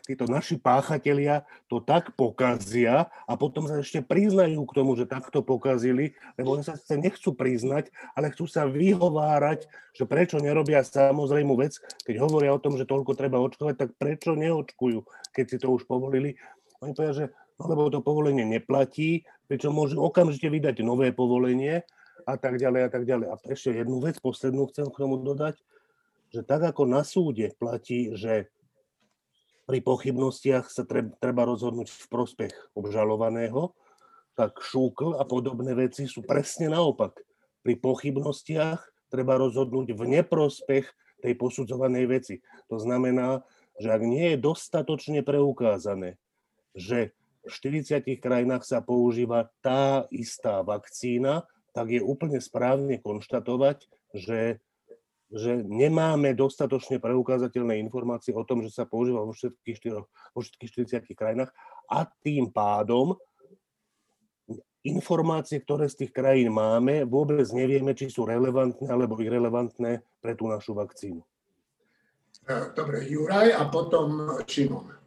títo 0.07 0.31
naši 0.31 0.55
páchatelia 0.55 1.43
to 1.67 1.83
tak 1.83 2.15
pokazia 2.15 3.11
a 3.27 3.33
potom 3.35 3.67
sa 3.67 3.83
ešte 3.83 3.99
priznajú 4.07 4.63
k 4.71 4.77
tomu, 4.79 4.95
že 4.95 5.11
takto 5.11 5.43
pokazili, 5.43 6.15
lebo 6.39 6.55
oni 6.55 6.63
sa 6.63 6.79
nechcú 6.95 7.35
priznať, 7.35 7.91
ale 8.15 8.31
chcú 8.31 8.47
sa 8.47 8.71
vyhovárať, 8.71 9.67
že 9.99 10.07
prečo 10.07 10.39
nerobia 10.39 10.87
samozrejmú 10.87 11.59
vec, 11.59 11.83
keď 12.07 12.23
hovoria 12.23 12.55
o 12.55 12.63
tom, 12.63 12.79
že 12.79 12.87
toľko 12.87 13.19
treba 13.19 13.43
očkovať, 13.43 13.75
tak 13.75 13.91
prečo 13.99 14.39
neočkujú, 14.39 15.03
keď 15.35 15.45
si 15.45 15.57
to 15.59 15.75
už 15.75 15.83
povolili. 15.91 16.39
Oni 16.79 16.95
povedia, 16.95 17.27
že 17.27 17.27
no, 17.59 17.67
lebo 17.67 17.91
to 17.91 17.99
povolenie 17.99 18.47
neplatí, 18.47 19.27
prečo 19.51 19.75
môžu 19.75 19.99
okamžite 19.99 20.47
vydať 20.47 20.87
nové 20.87 21.11
povolenie 21.11 21.83
a 22.25 22.35
tak 22.41 22.59
ďalej 22.59 22.83
a 22.87 22.91
tak 22.91 23.05
ďalej. 23.07 23.27
A 23.31 23.35
ešte 23.51 23.75
jednu 23.75 24.03
vec, 24.03 24.19
poslednú 24.19 24.67
chcem 24.73 24.89
k 24.91 24.99
tomu 24.99 25.21
dodať, 25.23 25.61
že 26.35 26.41
tak 26.45 26.65
ako 26.65 26.89
na 26.89 27.03
súde 27.05 27.55
platí, 27.57 28.13
že 28.17 28.49
pri 29.69 29.85
pochybnostiach 29.85 30.73
sa 30.73 30.83
treba 31.21 31.45
rozhodnúť 31.45 31.93
v 31.93 32.07
prospech 32.09 32.55
obžalovaného, 32.73 33.77
tak 34.33 34.57
šúkl 34.63 35.19
a 35.19 35.27
podobné 35.29 35.77
veci 35.77 36.09
sú 36.09 36.25
presne 36.25 36.73
naopak. 36.73 37.13
Pri 37.61 37.75
pochybnostiach 37.77 38.81
treba 39.13 39.37
rozhodnúť 39.37 39.93
v 39.93 40.03
neprospech 40.21 40.87
tej 41.21 41.35
posudzovanej 41.35 42.05
veci. 42.09 42.35
To 42.71 42.79
znamená, 42.79 43.43
že 43.77 43.91
ak 43.91 44.03
nie 44.07 44.35
je 44.35 44.39
dostatočne 44.39 45.21
preukázané, 45.27 46.17
že 46.73 47.13
v 47.43 47.51
40 47.51 48.05
krajinách 48.23 48.65
sa 48.65 48.79
používa 48.79 49.51
tá 49.61 50.07
istá 50.13 50.63
vakcína, 50.63 51.45
tak 51.73 51.93
je 51.93 52.01
úplne 52.01 52.41
správne 52.41 53.01
konštatovať, 53.01 53.87
že 54.17 54.61
že 55.29 55.61
nemáme 55.61 56.33
dostatočne 56.33 56.97
preukázateľné 56.97 57.77
informácie 57.85 58.33
o 58.33 58.49
tom, 58.49 58.65
že 58.65 58.73
sa 58.73 58.89
používa 58.89 59.21
vo 59.21 59.37
všetkých, 59.37 59.77
štyroch, 59.77 60.09
vo 60.09 60.41
všetkých 60.41 61.05
40 61.05 61.13
krajinách 61.13 61.53
a 61.93 62.09
tým 62.25 62.49
pádom 62.49 63.13
informácie, 64.89 65.61
ktoré 65.61 65.85
z 65.93 66.05
tých 66.05 66.13
krajín 66.17 66.57
máme, 66.57 67.05
vôbec 67.05 67.45
nevieme, 67.53 67.93
či 67.93 68.09
sú 68.09 68.25
relevantné 68.25 68.89
alebo 68.89 69.21
irrelevantné 69.21 70.01
pre 70.25 70.33
tú 70.33 70.49
našu 70.49 70.73
vakcínu. 70.73 71.21
Dobre, 72.73 73.05
Juraj 73.05 73.53
a 73.53 73.69
potom 73.69 74.41
Šimon 74.49 74.98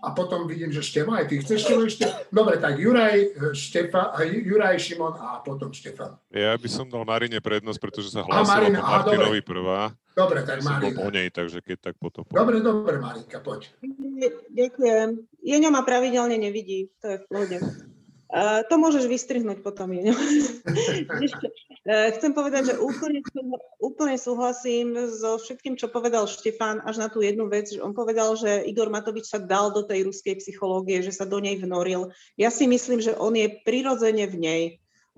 a 0.00 0.16
potom 0.16 0.48
vidím, 0.48 0.72
že 0.72 0.80
Štefan, 0.80 1.20
aj 1.20 1.26
ty 1.28 1.44
chceš 1.44 1.60
čo 1.68 1.76
ešte? 1.84 2.08
Dobre, 2.32 2.56
tak 2.56 2.80
Juraj, 2.80 3.36
Štefa, 3.52 4.16
Juraj, 4.24 4.80
Šimon 4.80 5.12
a 5.20 5.44
potom 5.44 5.76
Štefan. 5.76 6.16
Ja 6.32 6.56
by 6.56 6.68
som 6.72 6.88
dal 6.88 7.04
Marine 7.04 7.36
prednosť, 7.38 7.78
pretože 7.78 8.08
sa 8.08 8.24
hlásila 8.24 8.72
po 8.72 8.80
Martinovi 8.80 9.40
prvá. 9.44 9.92
Dobre, 10.16 10.42
tak 10.42 10.64
Marina. 10.64 10.96
po 10.96 11.08
nej, 11.12 11.28
takže 11.28 11.60
keď 11.60 11.92
tak 11.92 11.94
potom. 12.00 12.24
Dobre, 12.32 12.64
dobre, 12.64 12.96
Marinka, 12.96 13.44
poď. 13.44 13.68
Ďakujem. 14.52 15.08
Jeňo 15.44 15.68
ma 15.68 15.84
pravidelne 15.84 16.36
nevidí, 16.40 16.88
to 17.00 17.14
je 17.14 17.16
v 17.20 17.24
pohode. 17.28 17.56
Uh, 18.30 18.62
to 18.70 18.78
môžeš 18.78 19.10
vystrihnúť 19.10 19.58
potom. 19.58 19.90
uh, 19.90 20.14
chcem 22.14 22.30
povedať, 22.30 22.70
že 22.70 22.74
úplne, 22.78 23.26
úplne 23.82 24.14
súhlasím 24.14 24.94
so 25.10 25.34
všetkým, 25.34 25.74
čo 25.74 25.90
povedal 25.90 26.30
Štefán, 26.30 26.78
až 26.86 27.02
na 27.02 27.10
tú 27.10 27.26
jednu 27.26 27.50
vec, 27.50 27.74
že 27.74 27.82
on 27.82 27.90
povedal, 27.90 28.38
že 28.38 28.62
Igor 28.70 28.86
Matovič 28.86 29.26
sa 29.26 29.42
dal 29.42 29.74
do 29.74 29.82
tej 29.82 30.06
ruskej 30.06 30.38
psychológie, 30.38 31.02
že 31.02 31.10
sa 31.10 31.26
do 31.26 31.42
nej 31.42 31.58
vnoril. 31.58 32.14
Ja 32.38 32.54
si 32.54 32.70
myslím, 32.70 33.02
že 33.02 33.18
on 33.18 33.34
je 33.34 33.50
prirodzene 33.66 34.30
v 34.30 34.36
nej. 34.38 34.62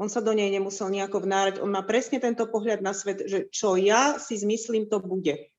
On 0.01 0.09
sa 0.09 0.25
do 0.25 0.33
nej 0.33 0.49
nemusel 0.49 0.89
nejako 0.89 1.21
vnárať. 1.29 1.61
On 1.61 1.69
má 1.69 1.85
presne 1.85 2.17
tento 2.17 2.49
pohľad 2.49 2.81
na 2.81 2.97
svet, 2.97 3.29
že 3.29 3.53
čo 3.53 3.77
ja 3.77 4.17
si 4.17 4.41
zmyslím, 4.41 4.89
to 4.89 5.05
bude. 5.05 5.53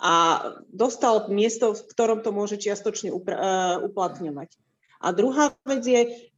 A 0.00 0.42
dostal 0.72 1.28
miesto, 1.28 1.76
v 1.76 1.86
ktorom 1.92 2.24
to 2.24 2.32
môže 2.32 2.56
čiastočne 2.56 3.12
uplatňovať. 3.12 4.48
A 5.04 5.12
druhá 5.12 5.52
vec 5.68 5.84
je, 5.84 6.32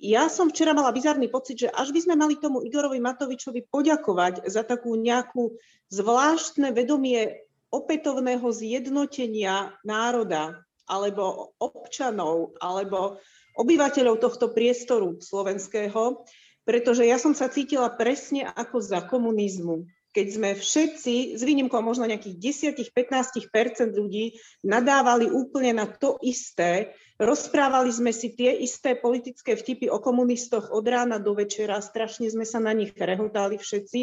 ja 0.00 0.30
som 0.30 0.48
včera 0.48 0.72
mala 0.72 0.94
bizarný 0.94 1.26
pocit, 1.26 1.66
že 1.66 1.68
až 1.68 1.90
by 1.90 2.00
sme 2.00 2.14
mali 2.16 2.38
tomu 2.38 2.62
Igorovi 2.62 3.02
Matovičovi 3.02 3.66
poďakovať 3.68 4.46
za 4.46 4.62
takú 4.62 4.94
nejakú 4.94 5.58
zvláštne 5.90 6.70
vedomie 6.70 7.44
opätovného 7.70 8.46
zjednotenia 8.50 9.74
národa 9.82 10.62
alebo 10.90 11.54
občanov 11.62 12.58
alebo 12.58 13.22
obyvateľov 13.54 14.18
tohto 14.18 14.50
priestoru 14.50 15.18
slovenského, 15.22 16.26
pretože 16.66 17.06
ja 17.06 17.18
som 17.18 17.34
sa 17.34 17.50
cítila 17.50 17.90
presne 17.94 18.46
ako 18.46 18.78
za 18.82 19.02
komunizmu, 19.06 19.86
keď 20.10 20.26
sme 20.26 20.50
všetci, 20.58 21.38
s 21.38 21.42
výnimkou 21.46 21.78
možno 21.78 22.02
nejakých 22.02 22.74
10-15% 22.74 23.94
ľudí, 23.94 24.42
nadávali 24.66 25.30
úplne 25.30 25.78
na 25.78 25.86
to 25.86 26.18
isté, 26.26 26.90
rozprávali 27.22 27.94
sme 27.94 28.10
si 28.10 28.34
tie 28.34 28.50
isté 28.58 28.98
politické 28.98 29.54
vtipy 29.54 29.86
o 29.86 30.02
komunistoch 30.02 30.74
od 30.74 30.82
rána 30.82 31.22
do 31.22 31.38
večera, 31.38 31.78
strašne 31.78 32.26
sme 32.26 32.42
sa 32.42 32.58
na 32.58 32.74
nich 32.74 32.90
rehotali 32.90 33.54
všetci. 33.54 34.00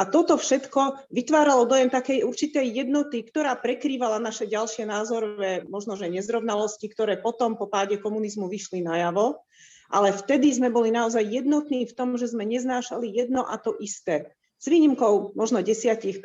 A 0.00 0.08
toto 0.08 0.40
všetko 0.40 1.12
vytváralo 1.12 1.68
dojem 1.68 1.92
takej 1.92 2.24
určitej 2.24 2.64
jednoty, 2.64 3.20
ktorá 3.20 3.52
prekrývala 3.60 4.16
naše 4.24 4.48
ďalšie 4.48 4.88
názorové, 4.88 5.68
možno 5.68 5.94
že 5.94 6.08
nezrovnalosti, 6.08 6.88
ktoré 6.88 7.20
potom 7.20 7.60
po 7.60 7.68
páde 7.68 8.00
komunizmu 8.00 8.48
vyšli 8.48 8.80
najavo. 8.80 9.44
Ale 9.92 10.16
vtedy 10.16 10.48
sme 10.56 10.72
boli 10.72 10.88
naozaj 10.88 11.20
jednotní 11.20 11.84
v 11.84 11.92
tom, 11.92 12.16
že 12.16 12.32
sme 12.32 12.48
neznášali 12.48 13.12
jedno 13.12 13.44
a 13.44 13.60
to 13.60 13.76
isté 13.76 14.32
s 14.64 14.72
výnimkou 14.72 15.36
možno 15.36 15.60
10-15% 15.60 16.24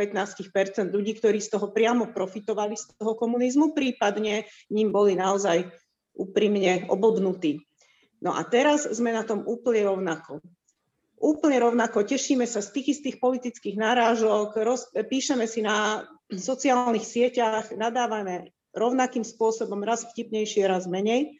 ľudí, 0.95 1.19
ktorí 1.19 1.43
z 1.43 1.59
toho 1.59 1.75
priamo 1.75 2.07
profitovali 2.15 2.79
z 2.79 2.95
toho 2.95 3.19
komunizmu, 3.19 3.75
prípadne 3.75 4.47
ním 4.71 4.95
boli 4.95 5.19
naozaj 5.19 5.67
úprimne 6.15 6.87
oblbnutí. 6.87 7.59
No 8.23 8.31
a 8.31 8.47
teraz 8.47 8.87
sme 8.87 9.11
na 9.11 9.27
tom 9.27 9.43
úplne 9.43 9.83
rovnako. 9.91 10.39
Úplne 11.19 11.59
rovnako 11.59 12.07
tešíme 12.07 12.47
sa 12.47 12.63
z 12.63 12.79
tých 12.79 12.87
istých 12.95 13.19
politických 13.19 13.75
nárážok, 13.75 14.55
roz, 14.63 14.87
píšeme 14.95 15.43
si 15.43 15.59
na 15.59 16.07
sociálnych 16.31 17.03
sieťach, 17.03 17.75
nadávame 17.75 18.55
rovnakým 18.71 19.27
spôsobom, 19.27 19.83
raz 19.83 20.07
vtipnejšie, 20.15 20.63
raz 20.63 20.87
menej. 20.87 21.35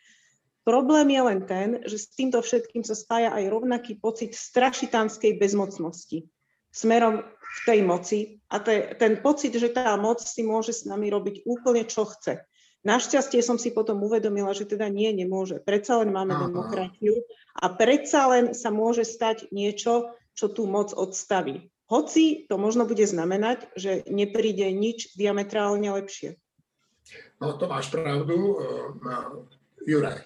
Problém 0.68 1.16
je 1.16 1.22
len 1.24 1.40
ten, 1.48 1.68
že 1.88 1.96
s 1.96 2.12
týmto 2.12 2.44
všetkým 2.44 2.84
sa 2.84 2.92
spája 2.92 3.32
aj 3.32 3.48
rovnaký 3.48 3.96
pocit 4.04 4.36
strašitánskej 4.36 5.40
bezmocnosti 5.40 6.28
smerom 6.70 7.26
v 7.26 7.60
tej 7.66 7.80
moci 7.82 8.20
a 8.50 8.62
te, 8.62 8.94
ten 8.98 9.20
pocit, 9.20 9.54
že 9.54 9.74
tá 9.74 9.98
moc 9.98 10.22
si 10.22 10.46
môže 10.46 10.74
s 10.74 10.86
nami 10.86 11.10
robiť 11.10 11.46
úplne 11.50 11.86
čo 11.86 12.06
chce. 12.06 12.46
Našťastie 12.80 13.44
som 13.44 13.60
si 13.60 13.76
potom 13.76 14.00
uvedomila, 14.00 14.56
že 14.56 14.64
teda 14.64 14.88
nie, 14.88 15.12
nemôže. 15.12 15.60
Predsa 15.60 16.00
len 16.00 16.16
máme 16.16 16.32
Aha. 16.32 16.48
demokraciu 16.48 17.28
a 17.60 17.68
predsa 17.76 18.32
len 18.32 18.56
sa 18.56 18.72
môže 18.72 19.04
stať 19.04 19.52
niečo, 19.52 20.16
čo 20.32 20.48
tú 20.48 20.64
moc 20.64 20.96
odstaví. 20.96 21.68
Hoci 21.92 22.46
to 22.48 22.56
možno 22.56 22.86
bude 22.86 23.04
znamenať, 23.04 23.68
že 23.76 24.06
nepríde 24.08 24.72
nič 24.72 25.18
diametrálne 25.20 25.90
lepšie. 25.92 26.40
No 27.42 27.58
to 27.58 27.66
máš 27.66 27.90
pravdu, 27.90 28.38
uh, 28.38 29.44
Juraj. 29.84 30.22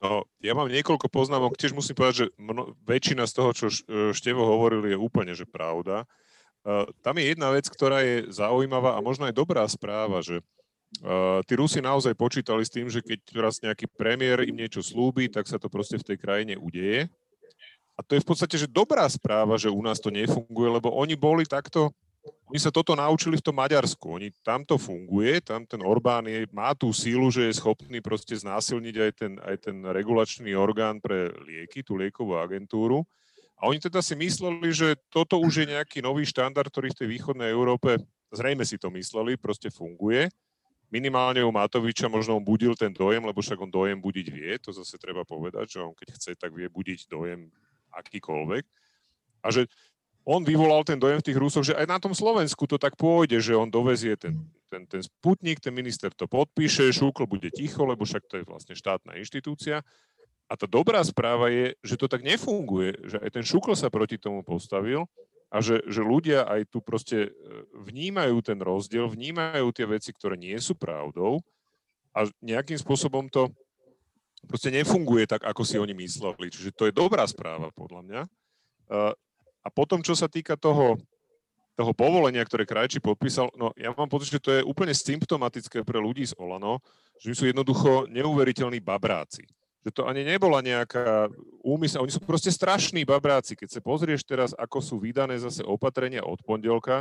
No, 0.00 0.24
ja 0.40 0.52
mám 0.56 0.72
niekoľko 0.72 1.12
poznámok, 1.12 1.60
tiež 1.60 1.76
musím 1.76 1.96
povedať, 1.96 2.16
že 2.16 2.26
mno, 2.40 2.72
väčšina 2.88 3.28
z 3.28 3.32
toho, 3.36 3.50
čo 3.52 3.66
e, 3.68 3.76
Števo 4.16 4.42
hovoril, 4.44 4.88
je 4.88 4.96
úplne, 4.96 5.36
že 5.36 5.44
pravda. 5.44 6.08
Uh, 6.60 6.84
tam 7.00 7.16
je 7.16 7.32
jedna 7.32 7.48
vec, 7.56 7.64
ktorá 7.72 8.04
je 8.04 8.28
zaujímavá 8.28 8.92
a 8.92 9.00
možno 9.00 9.24
aj 9.24 9.32
dobrá 9.32 9.64
správa, 9.64 10.20
že 10.20 10.44
uh, 11.00 11.40
tí 11.48 11.56
Rusi 11.56 11.80
naozaj 11.80 12.12
počítali 12.12 12.60
s 12.60 12.68
tým, 12.68 12.84
že 12.92 13.00
keď 13.00 13.20
raz 13.40 13.64
nejaký 13.64 13.88
premiér 13.88 14.44
im 14.44 14.60
niečo 14.60 14.84
slúbi, 14.84 15.32
tak 15.32 15.48
sa 15.48 15.56
to 15.56 15.72
proste 15.72 15.96
v 15.96 16.04
tej 16.12 16.16
krajine 16.20 16.60
udeje. 16.60 17.08
A 17.96 18.04
to 18.04 18.12
je 18.12 18.20
v 18.20 18.28
podstate, 18.28 18.60
že 18.60 18.68
dobrá 18.68 19.08
správa, 19.08 19.56
že 19.56 19.72
u 19.72 19.80
nás 19.80 20.04
to 20.04 20.12
nefunguje, 20.12 20.68
lebo 20.68 20.92
oni 20.92 21.16
boli 21.16 21.48
takto 21.48 21.96
oni 22.50 22.58
sa 22.58 22.74
toto 22.74 22.98
naučili 22.98 23.38
v 23.38 23.46
tom 23.46 23.54
Maďarsku. 23.62 24.18
Oni, 24.18 24.34
tam 24.42 24.66
to 24.66 24.74
funguje, 24.74 25.38
tam 25.38 25.62
ten 25.62 25.78
Orbán 25.86 26.26
je, 26.26 26.50
má 26.50 26.74
tú 26.74 26.90
sílu, 26.90 27.30
že 27.30 27.46
je 27.46 27.54
schopný 27.62 28.02
proste 28.02 28.34
znásilniť 28.34 28.94
aj 28.98 29.12
ten, 29.14 29.32
aj 29.38 29.56
ten 29.70 29.76
regulačný 29.86 30.50
orgán 30.58 30.98
pre 30.98 31.30
lieky, 31.46 31.86
tú 31.86 31.94
liekovú 31.94 32.34
agentúru. 32.34 33.06
A 33.54 33.70
oni 33.70 33.78
teda 33.78 34.02
si 34.02 34.18
mysleli, 34.18 34.66
že 34.74 34.98
toto 35.14 35.38
už 35.38 35.62
je 35.62 35.66
nejaký 35.78 36.02
nový 36.02 36.26
štandard, 36.26 36.66
ktorý 36.66 36.90
v 36.90 36.98
tej 36.98 37.08
východnej 37.14 37.54
Európe, 37.54 38.02
zrejme 38.34 38.66
si 38.66 38.82
to 38.82 38.90
mysleli, 38.98 39.38
proste 39.38 39.70
funguje. 39.70 40.26
Minimálne 40.90 41.46
u 41.46 41.54
Matoviča 41.54 42.10
možno 42.10 42.34
on 42.34 42.42
budil 42.42 42.74
ten 42.74 42.90
dojem, 42.90 43.22
lebo 43.22 43.38
však 43.38 43.62
on 43.62 43.70
dojem 43.70 44.02
budiť 44.02 44.26
vie, 44.26 44.58
to 44.58 44.74
zase 44.74 44.98
treba 44.98 45.22
povedať, 45.22 45.78
že 45.78 45.86
on 45.86 45.94
keď 45.94 46.18
chce, 46.18 46.34
tak 46.34 46.50
vie 46.50 46.66
budiť 46.66 47.06
dojem 47.06 47.46
akýkoľvek. 47.94 48.64
A 49.46 49.54
že 49.54 49.70
on 50.24 50.44
vyvolal 50.44 50.84
ten 50.84 51.00
dojem 51.00 51.18
v 51.18 51.26
tých 51.32 51.40
Rusoch, 51.40 51.64
že 51.64 51.76
aj 51.76 51.86
na 51.88 51.98
tom 51.98 52.12
Slovensku 52.12 52.68
to 52.68 52.76
tak 52.76 52.94
pôjde, 52.94 53.40
že 53.40 53.56
on 53.56 53.72
dovezie 53.72 54.14
ten, 54.20 54.36
ten, 54.68 54.84
ten 54.84 55.00
sputnik, 55.00 55.58
ten 55.58 55.72
minister 55.72 56.12
to 56.12 56.28
podpíše, 56.28 56.92
Šúkl 56.92 57.24
bude 57.24 57.48
ticho, 57.48 57.82
lebo 57.88 58.04
však 58.04 58.28
to 58.28 58.34
je 58.40 58.44
vlastne 58.44 58.76
štátna 58.76 59.16
inštitúcia. 59.16 59.80
A 60.50 60.52
tá 60.58 60.66
dobrá 60.66 60.98
správa 61.06 61.48
je, 61.48 61.78
že 61.80 61.94
to 61.94 62.10
tak 62.10 62.26
nefunguje, 62.26 62.98
že 63.06 63.22
aj 63.22 63.30
ten 63.38 63.44
Šukl 63.46 63.72
sa 63.78 63.88
proti 63.88 64.18
tomu 64.18 64.42
postavil 64.42 65.06
a 65.50 65.62
že, 65.62 65.82
že 65.86 66.02
ľudia 66.02 66.46
aj 66.46 66.70
tu 66.70 66.78
proste 66.82 67.30
e, 67.30 67.30
vnímajú 67.74 68.38
ten 68.42 68.58
rozdiel, 68.58 69.10
vnímajú 69.10 69.70
tie 69.74 69.86
veci, 69.86 70.10
ktoré 70.14 70.38
nie 70.38 70.54
sú 70.58 70.74
pravdou 70.78 71.42
a 72.14 72.26
nejakým 72.42 72.78
spôsobom 72.78 73.30
to 73.30 73.50
proste 74.46 74.74
nefunguje 74.74 75.26
tak, 75.26 75.46
ako 75.46 75.62
si 75.62 75.78
oni 75.78 75.94
mysleli. 75.94 76.50
Čiže 76.50 76.74
to 76.74 76.86
je 76.90 76.94
dobrá 76.94 77.26
správa, 77.26 77.70
podľa 77.70 78.02
mňa. 78.06 78.20
A 79.60 79.68
potom, 79.68 80.00
čo 80.00 80.16
sa 80.16 80.26
týka 80.26 80.56
toho, 80.56 80.96
toho 81.76 81.92
povolenia, 81.92 82.44
ktoré 82.44 82.64
Krajči 82.64 83.00
podpísal, 83.00 83.52
no 83.56 83.72
ja 83.76 83.92
mám 83.92 84.08
pocit, 84.08 84.36
že 84.36 84.42
to 84.42 84.50
je 84.56 84.66
úplne 84.66 84.92
symptomatické 84.92 85.84
pre 85.84 86.00
ľudí 86.00 86.24
z 86.24 86.36
Olano, 86.40 86.80
že 87.20 87.36
sú 87.36 87.44
jednoducho 87.48 88.08
neuveriteľní 88.08 88.80
babráci 88.80 89.44
že 89.80 89.90
to 89.96 90.04
ani 90.04 90.20
nebola 90.24 90.60
nejaká 90.60 91.32
úmysel. 91.64 92.04
Oni 92.04 92.12
sú 92.12 92.20
proste 92.20 92.52
strašní 92.52 93.08
babráci. 93.08 93.56
Keď 93.56 93.68
sa 93.68 93.80
pozrieš 93.80 94.28
teraz, 94.28 94.52
ako 94.52 94.78
sú 94.84 94.96
vydané 95.00 95.40
zase 95.40 95.64
opatrenia 95.64 96.20
od 96.20 96.36
pondelka, 96.44 97.00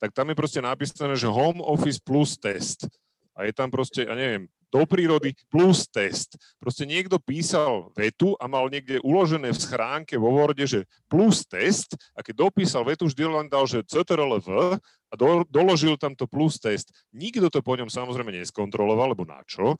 tak 0.00 0.12
tam 0.12 0.28
je 0.32 0.36
proste 0.36 0.60
napísané, 0.60 1.16
že 1.16 1.28
home 1.28 1.64
office 1.64 2.00
plus 2.00 2.36
test. 2.36 2.88
A 3.32 3.48
je 3.48 3.52
tam 3.56 3.72
proste, 3.72 4.04
ja 4.04 4.12
neviem, 4.12 4.52
do 4.70 4.86
prírody 4.86 5.34
plus 5.50 5.84
test. 5.90 6.38
Proste 6.62 6.86
niekto 6.86 7.18
písal 7.18 7.90
vetu 7.92 8.38
a 8.38 8.46
mal 8.46 8.70
niekde 8.70 9.02
uložené 9.02 9.50
v 9.50 9.58
schránke 9.58 10.14
vo 10.16 10.30
Worde, 10.30 10.64
že 10.64 10.86
plus 11.10 11.42
test 11.44 11.98
a 12.14 12.22
keď 12.22 12.48
dopísal 12.48 12.86
vetu, 12.86 13.10
vždy 13.10 13.26
len 13.26 13.46
dal, 13.50 13.66
že 13.66 13.82
CTRL-V 13.82 14.78
a 15.10 15.14
do, 15.18 15.42
doložil 15.50 15.98
tam 15.98 16.14
to 16.14 16.30
plus 16.30 16.56
test. 16.62 16.94
Nikto 17.10 17.50
to 17.50 17.60
po 17.60 17.74
ňom 17.74 17.90
samozrejme 17.90 18.30
neskontroloval, 18.30 19.12
lebo 19.12 19.26
na 19.26 19.42
čo? 19.44 19.74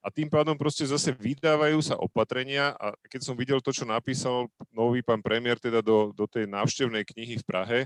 a 0.00 0.08
tým 0.08 0.32
pádom 0.32 0.56
proste 0.56 0.88
zase 0.88 1.12
vydávajú 1.12 1.78
sa 1.84 2.00
opatrenia 2.00 2.72
a 2.80 2.96
keď 3.04 3.20
som 3.20 3.36
videl 3.36 3.60
to, 3.60 3.68
čo 3.68 3.84
napísal 3.84 4.48
nový 4.72 5.04
pán 5.04 5.20
premiér 5.20 5.60
teda 5.60 5.84
do, 5.84 6.16
do 6.16 6.24
tej 6.24 6.48
návštevnej 6.48 7.04
knihy 7.04 7.36
v 7.36 7.44
Prahe, 7.44 7.78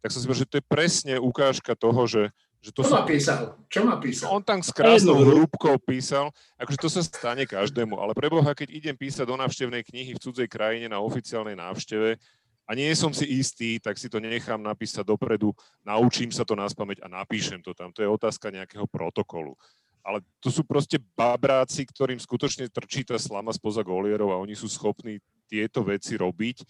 tak 0.00 0.08
som 0.08 0.24
si 0.24 0.26
povedal, 0.26 0.42
že 0.44 0.50
to 0.50 0.58
je 0.58 0.70
presne 0.72 1.14
ukážka 1.20 1.76
toho, 1.76 2.08
že, 2.08 2.32
že 2.60 2.70
to 2.76 2.84
Čo 2.84 2.92
napísal? 2.92 3.40
Čo 3.72 3.80
napísal? 3.88 4.26
On 4.36 4.44
tam 4.44 4.60
s 4.60 4.68
krásnou 4.68 5.16
hrúbkou 5.16 5.80
písal, 5.80 6.28
akože 6.60 6.78
to 6.78 6.88
sa 6.92 7.00
stane 7.00 7.48
každému, 7.48 7.96
ale 7.96 8.12
preboha, 8.12 8.52
keď 8.52 8.68
idem 8.68 8.96
písať 8.96 9.24
do 9.24 9.36
návštevnej 9.40 9.80
knihy 9.80 10.12
v 10.12 10.22
cudzej 10.22 10.48
krajine 10.48 10.92
na 10.92 11.00
oficiálnej 11.00 11.56
návšteve 11.56 12.20
a 12.68 12.70
nie 12.76 12.92
som 12.92 13.16
si 13.16 13.24
istý, 13.40 13.80
tak 13.80 13.96
si 13.96 14.12
to 14.12 14.20
nechám 14.20 14.60
napísať 14.60 15.08
dopredu, 15.08 15.56
naučím 15.82 16.28
sa 16.28 16.44
to 16.44 16.52
na 16.52 16.68
a 16.68 17.08
napíšem 17.08 17.64
to 17.64 17.72
tam. 17.72 17.90
To 17.96 18.04
je 18.04 18.08
otázka 18.12 18.52
nejakého 18.52 18.84
protokolu 18.84 19.56
ale 20.00 20.24
to 20.40 20.48
sú 20.48 20.64
proste 20.64 20.96
babráci, 21.12 21.84
ktorým 21.84 22.16
skutočne 22.16 22.72
trčí 22.72 23.04
tá 23.04 23.20
slama 23.20 23.52
spoza 23.52 23.84
golierov 23.84 24.32
a 24.32 24.40
oni 24.40 24.56
sú 24.56 24.66
schopní 24.66 25.20
tieto 25.44 25.84
veci 25.84 26.16
robiť. 26.16 26.64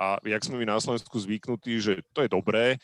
A 0.00 0.18
jak 0.24 0.42
sme 0.42 0.58
my 0.58 0.66
na 0.66 0.80
Slovensku 0.80 1.14
zvyknutí, 1.14 1.78
že 1.78 1.92
to 2.16 2.24
je 2.24 2.30
dobré, 2.32 2.80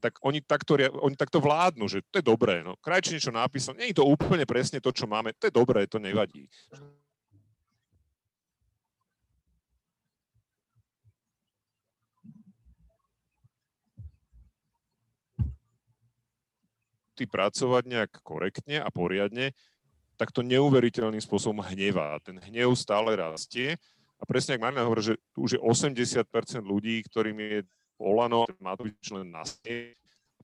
tak 0.00 0.16
oni 0.24 0.40
takto, 0.40 0.80
oni 0.80 1.14
takto 1.14 1.38
vládnu, 1.38 1.84
že 1.86 2.00
to 2.08 2.18
je 2.18 2.24
dobré. 2.24 2.64
No, 2.64 2.74
Krajči 2.80 3.20
niečo 3.20 3.30
napísal, 3.30 3.76
nie 3.76 3.92
je 3.92 4.00
to 4.00 4.08
úplne 4.08 4.48
presne 4.48 4.80
to, 4.80 4.90
čo 4.90 5.04
máme, 5.04 5.36
to 5.36 5.52
je 5.52 5.54
dobré, 5.54 5.84
to 5.84 6.00
nevadí. 6.00 6.48
pracovať 17.20 17.84
nejak 17.84 18.24
korektne 18.24 18.80
a 18.80 18.88
poriadne, 18.88 19.52
tak 20.16 20.32
to 20.32 20.40
neuveriteľným 20.40 21.20
spôsobom 21.20 21.60
hnevá. 21.60 22.16
Ten 22.24 22.40
hnev 22.40 22.72
stále 22.76 23.12
rastie 23.12 23.76
a 24.20 24.24
presne 24.28 24.56
ak 24.56 24.62
Marina 24.64 24.84
hovorí, 24.84 25.00
že 25.00 25.14
tu 25.32 25.48
už 25.48 25.56
je 25.56 25.60
80% 25.60 26.24
ľudí, 26.60 27.00
ktorým 27.08 27.36
je 27.40 27.60
Olano, 28.00 28.48
Matovič 28.58 29.12
len 29.12 29.28
na 29.28 29.44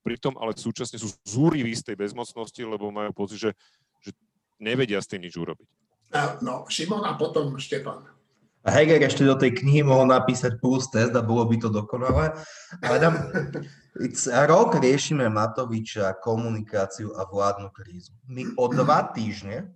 pritom 0.06 0.38
ale 0.38 0.54
súčasne 0.54 1.02
sú 1.02 1.10
zúriví 1.26 1.74
z 1.74 1.90
tej 1.90 1.96
bezmocnosti, 1.98 2.62
lebo 2.62 2.94
majú 2.94 3.10
pocit, 3.10 3.42
že, 3.42 3.50
že 3.98 4.14
nevedia 4.62 5.02
s 5.02 5.10
tým 5.10 5.26
nič 5.26 5.34
urobiť. 5.34 5.66
No, 6.46 6.62
Šimon 6.70 7.02
a 7.02 7.18
potom 7.18 7.58
Štefan. 7.58 8.06
A 8.66 8.74
Heger 8.74 8.98
ešte 8.98 9.22
do 9.22 9.38
tej 9.38 9.62
knihy 9.62 9.86
mohol 9.86 10.10
napísať 10.10 10.58
plus 10.58 10.90
test 10.90 11.14
a 11.14 11.22
bolo 11.22 11.46
by 11.46 11.54
to 11.58 11.70
dokonalé. 11.70 12.34
Ale 12.82 12.96
tam 12.98 13.14
rok 14.50 14.78
riešime 14.78 15.26
Matoviča, 15.30 16.18
komunikáciu 16.18 17.14
a 17.14 17.26
vládnu 17.26 17.70
krízu. 17.70 18.14
My 18.26 18.42
o 18.58 18.66
dva 18.70 19.10
týždne, 19.14 19.70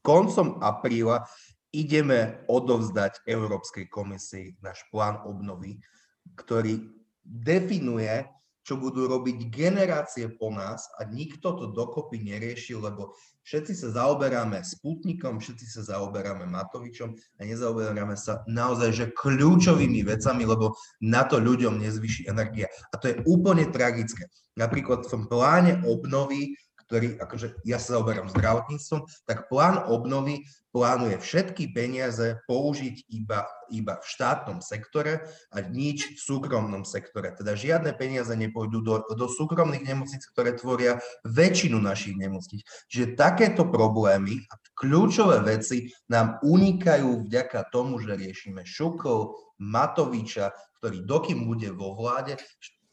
koncom 0.00 0.60
apríla, 0.64 1.28
ideme 1.72 2.44
odovzdať 2.48 3.28
Európskej 3.28 3.92
komisii 3.92 4.56
náš 4.64 4.80
plán 4.88 5.20
obnovy, 5.28 5.84
ktorý 6.32 7.03
definuje 7.24 8.28
čo 8.64 8.80
budú 8.80 9.04
robiť 9.04 9.52
generácie 9.52 10.24
po 10.40 10.48
nás 10.48 10.88
a 10.96 11.04
nikto 11.04 11.52
to 11.52 11.76
dokopy 11.76 12.24
neriešil, 12.24 12.80
lebo 12.80 13.12
všetci 13.44 13.76
sa 13.76 13.88
zaoberáme 13.92 14.64
Sputnikom, 14.64 15.36
všetci 15.36 15.68
sa 15.68 15.82
zaoberáme 15.94 16.48
Matovičom 16.48 17.12
a 17.12 17.40
nezaoberáme 17.44 18.16
sa 18.16 18.40
naozaj 18.48 18.90
že 18.96 19.06
kľúčovými 19.12 20.00
vecami, 20.08 20.48
lebo 20.48 20.72
na 21.04 21.28
to 21.28 21.36
ľuďom 21.44 21.76
nezvyší 21.76 22.24
energia. 22.24 22.72
A 22.88 22.96
to 22.96 23.12
je 23.12 23.20
úplne 23.28 23.68
tragické. 23.68 24.32
Napríklad 24.56 25.04
v 25.04 25.28
pláne 25.28 25.84
obnovy 25.84 26.56
ktorý, 26.94 27.18
akože 27.18 27.58
ja 27.66 27.82
sa 27.82 27.98
zaoberám 27.98 28.30
zdravotníctvom, 28.30 29.02
tak 29.26 29.50
plán 29.50 29.82
obnovy 29.90 30.46
plánuje 30.70 31.18
všetky 31.18 31.74
peniaze 31.74 32.38
použiť 32.46 33.10
iba, 33.10 33.50
iba 33.74 33.98
v 33.98 34.06
štátnom 34.06 34.62
sektore 34.62 35.26
a 35.50 35.58
nič 35.58 36.14
v 36.14 36.18
súkromnom 36.22 36.86
sektore. 36.86 37.34
Teda 37.34 37.58
žiadne 37.58 37.98
peniaze 37.98 38.30
nepôjdu 38.30 38.78
do, 38.78 39.02
do 39.10 39.26
súkromných 39.26 39.82
nemocníc, 39.82 40.22
ktoré 40.30 40.54
tvoria 40.54 41.02
väčšinu 41.26 41.82
našich 41.82 42.14
nemocníc. 42.14 42.62
Čiže 42.86 43.18
takéto 43.18 43.66
problémy 43.66 44.46
a 44.46 44.54
kľúčové 44.78 45.42
veci 45.42 45.90
nám 46.06 46.38
unikajú 46.46 47.26
vďaka 47.26 47.74
tomu, 47.74 47.98
že 47.98 48.14
riešime 48.14 48.62
Šukov, 48.62 49.34
Matoviča, 49.58 50.54
ktorý 50.78 51.06
dokým 51.06 51.46
bude 51.46 51.74
vo 51.74 51.98
vláde, 51.98 52.38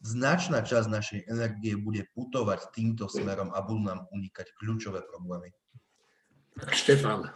značná 0.02 0.66
časť 0.66 0.86
našej 0.90 1.20
energie 1.30 1.78
bude 1.78 2.04
putovať 2.12 2.74
týmto 2.74 3.06
smerom 3.06 3.54
a 3.54 3.62
budú 3.62 3.86
nám 3.86 4.10
unikať 4.10 4.50
kľúčové 4.58 5.06
problémy. 5.06 5.54
Štefan. 6.74 7.30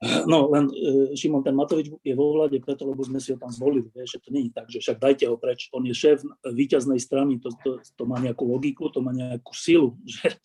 No, 0.00 0.48
len 0.48 0.72
e, 0.72 1.12
Šimon, 1.12 1.44
ten 1.44 1.52
Matovič 1.52 1.92
je 1.92 2.14
vo 2.16 2.32
vláde 2.32 2.56
preto, 2.64 2.88
lebo 2.88 3.04
sme 3.04 3.20
si 3.20 3.36
ho 3.36 3.38
tam 3.38 3.52
zvolili. 3.52 3.84
Vieš, 3.92 4.16
že 4.16 4.22
to 4.24 4.28
nie 4.32 4.48
je 4.48 4.52
tak, 4.56 4.66
že 4.72 4.80
však 4.80 4.96
dajte 4.96 5.24
ho 5.28 5.36
preč. 5.36 5.68
On 5.76 5.84
je 5.84 5.92
šéf 5.92 6.24
víťaznej 6.40 6.96
strany, 6.96 7.36
to, 7.36 7.52
to, 7.60 7.84
to 7.84 8.02
má 8.08 8.16
nejakú 8.16 8.48
logiku, 8.48 8.88
to 8.88 9.04
má 9.04 9.12
nejakú 9.12 9.52
silu. 9.52 10.00
Že 10.08 10.40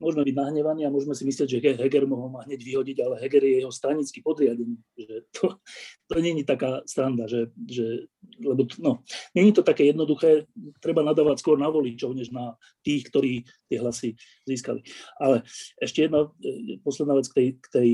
môžeme 0.00 0.24
byť 0.24 0.36
nahnevaní 0.36 0.82
a 0.88 0.90
môžeme 0.90 1.12
si 1.12 1.28
myslieť, 1.28 1.46
že 1.46 1.60
Heger 1.60 2.08
mohol 2.08 2.32
ma 2.32 2.40
hneď 2.48 2.64
vyhodiť, 2.64 2.96
ale 3.04 3.20
Heger 3.20 3.44
je 3.44 3.54
jeho 3.60 3.72
stranický 3.72 4.24
podriadený. 4.24 4.80
Že 4.96 5.14
to, 5.36 5.44
to 6.08 6.14
nie 6.18 6.40
je 6.40 6.44
taká 6.48 6.80
stranda, 6.88 7.28
že, 7.28 7.52
že 7.68 8.08
lebo 8.40 8.64
no, 8.80 9.04
nie 9.36 9.52
je 9.52 9.60
to 9.60 9.64
také 9.64 9.92
jednoduché, 9.92 10.48
treba 10.80 11.04
nadávať 11.04 11.44
skôr 11.44 11.60
na 11.60 11.68
voličov, 11.68 12.16
než 12.16 12.32
na 12.32 12.56
tých, 12.80 13.12
ktorí 13.12 13.44
tie 13.68 13.78
hlasy 13.78 14.16
získali. 14.48 14.80
Ale 15.20 15.44
ešte 15.78 16.08
jedna 16.08 16.32
e, 16.40 16.80
posledná 16.80 17.14
vec 17.20 17.28
k 17.28 17.36
tej, 17.36 17.48
k 17.60 17.68
tej 17.70 17.90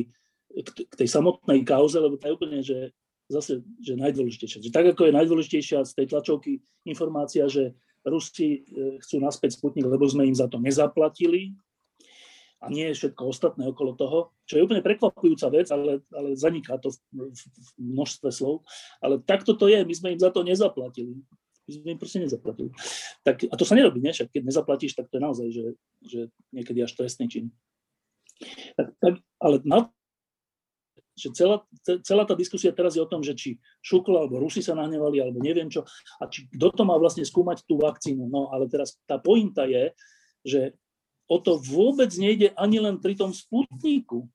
k 0.57 0.95
tej 0.97 1.09
samotnej 1.11 1.69
kauze, 1.69 2.01
lebo 2.01 2.17
to 2.17 2.33
je 2.33 2.33
úplne, 2.33 2.59
že 2.65 2.97
zase, 3.29 3.61
že 3.83 3.99
najdôležitejšia. 3.99 4.65
Že 4.65 4.73
tak, 4.73 4.87
ako 4.95 5.11
je 5.11 5.19
najdôležitejšia 5.19 5.79
z 5.85 5.93
tej 5.93 6.07
tlačovky 6.15 6.53
informácia, 6.87 7.45
že 7.51 7.75
Rusi 8.07 8.63
e, 8.63 9.03
chcú 9.03 9.19
naspäť 9.19 9.59
Sputnik, 9.59 9.83
lebo 9.83 10.07
sme 10.07 10.31
im 10.31 10.37
za 10.37 10.47
to 10.47 10.63
nezaplatili 10.63 11.59
a 12.57 12.73
nie 12.73 12.89
všetko 12.89 13.29
ostatné 13.29 13.69
okolo 13.69 13.93
toho, 13.93 14.19
čo 14.49 14.57
je 14.57 14.65
úplne 14.65 14.81
prekvapujúca 14.81 15.53
vec, 15.53 15.69
ale, 15.69 16.01
ale 16.09 16.33
zaniká 16.33 16.81
to 16.81 16.89
v, 16.89 16.99
v, 17.29 17.37
v 17.37 17.69
množstve 17.77 18.29
slov. 18.33 18.65
Ale 19.05 19.21
takto 19.21 19.53
to 19.53 19.69
je, 19.69 19.85
my 19.85 19.95
sme 19.95 20.09
im 20.17 20.21
za 20.21 20.33
to 20.33 20.41
nezaplatili. 20.41 21.21
My 21.67 21.71
sme 21.71 21.89
im 21.93 22.01
proste 22.01 22.23
nezaplatili. 22.25 22.73
Tak, 23.27 23.45
a 23.51 23.55
to 23.59 23.69
sa 23.69 23.77
nerobí, 23.77 24.01
nie? 24.01 24.15
Však 24.15 24.33
keď 24.33 24.43
nezaplatíš, 24.49 24.97
tak 24.97 25.13
to 25.13 25.21
je 25.21 25.23
naozaj, 25.23 25.49
že, 25.53 25.65
že 26.01 26.21
niekedy 26.55 26.81
až 26.81 26.97
trestný 26.97 27.29
čin. 27.29 27.53
Tak, 28.77 28.89
tak, 29.05 29.15
ale 29.43 29.61
na 29.67 29.93
že 31.17 31.33
celá, 31.33 31.65
celá 32.05 32.29
tá 32.29 32.37
diskusia 32.37 32.77
teraz 32.77 32.93
je 32.93 33.01
o 33.01 33.09
tom, 33.09 33.25
že 33.25 33.33
či 33.33 33.57
Šukl 33.81 34.13
alebo 34.13 34.37
Rusi 34.37 34.61
sa 34.61 34.77
nahnevali, 34.77 35.17
alebo 35.17 35.41
neviem 35.41 35.73
čo, 35.73 35.89
a 36.21 36.29
či 36.29 36.45
kto 36.53 36.77
to 36.77 36.83
má 36.85 36.93
vlastne 37.01 37.25
skúmať 37.25 37.65
tú 37.65 37.81
vakcínu. 37.81 38.29
No 38.29 38.53
ale 38.53 38.69
teraz 38.69 39.01
tá 39.09 39.17
pointa 39.17 39.65
je, 39.65 39.97
že 40.45 40.61
o 41.27 41.37
to 41.43 41.59
vôbec 41.59 42.11
nejde 42.15 42.55
ani 42.55 42.79
len 42.79 43.03
pri 43.03 43.19
tom 43.19 43.35
sputníku, 43.35 44.27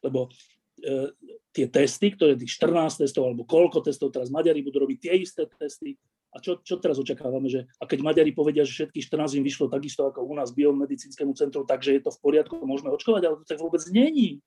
lebo 0.00 0.32
e, 0.80 1.12
tie 1.52 1.66
testy, 1.68 2.16
ktoré 2.16 2.36
tých 2.36 2.56
14 2.56 3.04
testov 3.04 3.28
alebo 3.28 3.44
koľko 3.44 3.84
testov 3.84 4.12
teraz 4.12 4.32
Maďari 4.32 4.64
budú 4.64 4.84
robiť 4.84 4.98
tie 4.98 5.12
isté 5.20 5.44
testy. 5.46 6.00
A 6.30 6.38
čo, 6.38 6.62
čo 6.62 6.78
teraz 6.78 6.94
očakávame, 6.94 7.50
že 7.50 7.66
a 7.82 7.84
keď 7.90 8.06
Maďari 8.06 8.30
povedia, 8.30 8.62
že 8.62 8.86
všetkých 8.86 9.02
14 9.10 9.42
im 9.42 9.44
vyšlo 9.44 9.66
takisto 9.66 10.06
ako 10.06 10.22
u 10.22 10.34
nás 10.38 10.54
biomedicínskemu 10.54 11.34
centru, 11.34 11.66
takže 11.66 11.98
je 11.98 12.02
to 12.06 12.14
v 12.14 12.22
poriadku, 12.22 12.54
môžeme 12.62 12.94
očkovať, 12.94 13.22
ale 13.26 13.34
to 13.42 13.44
tak 13.50 13.58
vôbec 13.58 13.82
není. 13.90 14.38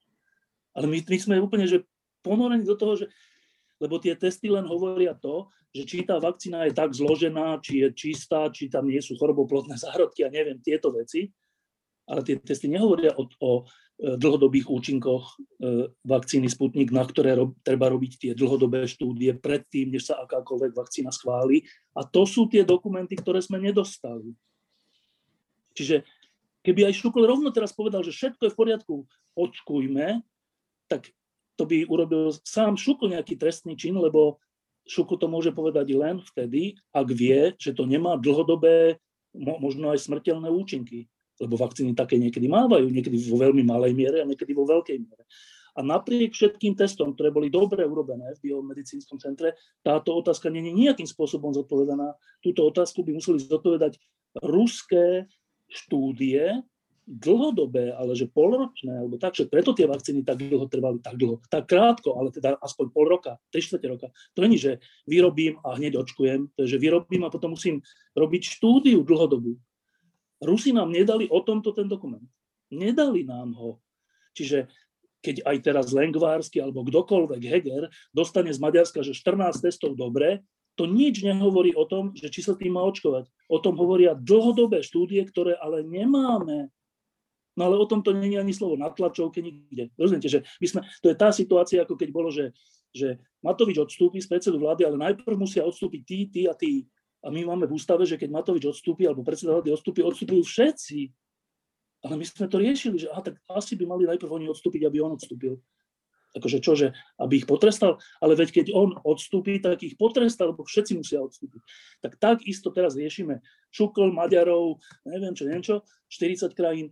Ale 0.72 0.88
my, 0.88 1.04
my 1.04 1.18
sme 1.20 1.44
úplne 1.44 1.68
že 1.68 1.84
ponorení 2.24 2.64
do 2.64 2.80
toho, 2.80 3.04
že 3.04 3.12
lebo 3.84 4.00
tie 4.00 4.16
testy 4.16 4.48
len 4.48 4.64
hovoria 4.64 5.12
to, 5.12 5.52
že 5.76 5.84
či 5.84 5.98
tá 6.08 6.16
vakcína 6.16 6.72
je 6.72 6.74
tak 6.78 6.96
zložená, 6.96 7.60
či 7.60 7.84
je 7.84 7.90
čistá, 7.92 8.48
či 8.48 8.72
tam 8.72 8.88
nie 8.88 9.04
sú 9.04 9.20
choroboplodné 9.20 9.76
zárodky 9.76 10.24
a 10.24 10.32
neviem, 10.32 10.62
tieto 10.64 10.96
veci. 10.96 11.28
Ale 12.04 12.22
tie 12.28 12.36
testy 12.36 12.68
nehovoria 12.68 13.16
o, 13.16 13.24
o 13.40 13.52
E, 13.94 14.18
dlhodobých 14.18 14.74
účinkoch 14.74 15.38
e, 15.38 15.88
vakcíny 16.02 16.50
Sputnik, 16.50 16.90
na 16.90 17.06
ktoré 17.06 17.38
rob, 17.38 17.54
treba 17.62 17.94
robiť 17.94 18.12
tie 18.18 18.32
dlhodobé 18.34 18.90
štúdie 18.90 19.38
predtým, 19.38 19.94
než 19.94 20.10
sa 20.10 20.18
akákoľvek 20.26 20.74
vakcína 20.74 21.14
schváli. 21.14 21.62
A 21.94 22.02
to 22.02 22.26
sú 22.26 22.50
tie 22.50 22.66
dokumenty, 22.66 23.14
ktoré 23.14 23.38
sme 23.40 23.62
nedostali. 23.62 24.34
Čiže 25.78 26.04
keby 26.66 26.90
aj 26.90 27.00
Šukl 27.00 27.22
rovno 27.22 27.54
teraz 27.54 27.70
povedal, 27.70 28.02
že 28.02 28.12
všetko 28.12 28.50
je 28.50 28.54
v 28.54 28.60
poriadku, 28.60 28.96
očkujme, 29.38 30.26
tak 30.90 31.14
to 31.54 31.64
by 31.70 31.86
urobil 31.86 32.34
sám 32.42 32.76
Šukl 32.76 33.14
nejaký 33.14 33.38
trestný 33.38 33.78
čin, 33.78 33.94
lebo 33.94 34.42
Šukl 34.90 35.22
to 35.22 35.30
môže 35.30 35.54
povedať 35.54 35.94
len 35.94 36.18
vtedy, 36.34 36.82
ak 36.92 37.08
vie, 37.14 37.54
že 37.62 37.78
to 37.78 37.86
nemá 37.86 38.18
dlhodobé, 38.18 38.98
možno 39.38 39.94
aj 39.94 40.02
smrteľné 40.02 40.50
účinky 40.50 41.13
lebo 41.42 41.58
vakcíny 41.58 41.98
také 41.98 42.22
niekedy 42.22 42.46
mávajú, 42.46 42.90
niekedy 42.90 43.18
vo 43.30 43.38
veľmi 43.42 43.64
malej 43.66 43.94
miere 43.98 44.22
a 44.22 44.30
niekedy 44.30 44.54
vo 44.54 44.68
veľkej 44.68 44.98
miere. 45.02 45.24
A 45.74 45.82
napriek 45.82 46.38
všetkým 46.38 46.78
testom, 46.78 47.18
ktoré 47.18 47.34
boli 47.34 47.50
dobre 47.50 47.82
urobené 47.82 48.38
v 48.38 48.50
biomedicínskom 48.50 49.18
centre, 49.18 49.58
táto 49.82 50.14
otázka 50.14 50.54
je 50.54 50.62
nejakým 50.62 51.10
spôsobom 51.10 51.50
zodpovedaná. 51.50 52.14
Túto 52.46 52.62
otázku 52.70 53.02
by 53.02 53.18
museli 53.18 53.42
zodpovedať 53.42 53.98
ruské 54.46 55.26
štúdie, 55.74 56.62
dlhodobé, 57.04 57.92
ale 57.92 58.16
že 58.16 58.32
polročné, 58.32 59.04
alebo 59.04 59.20
tak, 59.20 59.36
že 59.36 59.50
preto 59.52 59.76
tie 59.76 59.84
vakcíny 59.84 60.24
tak 60.24 60.40
dlho 60.40 60.72
trvali, 60.72 61.04
tak 61.04 61.20
dlho, 61.20 61.44
tak 61.52 61.68
krátko, 61.68 62.16
ale 62.16 62.32
teda 62.32 62.56
aspoň 62.64 62.86
pol 62.96 63.06
roka, 63.12 63.36
tri 63.52 63.60
štvrte 63.60 63.88
roka. 63.92 64.08
To 64.38 64.40
není, 64.40 64.56
že 64.56 64.80
vyrobím 65.04 65.60
a 65.68 65.76
hneď 65.76 66.00
očkujem, 66.00 66.56
to 66.56 66.64
je, 66.64 66.78
že 66.78 66.80
vyrobím 66.80 67.28
a 67.28 67.34
potom 67.34 67.60
musím 67.60 67.84
robiť 68.16 68.56
štúdiu 68.56 69.04
dlhodobú. 69.04 69.60
Rusi 70.44 70.76
nám 70.76 70.92
nedali 70.92 71.26
o 71.32 71.40
tomto 71.42 71.72
ten 71.72 71.88
dokument. 71.88 72.24
Nedali 72.70 73.24
nám 73.24 73.56
ho. 73.56 73.80
Čiže 74.36 74.68
keď 75.24 75.48
aj 75.48 75.58
teraz 75.64 75.86
Lengvársky 75.96 76.60
alebo 76.60 76.84
kdokoľvek 76.84 77.42
Heger 77.48 77.84
dostane 78.12 78.52
z 78.52 78.60
Maďarska, 78.60 79.00
že 79.08 79.16
14 79.16 79.56
testov 79.64 79.96
dobre, 79.96 80.44
to 80.74 80.90
nič 80.90 81.22
nehovorí 81.22 81.72
o 81.78 81.86
tom, 81.86 82.12
že 82.18 82.28
či 82.34 82.42
sa 82.42 82.58
tým 82.58 82.76
má 82.76 82.84
očkovať. 82.84 83.30
O 83.48 83.62
tom 83.62 83.78
hovoria 83.78 84.18
dlhodobé 84.18 84.82
štúdie, 84.82 85.22
ktoré 85.24 85.54
ale 85.56 85.86
nemáme. 85.86 86.74
No 87.54 87.70
ale 87.70 87.78
o 87.78 87.86
tom 87.86 88.02
to 88.02 88.12
není 88.18 88.34
ani 88.34 88.50
slovo 88.50 88.74
na 88.74 88.90
tlačovke 88.90 89.38
nikde. 89.38 89.94
Rozumiete, 89.94 90.30
že 90.30 90.40
my 90.58 90.68
sme, 90.68 90.80
to 91.06 91.14
je 91.14 91.16
tá 91.16 91.30
situácia, 91.30 91.86
ako 91.86 91.94
keď 91.94 92.10
bolo, 92.10 92.34
že, 92.34 92.50
že 92.90 93.22
Matovič 93.46 93.78
odstúpi 93.78 94.18
z 94.18 94.26
predsedu 94.26 94.58
vlády, 94.58 94.90
ale 94.90 94.98
najprv 94.98 95.38
musia 95.38 95.62
odstúpiť 95.62 96.02
tí, 96.02 96.20
tí 96.34 96.42
a 96.50 96.58
tí. 96.58 96.90
A 97.24 97.32
my 97.32 97.48
máme 97.48 97.66
v 97.66 97.80
ústave, 97.80 98.04
že 98.04 98.20
keď 98.20 98.30
Matovič 98.36 98.68
odstúpi, 98.68 99.08
alebo 99.08 99.24
predseda 99.24 99.56
vlády 99.56 99.72
odstúpi, 99.72 100.04
odstúpili 100.04 100.44
všetci. 100.44 101.00
Ale 102.04 102.20
my 102.20 102.26
sme 102.28 102.52
to 102.52 102.60
riešili, 102.60 103.00
že 103.00 103.08
aha, 103.08 103.24
tak 103.24 103.40
asi 103.48 103.80
by 103.80 103.88
mali 103.88 104.04
najprv 104.04 104.28
oni 104.28 104.52
odstúpiť, 104.52 104.84
aby 104.84 105.00
on 105.00 105.16
odstúpil. 105.16 105.56
Akože 106.34 106.60
čože, 106.60 106.88
aby 107.22 107.40
ich 107.40 107.48
potrestal, 107.48 108.02
ale 108.18 108.34
veď 108.34 108.50
keď 108.52 108.68
on 108.74 108.98
odstúpi, 109.06 109.62
tak 109.62 109.86
ich 109.86 109.96
potrestal, 109.96 110.52
lebo 110.52 110.66
všetci 110.66 110.98
musia 110.98 111.22
odstúpiť. 111.22 111.62
Tak 112.02 112.18
takisto 112.18 112.74
teraz 112.74 112.98
riešime 112.98 113.40
Šukl, 113.70 114.10
Maďarov, 114.10 114.82
neviem 115.06 115.38
čo, 115.38 115.46
neviem 115.46 115.64
čo, 115.64 115.86
40 116.10 116.58
krajín, 116.58 116.90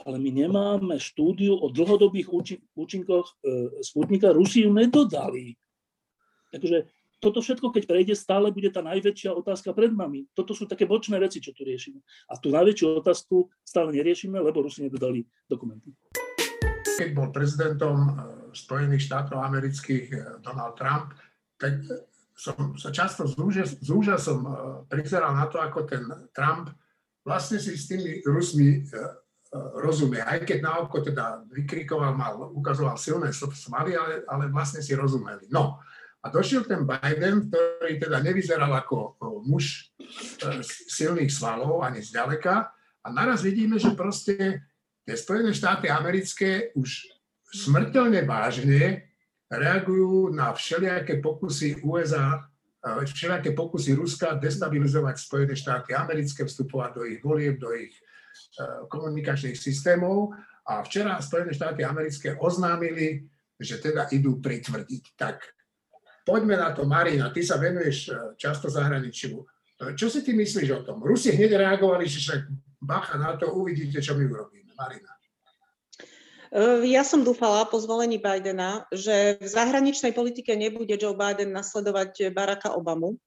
ale 0.00 0.16
my 0.16 0.30
nemáme 0.32 0.96
štúdiu 0.96 1.52
o 1.54 1.68
dlhodobých 1.68 2.32
účinkoch 2.74 3.26
e, 3.28 3.34
Sputnika. 3.84 4.32
Rusi 4.32 4.64
ju 4.64 4.72
nedodali. 4.72 5.52
Takže 6.48 6.88
toto 7.22 7.38
všetko, 7.38 7.70
keď 7.70 7.86
prejde, 7.86 8.14
stále 8.18 8.50
bude 8.50 8.66
tá 8.74 8.82
najväčšia 8.82 9.30
otázka 9.30 9.70
pred 9.70 9.94
nami. 9.94 10.26
Toto 10.34 10.58
sú 10.58 10.66
také 10.66 10.90
bočné 10.90 11.22
veci, 11.22 11.38
čo 11.38 11.54
tu 11.54 11.62
riešime. 11.62 12.02
A 12.26 12.34
tú 12.34 12.50
najväčšiu 12.50 12.98
otázku 12.98 13.46
stále 13.62 13.94
neriešime, 13.94 14.42
lebo 14.42 14.66
Rusi 14.66 14.82
nedodali 14.82 15.22
dokumenty. 15.46 15.94
Keď 16.98 17.14
bol 17.14 17.30
prezidentom 17.30 17.94
eh, 17.94 18.12
Spojených 18.50 19.06
štátov 19.06 19.38
amerických 19.38 20.06
eh, 20.10 20.20
Donald 20.42 20.74
Trump, 20.74 21.14
tak 21.62 21.78
eh, 21.86 22.10
som 22.34 22.74
sa 22.74 22.90
často 22.90 23.22
s 23.30 23.86
úžasom 23.86 24.40
prizeral 24.90 25.36
na 25.36 25.46
to, 25.46 25.62
ako 25.62 25.86
ten 25.86 26.02
Trump 26.34 26.74
vlastne 27.22 27.62
si 27.62 27.78
s 27.78 27.86
tými 27.86 28.18
Rusmi 28.24 28.82
rozumie. 29.78 30.18
Aj 30.18 30.40
keď 30.42 30.58
na 30.64 30.80
oko 30.80 31.04
teda 31.04 31.44
vykrikoval, 31.52 32.16
mal, 32.16 32.50
ukazoval 32.56 32.96
silné 32.98 33.30
svaly, 33.36 33.94
ale, 33.94 34.26
ale 34.26 34.50
vlastne 34.50 34.82
si 34.82 34.96
rozumeli. 34.96 35.46
No, 35.52 35.78
a 36.22 36.30
došiel 36.30 36.62
ten 36.70 36.86
Biden, 36.86 37.50
ktorý 37.50 37.98
teda 37.98 38.22
nevyzeral 38.22 38.70
ako 38.70 39.18
muž 39.42 39.90
e, 40.38 40.62
silných 40.86 41.34
svalov 41.34 41.82
ani 41.82 41.98
zďaleka. 41.98 42.70
A 43.02 43.08
naraz 43.10 43.42
vidíme, 43.42 43.74
že 43.82 43.90
proste 43.98 44.62
tie 45.02 45.14
Spojené 45.18 45.50
štáty 45.50 45.90
americké 45.90 46.70
už 46.78 47.10
smrteľne 47.66 48.22
vážne 48.22 49.10
reagujú 49.50 50.30
na 50.30 50.54
všelijaké 50.54 51.18
pokusy 51.18 51.82
USA, 51.82 52.46
e, 52.78 53.02
všelijaké 53.02 53.50
pokusy 53.50 53.98
Ruska 53.98 54.38
destabilizovať 54.38 55.18
Spojené 55.18 55.58
štáty 55.58 55.90
americké, 55.90 56.46
vstupovať 56.46 56.90
do 56.94 57.02
ich 57.02 57.18
volieb, 57.18 57.58
do 57.58 57.74
ich 57.74 57.98
e, 57.98 58.86
komunikačných 58.86 59.58
systémov. 59.58 60.38
A 60.70 60.86
včera 60.86 61.18
Spojené 61.18 61.50
štáty 61.50 61.82
americké 61.82 62.38
oznámili, 62.38 63.26
že 63.58 63.82
teda 63.82 64.06
idú 64.14 64.38
pritvrdiť. 64.38 65.18
Tak 65.18 65.61
Poďme 66.22 66.54
na 66.54 66.70
to, 66.70 66.86
Marina, 66.86 67.34
ty 67.34 67.42
sa 67.42 67.58
venuješ 67.58 67.98
e, 68.06 68.12
často 68.38 68.70
zahraničiu. 68.70 69.42
E, 69.42 69.46
čo 69.98 70.06
si 70.06 70.22
ty 70.22 70.30
myslíš 70.30 70.68
o 70.70 70.80
tom? 70.86 71.02
Rusi 71.02 71.34
hneď 71.34 71.58
reagovali, 71.58 72.06
že 72.06 72.22
však 72.22 72.40
bacha 72.78 73.18
na 73.18 73.34
to, 73.34 73.50
uvidíte, 73.50 73.98
čo 73.98 74.14
my 74.14 74.30
urobíme. 74.30 74.70
Marina. 74.78 75.10
E, 76.54 76.86
ja 76.86 77.02
som 77.02 77.26
dúfala 77.26 77.66
po 77.66 77.82
zvolení 77.82 78.22
Bidena, 78.22 78.86
že 78.94 79.42
v 79.42 79.48
zahraničnej 79.50 80.14
politike 80.14 80.54
nebude 80.54 80.94
Joe 80.94 81.18
Biden 81.18 81.50
nasledovať 81.50 82.30
Baracka 82.30 82.70
Obamu, 82.70 83.18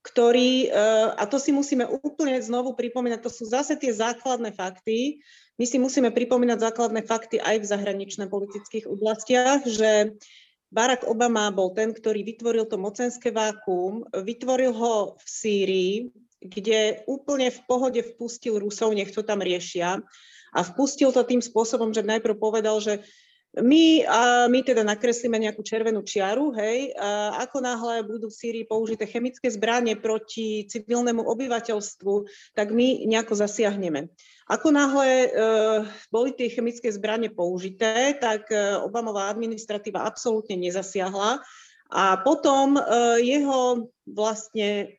ktorý, 0.00 0.72
a 1.12 1.28
to 1.28 1.36
si 1.36 1.52
musíme 1.52 1.84
úplne 1.84 2.40
znovu 2.40 2.72
pripomínať, 2.72 3.20
to 3.20 3.28
sú 3.28 3.44
zase 3.44 3.76
tie 3.76 3.92
základné 3.92 4.56
fakty. 4.56 5.20
My 5.60 5.68
si 5.68 5.76
musíme 5.76 6.08
pripomínať 6.08 6.56
základné 6.56 7.04
fakty 7.04 7.36
aj 7.36 7.60
v 7.60 7.68
zahraničných 7.68 8.32
politických 8.32 8.88
oblastiach, 8.88 9.60
že 9.68 10.16
Barack 10.70 11.02
Obama 11.06 11.50
bol 11.50 11.74
ten, 11.74 11.90
ktorý 11.90 12.22
vytvoril 12.22 12.66
to 12.70 12.78
mocenské 12.78 13.34
vákuum, 13.34 14.06
vytvoril 14.14 14.70
ho 14.70 15.18
v 15.18 15.26
Sýrii, 15.26 15.94
kde 16.40 17.04
úplne 17.10 17.50
v 17.50 17.60
pohode 17.66 18.00
vpustil 18.00 18.56
Rusov, 18.56 18.94
nech 18.94 19.10
to 19.10 19.26
tam 19.26 19.42
riešia. 19.42 20.00
A 20.54 20.60
vpustil 20.62 21.10
to 21.10 21.26
tým 21.26 21.42
spôsobom, 21.42 21.90
že 21.90 22.06
najprv 22.06 22.38
povedal, 22.38 22.78
že 22.78 23.02
my, 23.58 24.06
a 24.06 24.46
my 24.46 24.62
teda 24.62 24.86
nakreslíme 24.86 25.34
nejakú 25.34 25.66
červenú 25.66 26.06
čiaru, 26.06 26.54
hej, 26.54 26.94
a 26.94 27.42
ako 27.42 27.58
náhle 27.58 28.06
budú 28.06 28.30
v 28.30 28.38
Sýrii 28.38 28.62
použité 28.62 29.10
chemické 29.10 29.50
zbranie 29.50 29.98
proti 29.98 30.70
civilnému 30.70 31.18
obyvateľstvu, 31.26 32.30
tak 32.54 32.70
my 32.70 33.10
nejako 33.10 33.34
zasiahneme. 33.34 34.06
Ako 34.50 34.74
náhle 34.74 35.06
e, 35.06 35.28
boli 36.10 36.34
tie 36.34 36.50
chemické 36.50 36.90
zbranie 36.90 37.30
použité, 37.30 38.18
tak 38.18 38.50
e, 38.50 38.82
Obamová 38.82 39.30
administratíva 39.30 40.02
absolútne 40.02 40.58
nezasiahla 40.58 41.38
a 41.90 42.18
potom 42.18 42.74
e, 42.74 42.82
jeho 43.22 43.86
vlastne 44.10 44.98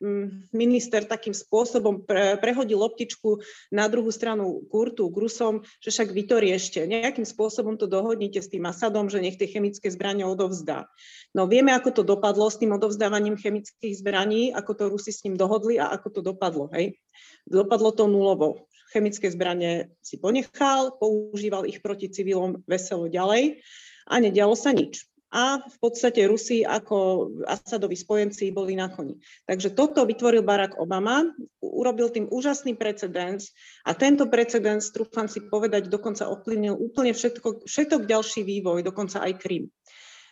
minister 0.56 1.04
takým 1.04 1.36
spôsobom 1.36 2.08
pre, 2.08 2.40
prehodil 2.40 2.80
loptičku 2.80 3.44
na 3.76 3.92
druhú 3.92 4.08
stranu 4.08 4.64
Kurtu, 4.72 5.12
Grusom, 5.12 5.68
že 5.84 5.92
však 5.92 6.16
vy 6.16 6.24
to 6.24 6.40
riešte. 6.40 6.80
Nejakým 6.88 7.28
spôsobom 7.28 7.76
to 7.76 7.92
dohodnite 7.92 8.40
s 8.40 8.48
tým 8.48 8.64
Asadom, 8.72 9.12
že 9.12 9.20
nech 9.20 9.36
tie 9.36 9.52
chemické 9.52 9.92
zbranie 9.92 10.24
odovzdá. 10.24 10.88
No 11.36 11.44
vieme, 11.44 11.76
ako 11.76 11.92
to 11.92 12.04
dopadlo 12.08 12.48
s 12.48 12.56
tým 12.56 12.72
odovzdávaním 12.72 13.36
chemických 13.36 14.00
zbraní, 14.00 14.56
ako 14.56 14.72
to 14.80 14.84
Rusi 14.88 15.12
s 15.12 15.28
ním 15.28 15.36
dohodli 15.36 15.76
a 15.76 15.92
ako 15.92 16.08
to 16.08 16.22
dopadlo. 16.24 16.72
Hej? 16.72 16.96
Dopadlo 17.44 17.92
to 17.92 18.08
nulovo 18.08 18.71
chemické 18.92 19.32
zbranie 19.32 19.90
si 20.04 20.20
ponechal, 20.20 21.00
používal 21.00 21.66
ich 21.66 21.80
proti 21.80 22.12
civilom 22.12 22.60
veselo 22.68 23.08
ďalej 23.08 23.64
a 24.12 24.20
nedialo 24.20 24.54
sa 24.54 24.76
nič. 24.76 25.08
a 25.32 25.64
v 25.64 25.78
podstate 25.80 26.28
Rusi 26.28 26.68
ako 26.68 27.32
Asadovi 27.48 27.96
spojenci 27.96 28.52
boli 28.52 28.76
na 28.76 28.92
koni. 28.92 29.16
Takže 29.48 29.72
toto 29.72 30.04
vytvoril 30.04 30.44
Barack 30.44 30.76
Obama, 30.76 31.24
urobil 31.64 32.12
tým 32.12 32.28
úžasný 32.28 32.76
precedens 32.76 33.56
a 33.88 33.96
tento 33.96 34.28
precedens, 34.28 34.92
trúfam 34.92 35.32
si 35.32 35.40
povedať, 35.40 35.88
dokonca 35.88 36.28
ovplyvnil 36.28 36.76
úplne 36.76 37.16
všetko, 37.16 37.64
všetok 37.64 38.04
ďalší 38.04 38.44
vývoj, 38.44 38.84
dokonca 38.84 39.24
aj 39.24 39.40
Krym. 39.40 39.72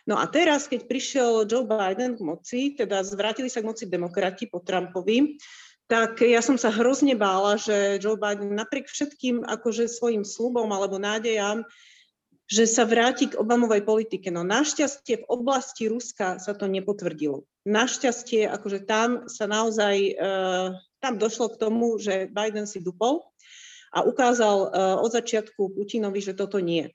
No 0.04 0.20
a 0.20 0.28
teraz, 0.28 0.68
keď 0.68 0.84
prišiel 0.84 1.32
Joe 1.48 1.64
Biden 1.64 2.16
k 2.16 2.24
moci, 2.24 2.60
teda 2.76 3.00
zvrátili 3.00 3.48
sa 3.48 3.64
k 3.64 3.68
moci 3.72 3.84
demokrati 3.88 4.52
po 4.52 4.60
Trumpovi, 4.60 5.40
tak 5.90 6.22
ja 6.22 6.38
som 6.38 6.54
sa 6.54 6.70
hrozne 6.70 7.18
bála, 7.18 7.58
že 7.58 7.98
Joe 7.98 8.14
Biden 8.14 8.54
napriek 8.54 8.86
všetkým 8.86 9.42
akože 9.42 9.90
svojim 9.90 10.22
slubom 10.22 10.70
alebo 10.70 11.02
nádejam 11.02 11.66
že 12.50 12.66
sa 12.66 12.82
vráti 12.82 13.30
k 13.30 13.38
Obamovej 13.38 13.86
politike. 13.86 14.26
No 14.34 14.42
našťastie 14.42 15.22
v 15.22 15.28
oblasti 15.30 15.86
Ruska 15.86 16.42
sa 16.42 16.50
to 16.50 16.66
nepotvrdilo. 16.66 17.46
Našťastie, 17.62 18.50
akože 18.50 18.90
tam 18.90 19.30
sa 19.30 19.46
naozaj, 19.46 20.18
uh, 20.18 20.74
tam 20.98 21.14
došlo 21.14 21.54
k 21.54 21.60
tomu, 21.62 21.94
že 22.02 22.26
Biden 22.26 22.66
si 22.66 22.82
dupol 22.82 23.22
a 23.94 24.02
ukázal 24.02 24.56
uh, 24.66 24.98
od 24.98 25.14
začiatku 25.14 25.78
Putinovi, 25.78 26.18
že 26.18 26.34
toto 26.34 26.58
nie. 26.58 26.90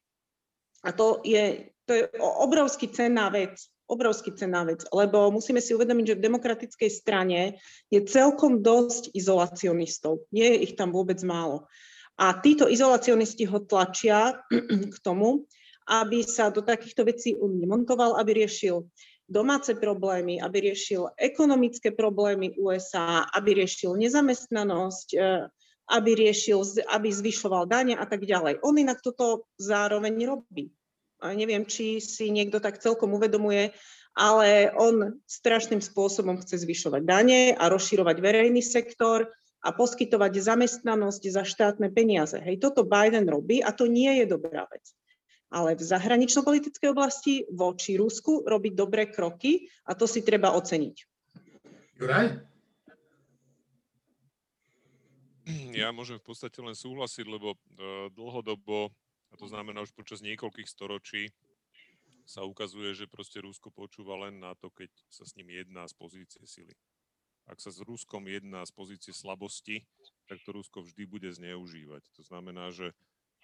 A 0.83 0.91
to 0.91 1.23
je, 1.23 1.71
to 1.87 1.91
je 1.95 2.03
obrovský 2.19 2.91
cenná 2.91 3.31
vec, 3.31 3.55
obrovský 3.85 4.33
cenná 4.33 4.65
vec, 4.65 4.81
lebo 4.89 5.29
musíme 5.29 5.61
si 5.61 5.77
uvedomiť, 5.77 6.05
že 6.05 6.17
v 6.17 6.25
demokratickej 6.25 6.89
strane 6.91 7.61
je 7.93 8.01
celkom 8.05 8.65
dosť 8.65 9.13
izolacionistov. 9.13 10.25
Nie 10.33 10.57
je 10.57 10.71
ich 10.71 10.73
tam 10.73 10.89
vôbec 10.89 11.21
málo. 11.21 11.69
A 12.15 12.31
títo 12.39 12.71
izolacionisti 12.71 13.43
ho 13.45 13.59
tlačia 13.61 14.39
k 14.93 14.97
tomu, 15.03 15.45
aby 15.85 16.25
sa 16.25 16.49
do 16.49 16.65
takýchto 16.65 17.05
vecí 17.05 17.37
on 17.37 17.61
nemontoval, 17.61 18.17
aby 18.17 18.45
riešil 18.45 18.89
domáce 19.25 19.73
problémy, 19.77 20.41
aby 20.41 20.71
riešil 20.71 21.13
ekonomické 21.17 21.93
problémy 21.93 22.57
USA, 22.61 23.25
aby 23.33 23.61
riešil 23.61 23.97
nezamestnanosť, 23.97 25.07
e, 25.17 25.49
aby 25.85 26.09
riešil, 26.17 26.61
aby 26.89 27.09
zvyšoval 27.09 27.69
dane 27.69 27.93
a 27.97 28.05
tak 28.05 28.25
ďalej. 28.25 28.61
On 28.65 28.73
inak 28.73 29.01
toto 29.01 29.49
zároveň 29.57 30.13
robí. 30.25 30.73
Neviem, 31.33 31.65
či 31.65 31.97
si 32.03 32.29
niekto 32.29 32.61
tak 32.61 32.77
celkom 32.77 33.15
uvedomuje, 33.17 33.73
ale 34.13 34.69
on 34.77 35.17
strašným 35.25 35.81
spôsobom 35.81 36.37
chce 36.43 36.61
zvyšovať 36.61 37.01
dane 37.01 37.41
a 37.57 37.63
rozširovať 37.71 38.17
verejný 38.21 38.61
sektor, 38.61 39.31
a 39.65 39.73
poskytovať 39.73 40.37
zamestnanosť 40.37 41.23
za 41.25 41.41
štátne 41.41 41.89
peniaze. 41.89 42.37
Hej, 42.37 42.61
toto 42.61 42.85
Biden 42.85 43.25
robí 43.25 43.65
a 43.65 43.73
to 43.73 43.89
nie 43.89 44.21
je 44.21 44.25
dobrá 44.29 44.69
vec. 44.69 44.85
Ale 45.49 45.73
v 45.73 45.81
zahranično-politickej 45.81 46.89
oblasti 46.93 47.49
voči 47.49 47.97
Rusku 47.97 48.45
robí 48.45 48.77
dobré 48.77 49.09
kroky 49.09 49.65
a 49.89 49.97
to 49.97 50.05
si 50.05 50.21
treba 50.21 50.53
oceniť. 50.53 50.95
Juraj? 51.97 52.25
Ja 55.73 55.93
môžem 55.93 56.17
v 56.21 56.25
podstate 56.25 56.57
len 56.61 56.73
súhlasiť, 56.73 57.25
lebo 57.25 57.53
uh, 57.53 58.09
dlhodobo, 58.13 58.89
a 59.35 59.39
to 59.39 59.51
znamená 59.51 59.83
už 59.83 59.91
počas 59.91 60.23
niekoľkých 60.23 60.71
storočí, 60.71 61.27
sa 62.23 62.47
ukazuje, 62.47 62.95
že 62.95 63.11
proste 63.11 63.43
Rusko 63.43 63.69
počúva 63.69 64.15
len 64.25 64.39
na 64.39 64.55
to, 64.55 64.71
keď 64.71 64.89
sa 65.11 65.27
s 65.27 65.35
ním 65.35 65.51
jedná 65.51 65.83
z 65.85 65.93
pozície 65.93 66.41
sily 66.47 66.73
ak 67.45 67.61
sa 67.61 67.69
s 67.69 67.79
Ruskom 67.85 68.25
jedná 68.25 68.65
z 68.65 68.73
pozície 68.73 69.13
slabosti, 69.13 69.85
tak 70.25 70.41
to 70.41 70.49
Rusko 70.53 70.81
vždy 70.81 71.03
bude 71.05 71.29
zneužívať. 71.29 72.01
To 72.17 72.21
znamená, 72.25 72.73
že 72.73 72.89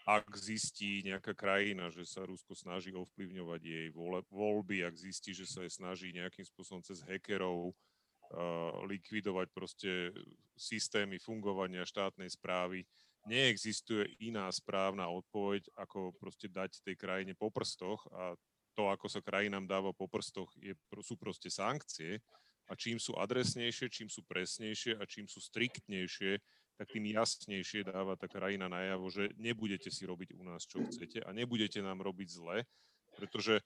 ak 0.09 0.33
zistí 0.33 1.05
nejaká 1.05 1.37
krajina, 1.37 1.93
že 1.93 2.09
sa 2.09 2.25
Rusko 2.25 2.57
snaží 2.57 2.89
ovplyvňovať 2.89 3.61
jej 3.61 3.87
voľby, 4.33 4.81
ak 4.81 4.97
zistí, 4.97 5.37
že 5.37 5.45
sa 5.45 5.61
je 5.61 5.69
snaží 5.69 6.09
nejakým 6.09 6.41
spôsobom 6.41 6.81
cez 6.81 7.05
hackerov 7.05 7.69
uh, 7.69 8.81
likvidovať 8.89 9.53
proste 9.53 10.09
systémy 10.57 11.21
fungovania 11.21 11.85
štátnej 11.85 12.33
správy, 12.33 12.81
neexistuje 13.29 14.17
iná 14.23 14.49
správna 14.49 15.09
odpoveď, 15.09 15.69
ako 15.77 16.15
proste 16.17 16.49
dať 16.49 16.81
tej 16.81 16.95
krajine 16.97 17.33
po 17.37 17.53
prstoch 17.53 18.05
a 18.13 18.33
to, 18.73 18.87
ako 18.87 19.11
sa 19.11 19.19
krajinám 19.19 19.67
dáva 19.67 19.91
po 19.91 20.07
prstoch, 20.07 20.49
je, 20.57 20.73
sú 21.03 21.19
proste 21.19 21.51
sankcie 21.51 22.23
a 22.71 22.73
čím 22.73 22.97
sú 22.97 23.19
adresnejšie, 23.19 23.91
čím 23.91 24.07
sú 24.07 24.23
presnejšie 24.23 24.95
a 24.95 25.03
čím 25.03 25.27
sú 25.27 25.43
striktnejšie, 25.43 26.39
tak 26.79 26.87
tým 26.87 27.13
jasnejšie 27.13 27.85
dáva 27.85 28.15
tá 28.15 28.25
krajina 28.31 28.71
najavo, 28.71 29.11
že 29.11 29.29
nebudete 29.37 29.91
si 29.91 30.07
robiť 30.07 30.33
u 30.39 30.41
nás, 30.47 30.63
čo 30.65 30.81
chcete 30.87 31.21
a 31.21 31.29
nebudete 31.35 31.83
nám 31.83 32.01
robiť 32.01 32.27
zle, 32.31 32.63
pretože 33.19 33.59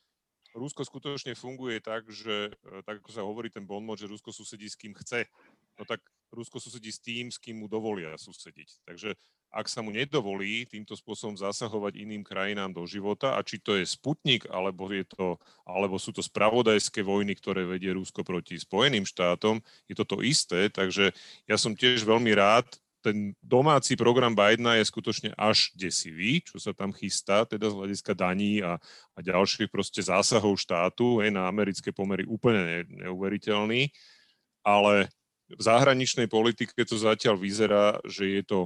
Rusko 0.56 0.88
skutočne 0.88 1.36
funguje 1.36 1.84
tak, 1.84 2.08
že 2.08 2.47
e, 2.51 2.84
tak 2.88 3.03
ako 3.03 3.12
sa 3.12 3.28
hovorí 3.28 3.51
ten 3.51 3.68
bonmot, 3.68 3.99
že 3.99 4.08
Rusko 4.08 4.32
susedí 4.32 4.72
s 4.72 4.80
kým 4.80 4.95
chce, 4.95 5.28
no 5.76 5.84
tak 5.84 5.99
Rusko 6.32 6.64
susedí 6.64 6.91
s 6.91 7.03
tým, 7.03 7.28
s 7.28 7.39
kým 7.39 7.60
mu 7.60 7.68
dovolia 7.68 8.16
susediť. 8.16 8.88
Takže 8.88 9.20
ak 9.56 9.72
sa 9.72 9.80
mu 9.80 9.95
nedovolí 9.95 10.68
týmto 10.68 10.99
spôsobom 10.99 11.39
zasahovať 11.39 11.95
iným 12.03 12.28
krajinám 12.28 12.76
do 12.76 12.84
života, 12.84 13.39
a 13.39 13.41
či 13.41 13.64
to 13.64 13.80
je 13.80 13.88
Sputnik, 13.88 14.43
alebo, 14.51 14.91
je 14.91 15.08
to, 15.08 15.39
alebo 15.64 15.95
sú 15.95 16.12
to 16.12 16.20
spravodajské 16.20 16.99
vojny, 16.99 17.39
ktoré 17.39 17.64
vedie 17.64 17.95
Rusko 17.95 18.28
proti 18.28 18.60
Spojeným 18.60 19.08
štátom, 19.08 19.64
je 19.88 19.95
to 19.95 20.03
to 20.03 20.20
isté, 20.20 20.68
takže 20.68 21.16
ja 21.47 21.56
som 21.56 21.72
tiež 21.72 22.03
veľmi 22.03 22.36
rád, 22.36 22.68
ten 23.06 23.38
domáci 23.38 23.93
program 23.93 24.34
Bidena 24.34 24.82
je 24.82 24.89
skutočne 24.89 25.30
až 25.38 25.70
desivý, 25.78 26.41
čo 26.41 26.58
sa 26.58 26.74
tam 26.74 26.89
chystá, 26.89 27.45
teda 27.45 27.70
z 27.70 27.78
hľadiska 27.78 28.18
daní 28.18 28.66
a, 28.66 28.82
a 29.14 29.20
ďalších 29.22 29.70
proste 29.70 30.01
zásahov 30.01 30.58
štátu 30.58 31.22
hej, 31.22 31.30
na 31.30 31.45
americké 31.45 31.93
pomery 31.93 32.26
úplne 32.26 32.66
ne, 32.66 32.80
neuveriteľný, 33.06 33.93
ale 34.66 35.14
v 35.53 35.62
zahraničnej 35.62 36.26
politike 36.26 36.74
to 36.82 36.97
zatiaľ 36.97 37.38
vyzerá, 37.38 38.01
že 38.10 38.41
je 38.41 38.43
to 38.43 38.60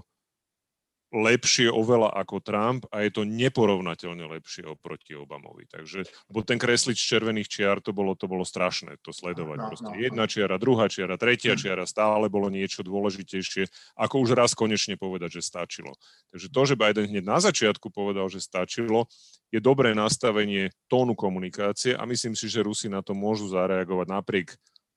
lepšie 1.09 1.73
oveľa 1.73 2.13
ako 2.21 2.37
Trump 2.37 2.85
a 2.93 3.01
je 3.01 3.09
to 3.09 3.25
neporovnateľne 3.25 4.29
lepšie 4.29 4.69
oproti 4.69 5.17
Obamovi. 5.17 5.65
Takže, 5.65 6.05
lebo 6.29 6.39
ten 6.45 6.61
kreslič 6.61 7.01
červených 7.01 7.49
čiar, 7.49 7.81
to 7.81 7.89
bolo, 7.97 8.13
to 8.13 8.29
bolo 8.29 8.45
strašné 8.45 9.01
to 9.01 9.09
sledovať. 9.09 9.57
No, 9.57 9.67
Proste 9.73 9.89
no, 9.89 9.97
jedna 9.97 10.29
čiara, 10.29 10.61
druhá 10.61 10.85
čiara, 10.85 11.17
tretia 11.17 11.57
hm. 11.57 11.59
čiara, 11.65 11.83
stále 11.89 12.29
bolo 12.29 12.53
niečo 12.53 12.85
dôležitejšie, 12.85 13.65
ako 13.97 14.15
už 14.21 14.37
raz 14.37 14.53
konečne 14.53 15.01
povedať, 15.01 15.41
že 15.41 15.49
stačilo. 15.49 15.97
Takže 16.29 16.47
to, 16.53 16.61
že 16.69 16.77
Biden 16.77 17.09
hneď 17.09 17.25
na 17.25 17.41
začiatku 17.41 17.89
povedal, 17.89 18.29
že 18.29 18.37
stačilo, 18.37 19.09
je 19.49 19.57
dobré 19.57 19.97
nastavenie 19.97 20.69
tónu 20.85 21.17
komunikácie 21.17 21.97
a 21.97 22.05
myslím 22.05 22.37
si, 22.37 22.45
že 22.45 22.61
Rusi 22.61 22.85
na 22.85 23.01
to 23.01 23.17
môžu 23.17 23.49
zareagovať 23.49 24.07
napriek 24.13 24.47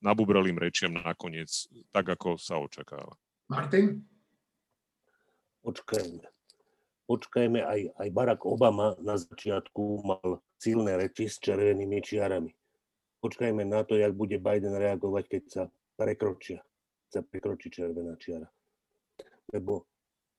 nabubrelým 0.05 0.61
rečiam 0.61 0.93
nakoniec, 0.93 1.49
tak 1.89 2.05
ako 2.05 2.37
sa 2.37 2.61
očakáva. 2.61 3.17
Martin? 3.49 4.12
Počkajme. 5.63 6.23
Počkajme, 7.11 7.61
aj, 7.67 7.81
aj 7.99 8.09
Barack 8.15 8.47
Obama 8.47 8.95
na 9.03 9.19
začiatku 9.19 10.07
mal 10.07 10.39
silné 10.63 10.95
reči 10.95 11.27
s 11.27 11.43
červenými 11.43 11.99
čiarami. 11.99 12.55
Počkajme 13.23 13.67
na 13.67 13.83
to, 13.83 13.99
jak 13.99 14.15
bude 14.15 14.39
Biden 14.39 14.75
reagovať, 14.75 15.25
keď 15.27 15.43
sa 15.51 15.63
prekročia, 15.99 16.63
sa 17.11 17.23
prekročí 17.23 17.71
červená 17.71 18.15
čiara. 18.19 18.47
Lebo 19.51 19.87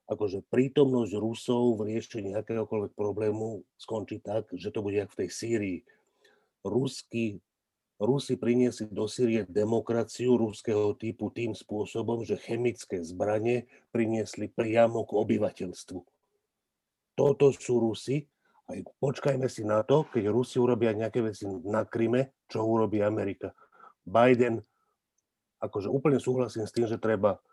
akože 0.08 0.44
prítomnosť 0.52 1.14
Rusov 1.16 1.80
v 1.80 1.96
riešení 1.96 2.36
akéhokoľvek 2.36 2.92
problému 2.96 3.64
skončí 3.80 4.20
tak, 4.20 4.52
že 4.52 4.72
to 4.72 4.84
bude 4.84 5.00
jak 5.00 5.12
v 5.16 5.20
tej 5.24 5.30
Sýrii. 5.32 5.80
Ruský 6.64 7.44
Rusi 8.04 8.36
priniesli 8.36 8.92
do 8.92 9.08
Sýrie 9.08 9.48
demokraciu 9.48 10.36
ruského 10.36 10.92
typu 11.00 11.32
tým 11.32 11.56
spôsobom, 11.56 12.28
že 12.28 12.36
chemické 12.36 13.00
zbranie 13.02 13.66
priniesli 13.96 14.52
priamo 14.52 15.08
k 15.08 15.12
obyvateľstvu. 15.16 16.00
Toto 17.16 17.46
sú 17.56 17.80
Rusi. 17.80 18.28
A 18.72 18.80
počkajme 18.80 19.52
si 19.52 19.68
na 19.68 19.84
to, 19.84 20.08
keď 20.08 20.32
Rusi 20.32 20.56
urobia 20.56 20.96
nejaké 20.96 21.20
veci 21.20 21.44
na 21.68 21.84
Kryme, 21.84 22.32
čo 22.48 22.64
urobí 22.64 23.04
Amerika. 23.04 23.52
Biden, 24.08 24.64
akože 25.60 25.92
úplne 25.92 26.20
súhlasím 26.20 26.64
s 26.64 26.72
tým, 26.72 26.88
že 26.88 26.96
treba 26.96 27.44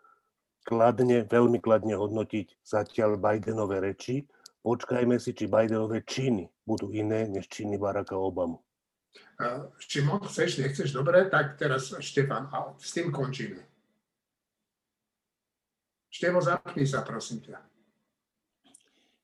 kladne, 0.63 1.27
veľmi 1.27 1.59
kladne 1.59 1.99
hodnotiť 1.99 2.63
zatiaľ 2.63 3.19
Bidenové 3.19 3.83
reči. 3.83 4.23
Počkajme 4.63 5.19
si, 5.19 5.35
či 5.35 5.51
Bidenové 5.51 6.07
činy 6.07 6.47
budú 6.63 6.95
iné 6.95 7.27
než 7.27 7.51
činy 7.51 7.75
Baracka 7.75 8.15
Obamu. 8.15 8.63
Šimon, 9.81 10.21
chceš, 10.29 10.61
nechceš? 10.61 10.93
Dobre, 10.93 11.25
tak 11.27 11.57
teraz 11.57 11.89
Štefan, 11.97 12.47
a 12.53 12.77
s 12.77 12.93
tým 12.93 13.09
končíme. 13.09 13.59
Števo, 16.11 16.43
zapni 16.43 16.83
sa, 16.83 17.01
prosím 17.01 17.39
ťa. 17.41 17.57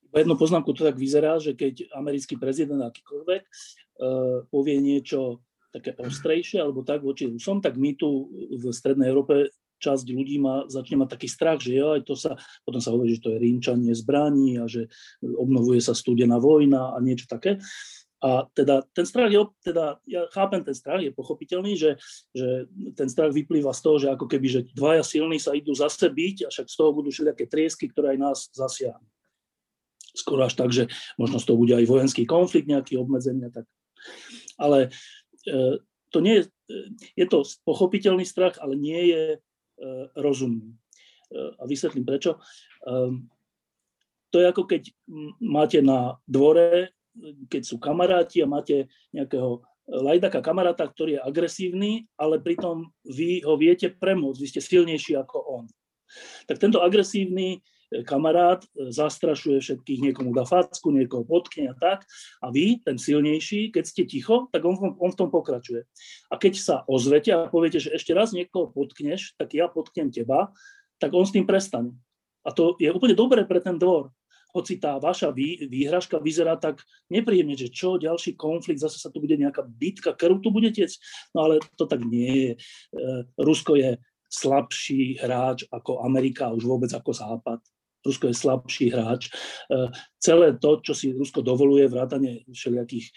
Po 0.07 0.15
jednu 0.23 0.35
poznámku 0.39 0.71
to 0.71 0.87
tak 0.87 0.95
vyzerá, 0.95 1.35
že 1.37 1.51
keď 1.51 1.91
americký 1.91 2.39
prezident 2.39 2.79
akýkoľvek 2.79 3.43
uh, 3.43 4.47
povie 4.47 4.79
niečo 4.79 5.43
také 5.69 5.93
ostrejšie 5.99 6.63
alebo 6.63 6.81
tak 6.81 7.03
voči 7.03 7.27
Rusom, 7.27 7.59
tak 7.59 7.75
my 7.75 7.91
tu 7.99 8.31
v 8.55 8.71
Strednej 8.71 9.11
Európe 9.11 9.51
časť 9.77 10.09
ľudí 10.09 10.41
má, 10.41 10.65
začne 10.65 10.97
mať 11.05 11.09
taký 11.13 11.27
strach, 11.29 11.61
že 11.61 11.77
jo, 11.77 11.93
to 12.01 12.17
sa, 12.17 12.33
potom 12.65 12.81
sa 12.81 12.89
hovorí, 12.89 13.13
že 13.13 13.21
to 13.21 13.29
je 13.35 13.41
rímčanie 13.41 13.93
zbraní 13.93 14.57
a 14.57 14.65
že 14.65 14.89
obnovuje 15.21 15.77
sa 15.77 15.93
studená 15.93 16.41
vojna 16.41 16.95
a 16.95 16.97
niečo 16.97 17.29
také. 17.29 17.61
A 18.17 18.49
teda 18.57 18.81
ten 18.97 19.05
strach 19.05 19.29
je, 19.29 19.45
teda 19.61 20.01
ja 20.09 20.25
chápem 20.33 20.65
ten 20.65 20.73
strach, 20.73 21.05
je 21.05 21.13
pochopiteľný, 21.13 21.77
že, 21.77 22.01
že 22.33 22.65
ten 22.97 23.05
strach 23.05 23.29
vyplýva 23.29 23.69
z 23.69 23.81
toho, 23.85 23.97
že 24.01 24.07
ako 24.09 24.25
keby, 24.25 24.47
že 24.49 24.61
dvaja 24.73 25.05
silní 25.05 25.37
sa 25.37 25.53
idú 25.53 25.69
zase 25.77 26.09
byť 26.09 26.37
a 26.45 26.49
však 26.49 26.65
z 26.65 26.75
toho 26.81 26.89
budú 26.97 27.13
všelijaké 27.13 27.45
triesky, 27.45 27.85
ktoré 27.93 28.17
aj 28.17 28.19
nás 28.19 28.37
zasiahnu. 28.57 29.05
Skoro 30.17 30.49
až 30.49 30.57
tak, 30.57 30.73
že 30.73 30.89
možno 31.21 31.37
z 31.37 31.45
toho 31.45 31.61
bude 31.61 31.77
aj 31.77 31.85
vojenský 31.85 32.25
konflikt, 32.25 32.65
nejaký 32.65 32.97
obmedzenia. 32.97 33.53
Tak. 33.53 33.69
Ale 34.57 34.89
e, 35.45 35.77
to 36.09 36.17
nie 36.17 36.41
je, 36.41 36.43
e, 36.73 36.79
je 37.21 37.25
to 37.29 37.45
pochopiteľný 37.69 38.25
strach, 38.25 38.57
ale 38.57 38.73
nie 38.73 39.13
je 39.13 39.23
e, 39.37 39.39
rozumný. 40.17 40.73
E, 40.73 40.77
a 41.61 41.69
vysvetlím 41.69 42.01
prečo. 42.01 42.41
E, 42.81 43.13
to 44.33 44.41
je 44.41 44.45
ako 44.49 44.63
keď 44.65 44.89
máte 45.37 45.85
na 45.85 46.17
dvore 46.25 46.96
keď 47.49 47.61
sú 47.65 47.81
kamaráti 47.81 48.43
a 48.43 48.49
máte 48.49 48.87
nejakého 49.13 49.63
lajdaka 49.87 50.43
kamaráta, 50.43 50.83
ktorý 50.83 51.17
je 51.17 51.21
agresívny, 51.23 51.91
ale 52.19 52.43
pritom 52.43 52.91
vy 53.07 53.39
ho 53.47 53.55
viete 53.55 53.87
premôcť, 53.87 54.39
vy 54.43 54.47
ste 54.51 54.61
silnejší 54.61 55.15
ako 55.15 55.37
on. 55.47 55.65
Tak 56.47 56.59
tento 56.59 56.83
agresívny 56.83 57.59
e, 57.59 58.03
kamarát 58.03 58.63
e, 58.63 58.91
zastrašuje 58.91 59.63
všetkých, 59.63 60.11
niekomu 60.11 60.35
dá 60.35 60.43
facku, 60.43 60.91
niekoho 60.91 61.23
potkne 61.23 61.71
a 61.71 61.75
tak. 61.75 62.03
A 62.43 62.51
vy, 62.51 62.83
ten 62.83 62.99
silnejší, 62.99 63.71
keď 63.71 63.83
ste 63.87 64.03
ticho, 64.03 64.51
tak 64.51 64.63
on, 64.67 64.75
on 64.99 65.11
v 65.11 65.19
tom 65.19 65.31
pokračuje. 65.31 65.87
A 66.31 66.35
keď 66.35 66.53
sa 66.59 66.75
ozvete 66.87 67.31
a 67.31 67.47
poviete, 67.47 67.79
že 67.79 67.95
ešte 67.95 68.11
raz 68.11 68.35
niekoho 68.35 68.71
potkneš, 68.71 69.35
tak 69.39 69.55
ja 69.55 69.71
potknem 69.71 70.11
teba, 70.11 70.51
tak 70.99 71.15
on 71.15 71.27
s 71.27 71.35
tým 71.35 71.47
prestane. 71.47 71.95
A 72.47 72.55
to 72.55 72.79
je 72.79 72.87
úplne 72.91 73.15
dobré 73.15 73.43
pre 73.43 73.59
ten 73.59 73.75
dvor 73.75 74.15
hoci 74.55 74.79
tá 74.79 74.95
vaša 74.97 75.31
vý, 75.35 75.67
výhražka 75.67 76.19
vyzerá 76.19 76.55
tak 76.55 76.81
nepríjemne, 77.11 77.57
že 77.57 77.71
čo, 77.71 77.99
ďalší 77.99 78.39
konflikt, 78.39 78.81
zase 78.81 78.99
sa 78.99 79.11
tu 79.11 79.19
bude 79.19 79.35
nejaká 79.35 79.65
bitka, 79.65 80.15
krv 80.15 80.39
tu 80.39 80.49
bude 80.49 80.71
tiec, 80.71 80.95
no 81.35 81.47
ale 81.47 81.59
to 81.75 81.85
tak 81.85 82.01
nie 82.03 82.31
je. 82.31 82.51
E, 82.55 82.57
Rusko 83.37 83.75
je 83.75 83.99
slabší 84.27 85.19
hráč 85.23 85.67
ako 85.71 86.03
Amerika, 86.03 86.51
už 86.51 86.63
vôbec 86.63 86.91
ako 86.91 87.11
Západ. 87.15 87.59
Rusko 88.07 88.31
je 88.31 88.35
slabší 88.39 88.87
hráč. 88.93 89.27
E, 89.67 89.91
celé 90.19 90.55
to, 90.55 90.79
čo 90.79 90.95
si 90.95 91.11
Rusko 91.11 91.43
dovoluje, 91.43 91.91
vrátanie 91.91 92.47
všelijakých 92.47 93.05
e, 93.07 93.13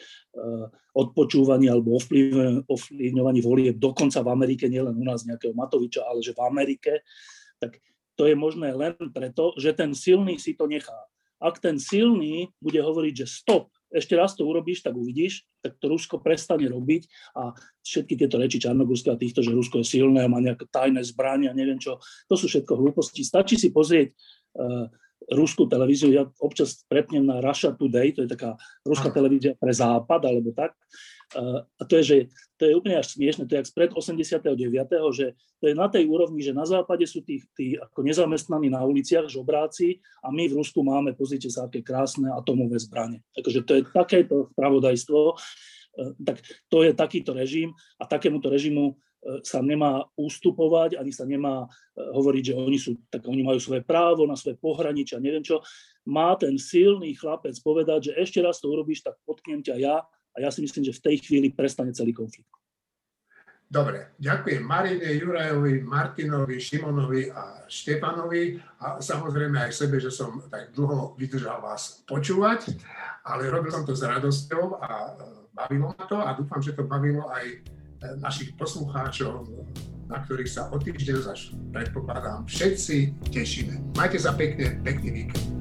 odpočúvaní 0.98 1.70
alebo 1.70 1.94
ovplyvňovaní 2.66 3.40
volieb, 3.42 3.78
dokonca 3.78 4.18
v 4.22 4.32
Amerike, 4.34 4.66
nielen 4.66 4.98
u 4.98 5.04
nás 5.06 5.22
nejakého 5.22 5.54
Matoviča, 5.54 6.02
ale 6.02 6.26
že 6.26 6.34
v 6.34 6.42
Amerike, 6.42 7.06
tak 7.62 7.78
to 8.18 8.26
je 8.26 8.34
možné 8.34 8.74
len 8.74 8.98
preto, 9.14 9.54
že 9.56 9.72
ten 9.72 9.94
silný 9.94 10.36
si 10.36 10.52
to 10.58 10.66
nechá. 10.66 10.96
Ak 11.41 11.59
ten 11.59 11.80
silný 11.80 12.53
bude 12.61 12.78
hovoriť, 12.78 13.14
že 13.24 13.26
stop, 13.26 13.72
ešte 13.91 14.14
raz 14.14 14.38
to 14.38 14.47
urobíš, 14.47 14.86
tak 14.86 14.95
uvidíš, 14.95 15.49
tak 15.59 15.74
to 15.82 15.91
Rusko 15.91 16.22
prestane 16.22 16.70
robiť 16.70 17.34
a 17.34 17.51
všetky 17.82 18.14
tieto 18.14 18.38
reči 18.38 18.62
Čarnogórska 18.62 19.16
a 19.16 19.20
týchto, 19.20 19.43
že 19.43 19.51
Rusko 19.51 19.82
je 19.82 19.99
silné 19.99 20.22
a 20.22 20.30
má 20.30 20.38
nejaké 20.38 20.70
tajné 20.70 21.03
zbrania, 21.03 21.51
neviem 21.51 21.80
čo, 21.80 21.99
to 22.30 22.34
sú 22.38 22.47
všetko 22.47 22.78
hlúposti. 22.78 23.26
Stačí 23.26 23.59
si 23.59 23.74
pozrieť 23.74 24.14
uh, 24.14 24.86
ruskú 25.34 25.66
televíziu, 25.66 26.14
ja 26.14 26.24
občas 26.38 26.86
prepnem 26.86 27.26
na 27.26 27.43
Russia 27.43 27.74
Today, 27.74 28.14
to 28.14 28.24
je 28.24 28.30
taká 28.30 28.55
ruská 28.86 29.11
televízia 29.11 29.59
pre 29.59 29.74
západ 29.74 30.22
alebo 30.22 30.55
tak, 30.55 30.78
a 31.36 31.82
to 31.86 32.02
je, 32.02 32.02
že 32.02 32.16
to 32.58 32.66
je 32.66 32.74
úplne 32.74 32.98
až 32.98 33.14
smiešne, 33.14 33.46
to 33.46 33.54
je 33.54 33.62
jak 33.62 33.70
spred 33.70 33.90
89., 33.94 34.42
že 35.14 35.26
to 35.62 35.64
je 35.70 35.74
na 35.78 35.86
tej 35.86 36.10
úrovni, 36.10 36.42
že 36.42 36.56
na 36.56 36.66
západe 36.66 37.06
sú 37.06 37.22
tí, 37.22 37.38
tí 37.54 37.78
ako 37.78 38.02
nezamestnaní 38.02 38.66
na 38.66 38.82
uliciach, 38.82 39.30
žobráci 39.30 40.02
a 40.20 40.34
my 40.34 40.50
v 40.50 40.58
Rusku 40.58 40.82
máme, 40.82 41.14
pozrite 41.14 41.48
sa, 41.48 41.70
aké 41.70 41.86
krásne 41.86 42.28
atomové 42.34 42.82
zbranie. 42.82 43.22
Takže 43.32 43.60
to 43.62 43.72
je 43.78 43.82
takéto 43.88 44.50
spravodajstvo, 44.52 45.18
e, 45.30 45.34
tak 46.18 46.42
to 46.66 46.82
je 46.82 46.92
takýto 46.92 47.30
režim 47.30 47.70
a 47.96 48.10
takémuto 48.10 48.50
režimu 48.50 48.92
e, 48.92 48.94
sa 49.46 49.62
nemá 49.62 50.02
ústupovať, 50.18 50.98
ani 50.98 51.14
sa 51.14 51.24
nemá 51.24 51.64
e, 51.64 51.68
hovoriť, 52.10 52.42
že 52.42 52.54
oni 52.58 52.78
sú, 52.80 52.98
tak 53.06 53.22
oni 53.30 53.46
majú 53.46 53.62
svoje 53.62 53.86
právo 53.86 54.26
na 54.26 54.34
svoje 54.34 54.58
pohraničia, 54.58 55.22
neviem 55.22 55.46
čo. 55.46 55.62
Má 56.10 56.34
ten 56.34 56.58
silný 56.58 57.14
chlapec 57.14 57.54
povedať, 57.62 58.10
že 58.10 58.18
ešte 58.18 58.42
raz 58.42 58.58
to 58.58 58.72
urobíš, 58.72 59.06
tak 59.06 59.14
potknem 59.22 59.62
ťa 59.62 59.76
ja 59.78 59.96
a 60.34 60.36
ja 60.40 60.50
si 60.50 60.62
myslím, 60.62 60.86
že 60.86 60.96
v 60.96 61.04
tej 61.10 61.16
chvíli 61.22 61.48
prestane 61.50 61.94
celý 61.94 62.14
konflikt. 62.14 62.50
Dobre, 63.70 64.18
ďakujem 64.18 64.66
Marine, 64.66 65.14
Jurajovi, 65.14 65.86
Martinovi, 65.86 66.58
Šimonovi 66.58 67.30
a 67.30 67.62
Štepanovi 67.70 68.58
a 68.82 68.98
samozrejme 68.98 69.62
aj 69.62 69.70
sebe, 69.70 70.02
že 70.02 70.10
som 70.10 70.42
tak 70.50 70.74
dlho 70.74 71.14
vydržal 71.14 71.62
vás 71.62 72.02
počúvať, 72.02 72.74
ale 73.22 73.46
robil 73.46 73.70
som 73.70 73.86
to 73.86 73.94
s 73.94 74.02
radosťou 74.02 74.74
a 74.74 74.90
e, 74.90 75.10
bavilo 75.54 75.94
ma 75.94 76.02
to 76.02 76.18
a 76.18 76.34
dúfam, 76.34 76.58
že 76.58 76.74
to 76.74 76.82
bavilo 76.82 77.30
aj 77.30 77.46
e, 77.46 77.56
našich 78.18 78.58
poslucháčov, 78.58 79.46
na 80.10 80.18
ktorých 80.18 80.50
sa 80.50 80.66
o 80.74 80.74
týždeň 80.74 81.30
až 81.30 81.54
predpokladám 81.70 82.50
všetci 82.50 83.30
tešíme. 83.30 83.94
Majte 83.94 84.18
sa 84.18 84.34
pekne, 84.34 84.82
pekný 84.82 85.14
víkend. 85.14 85.59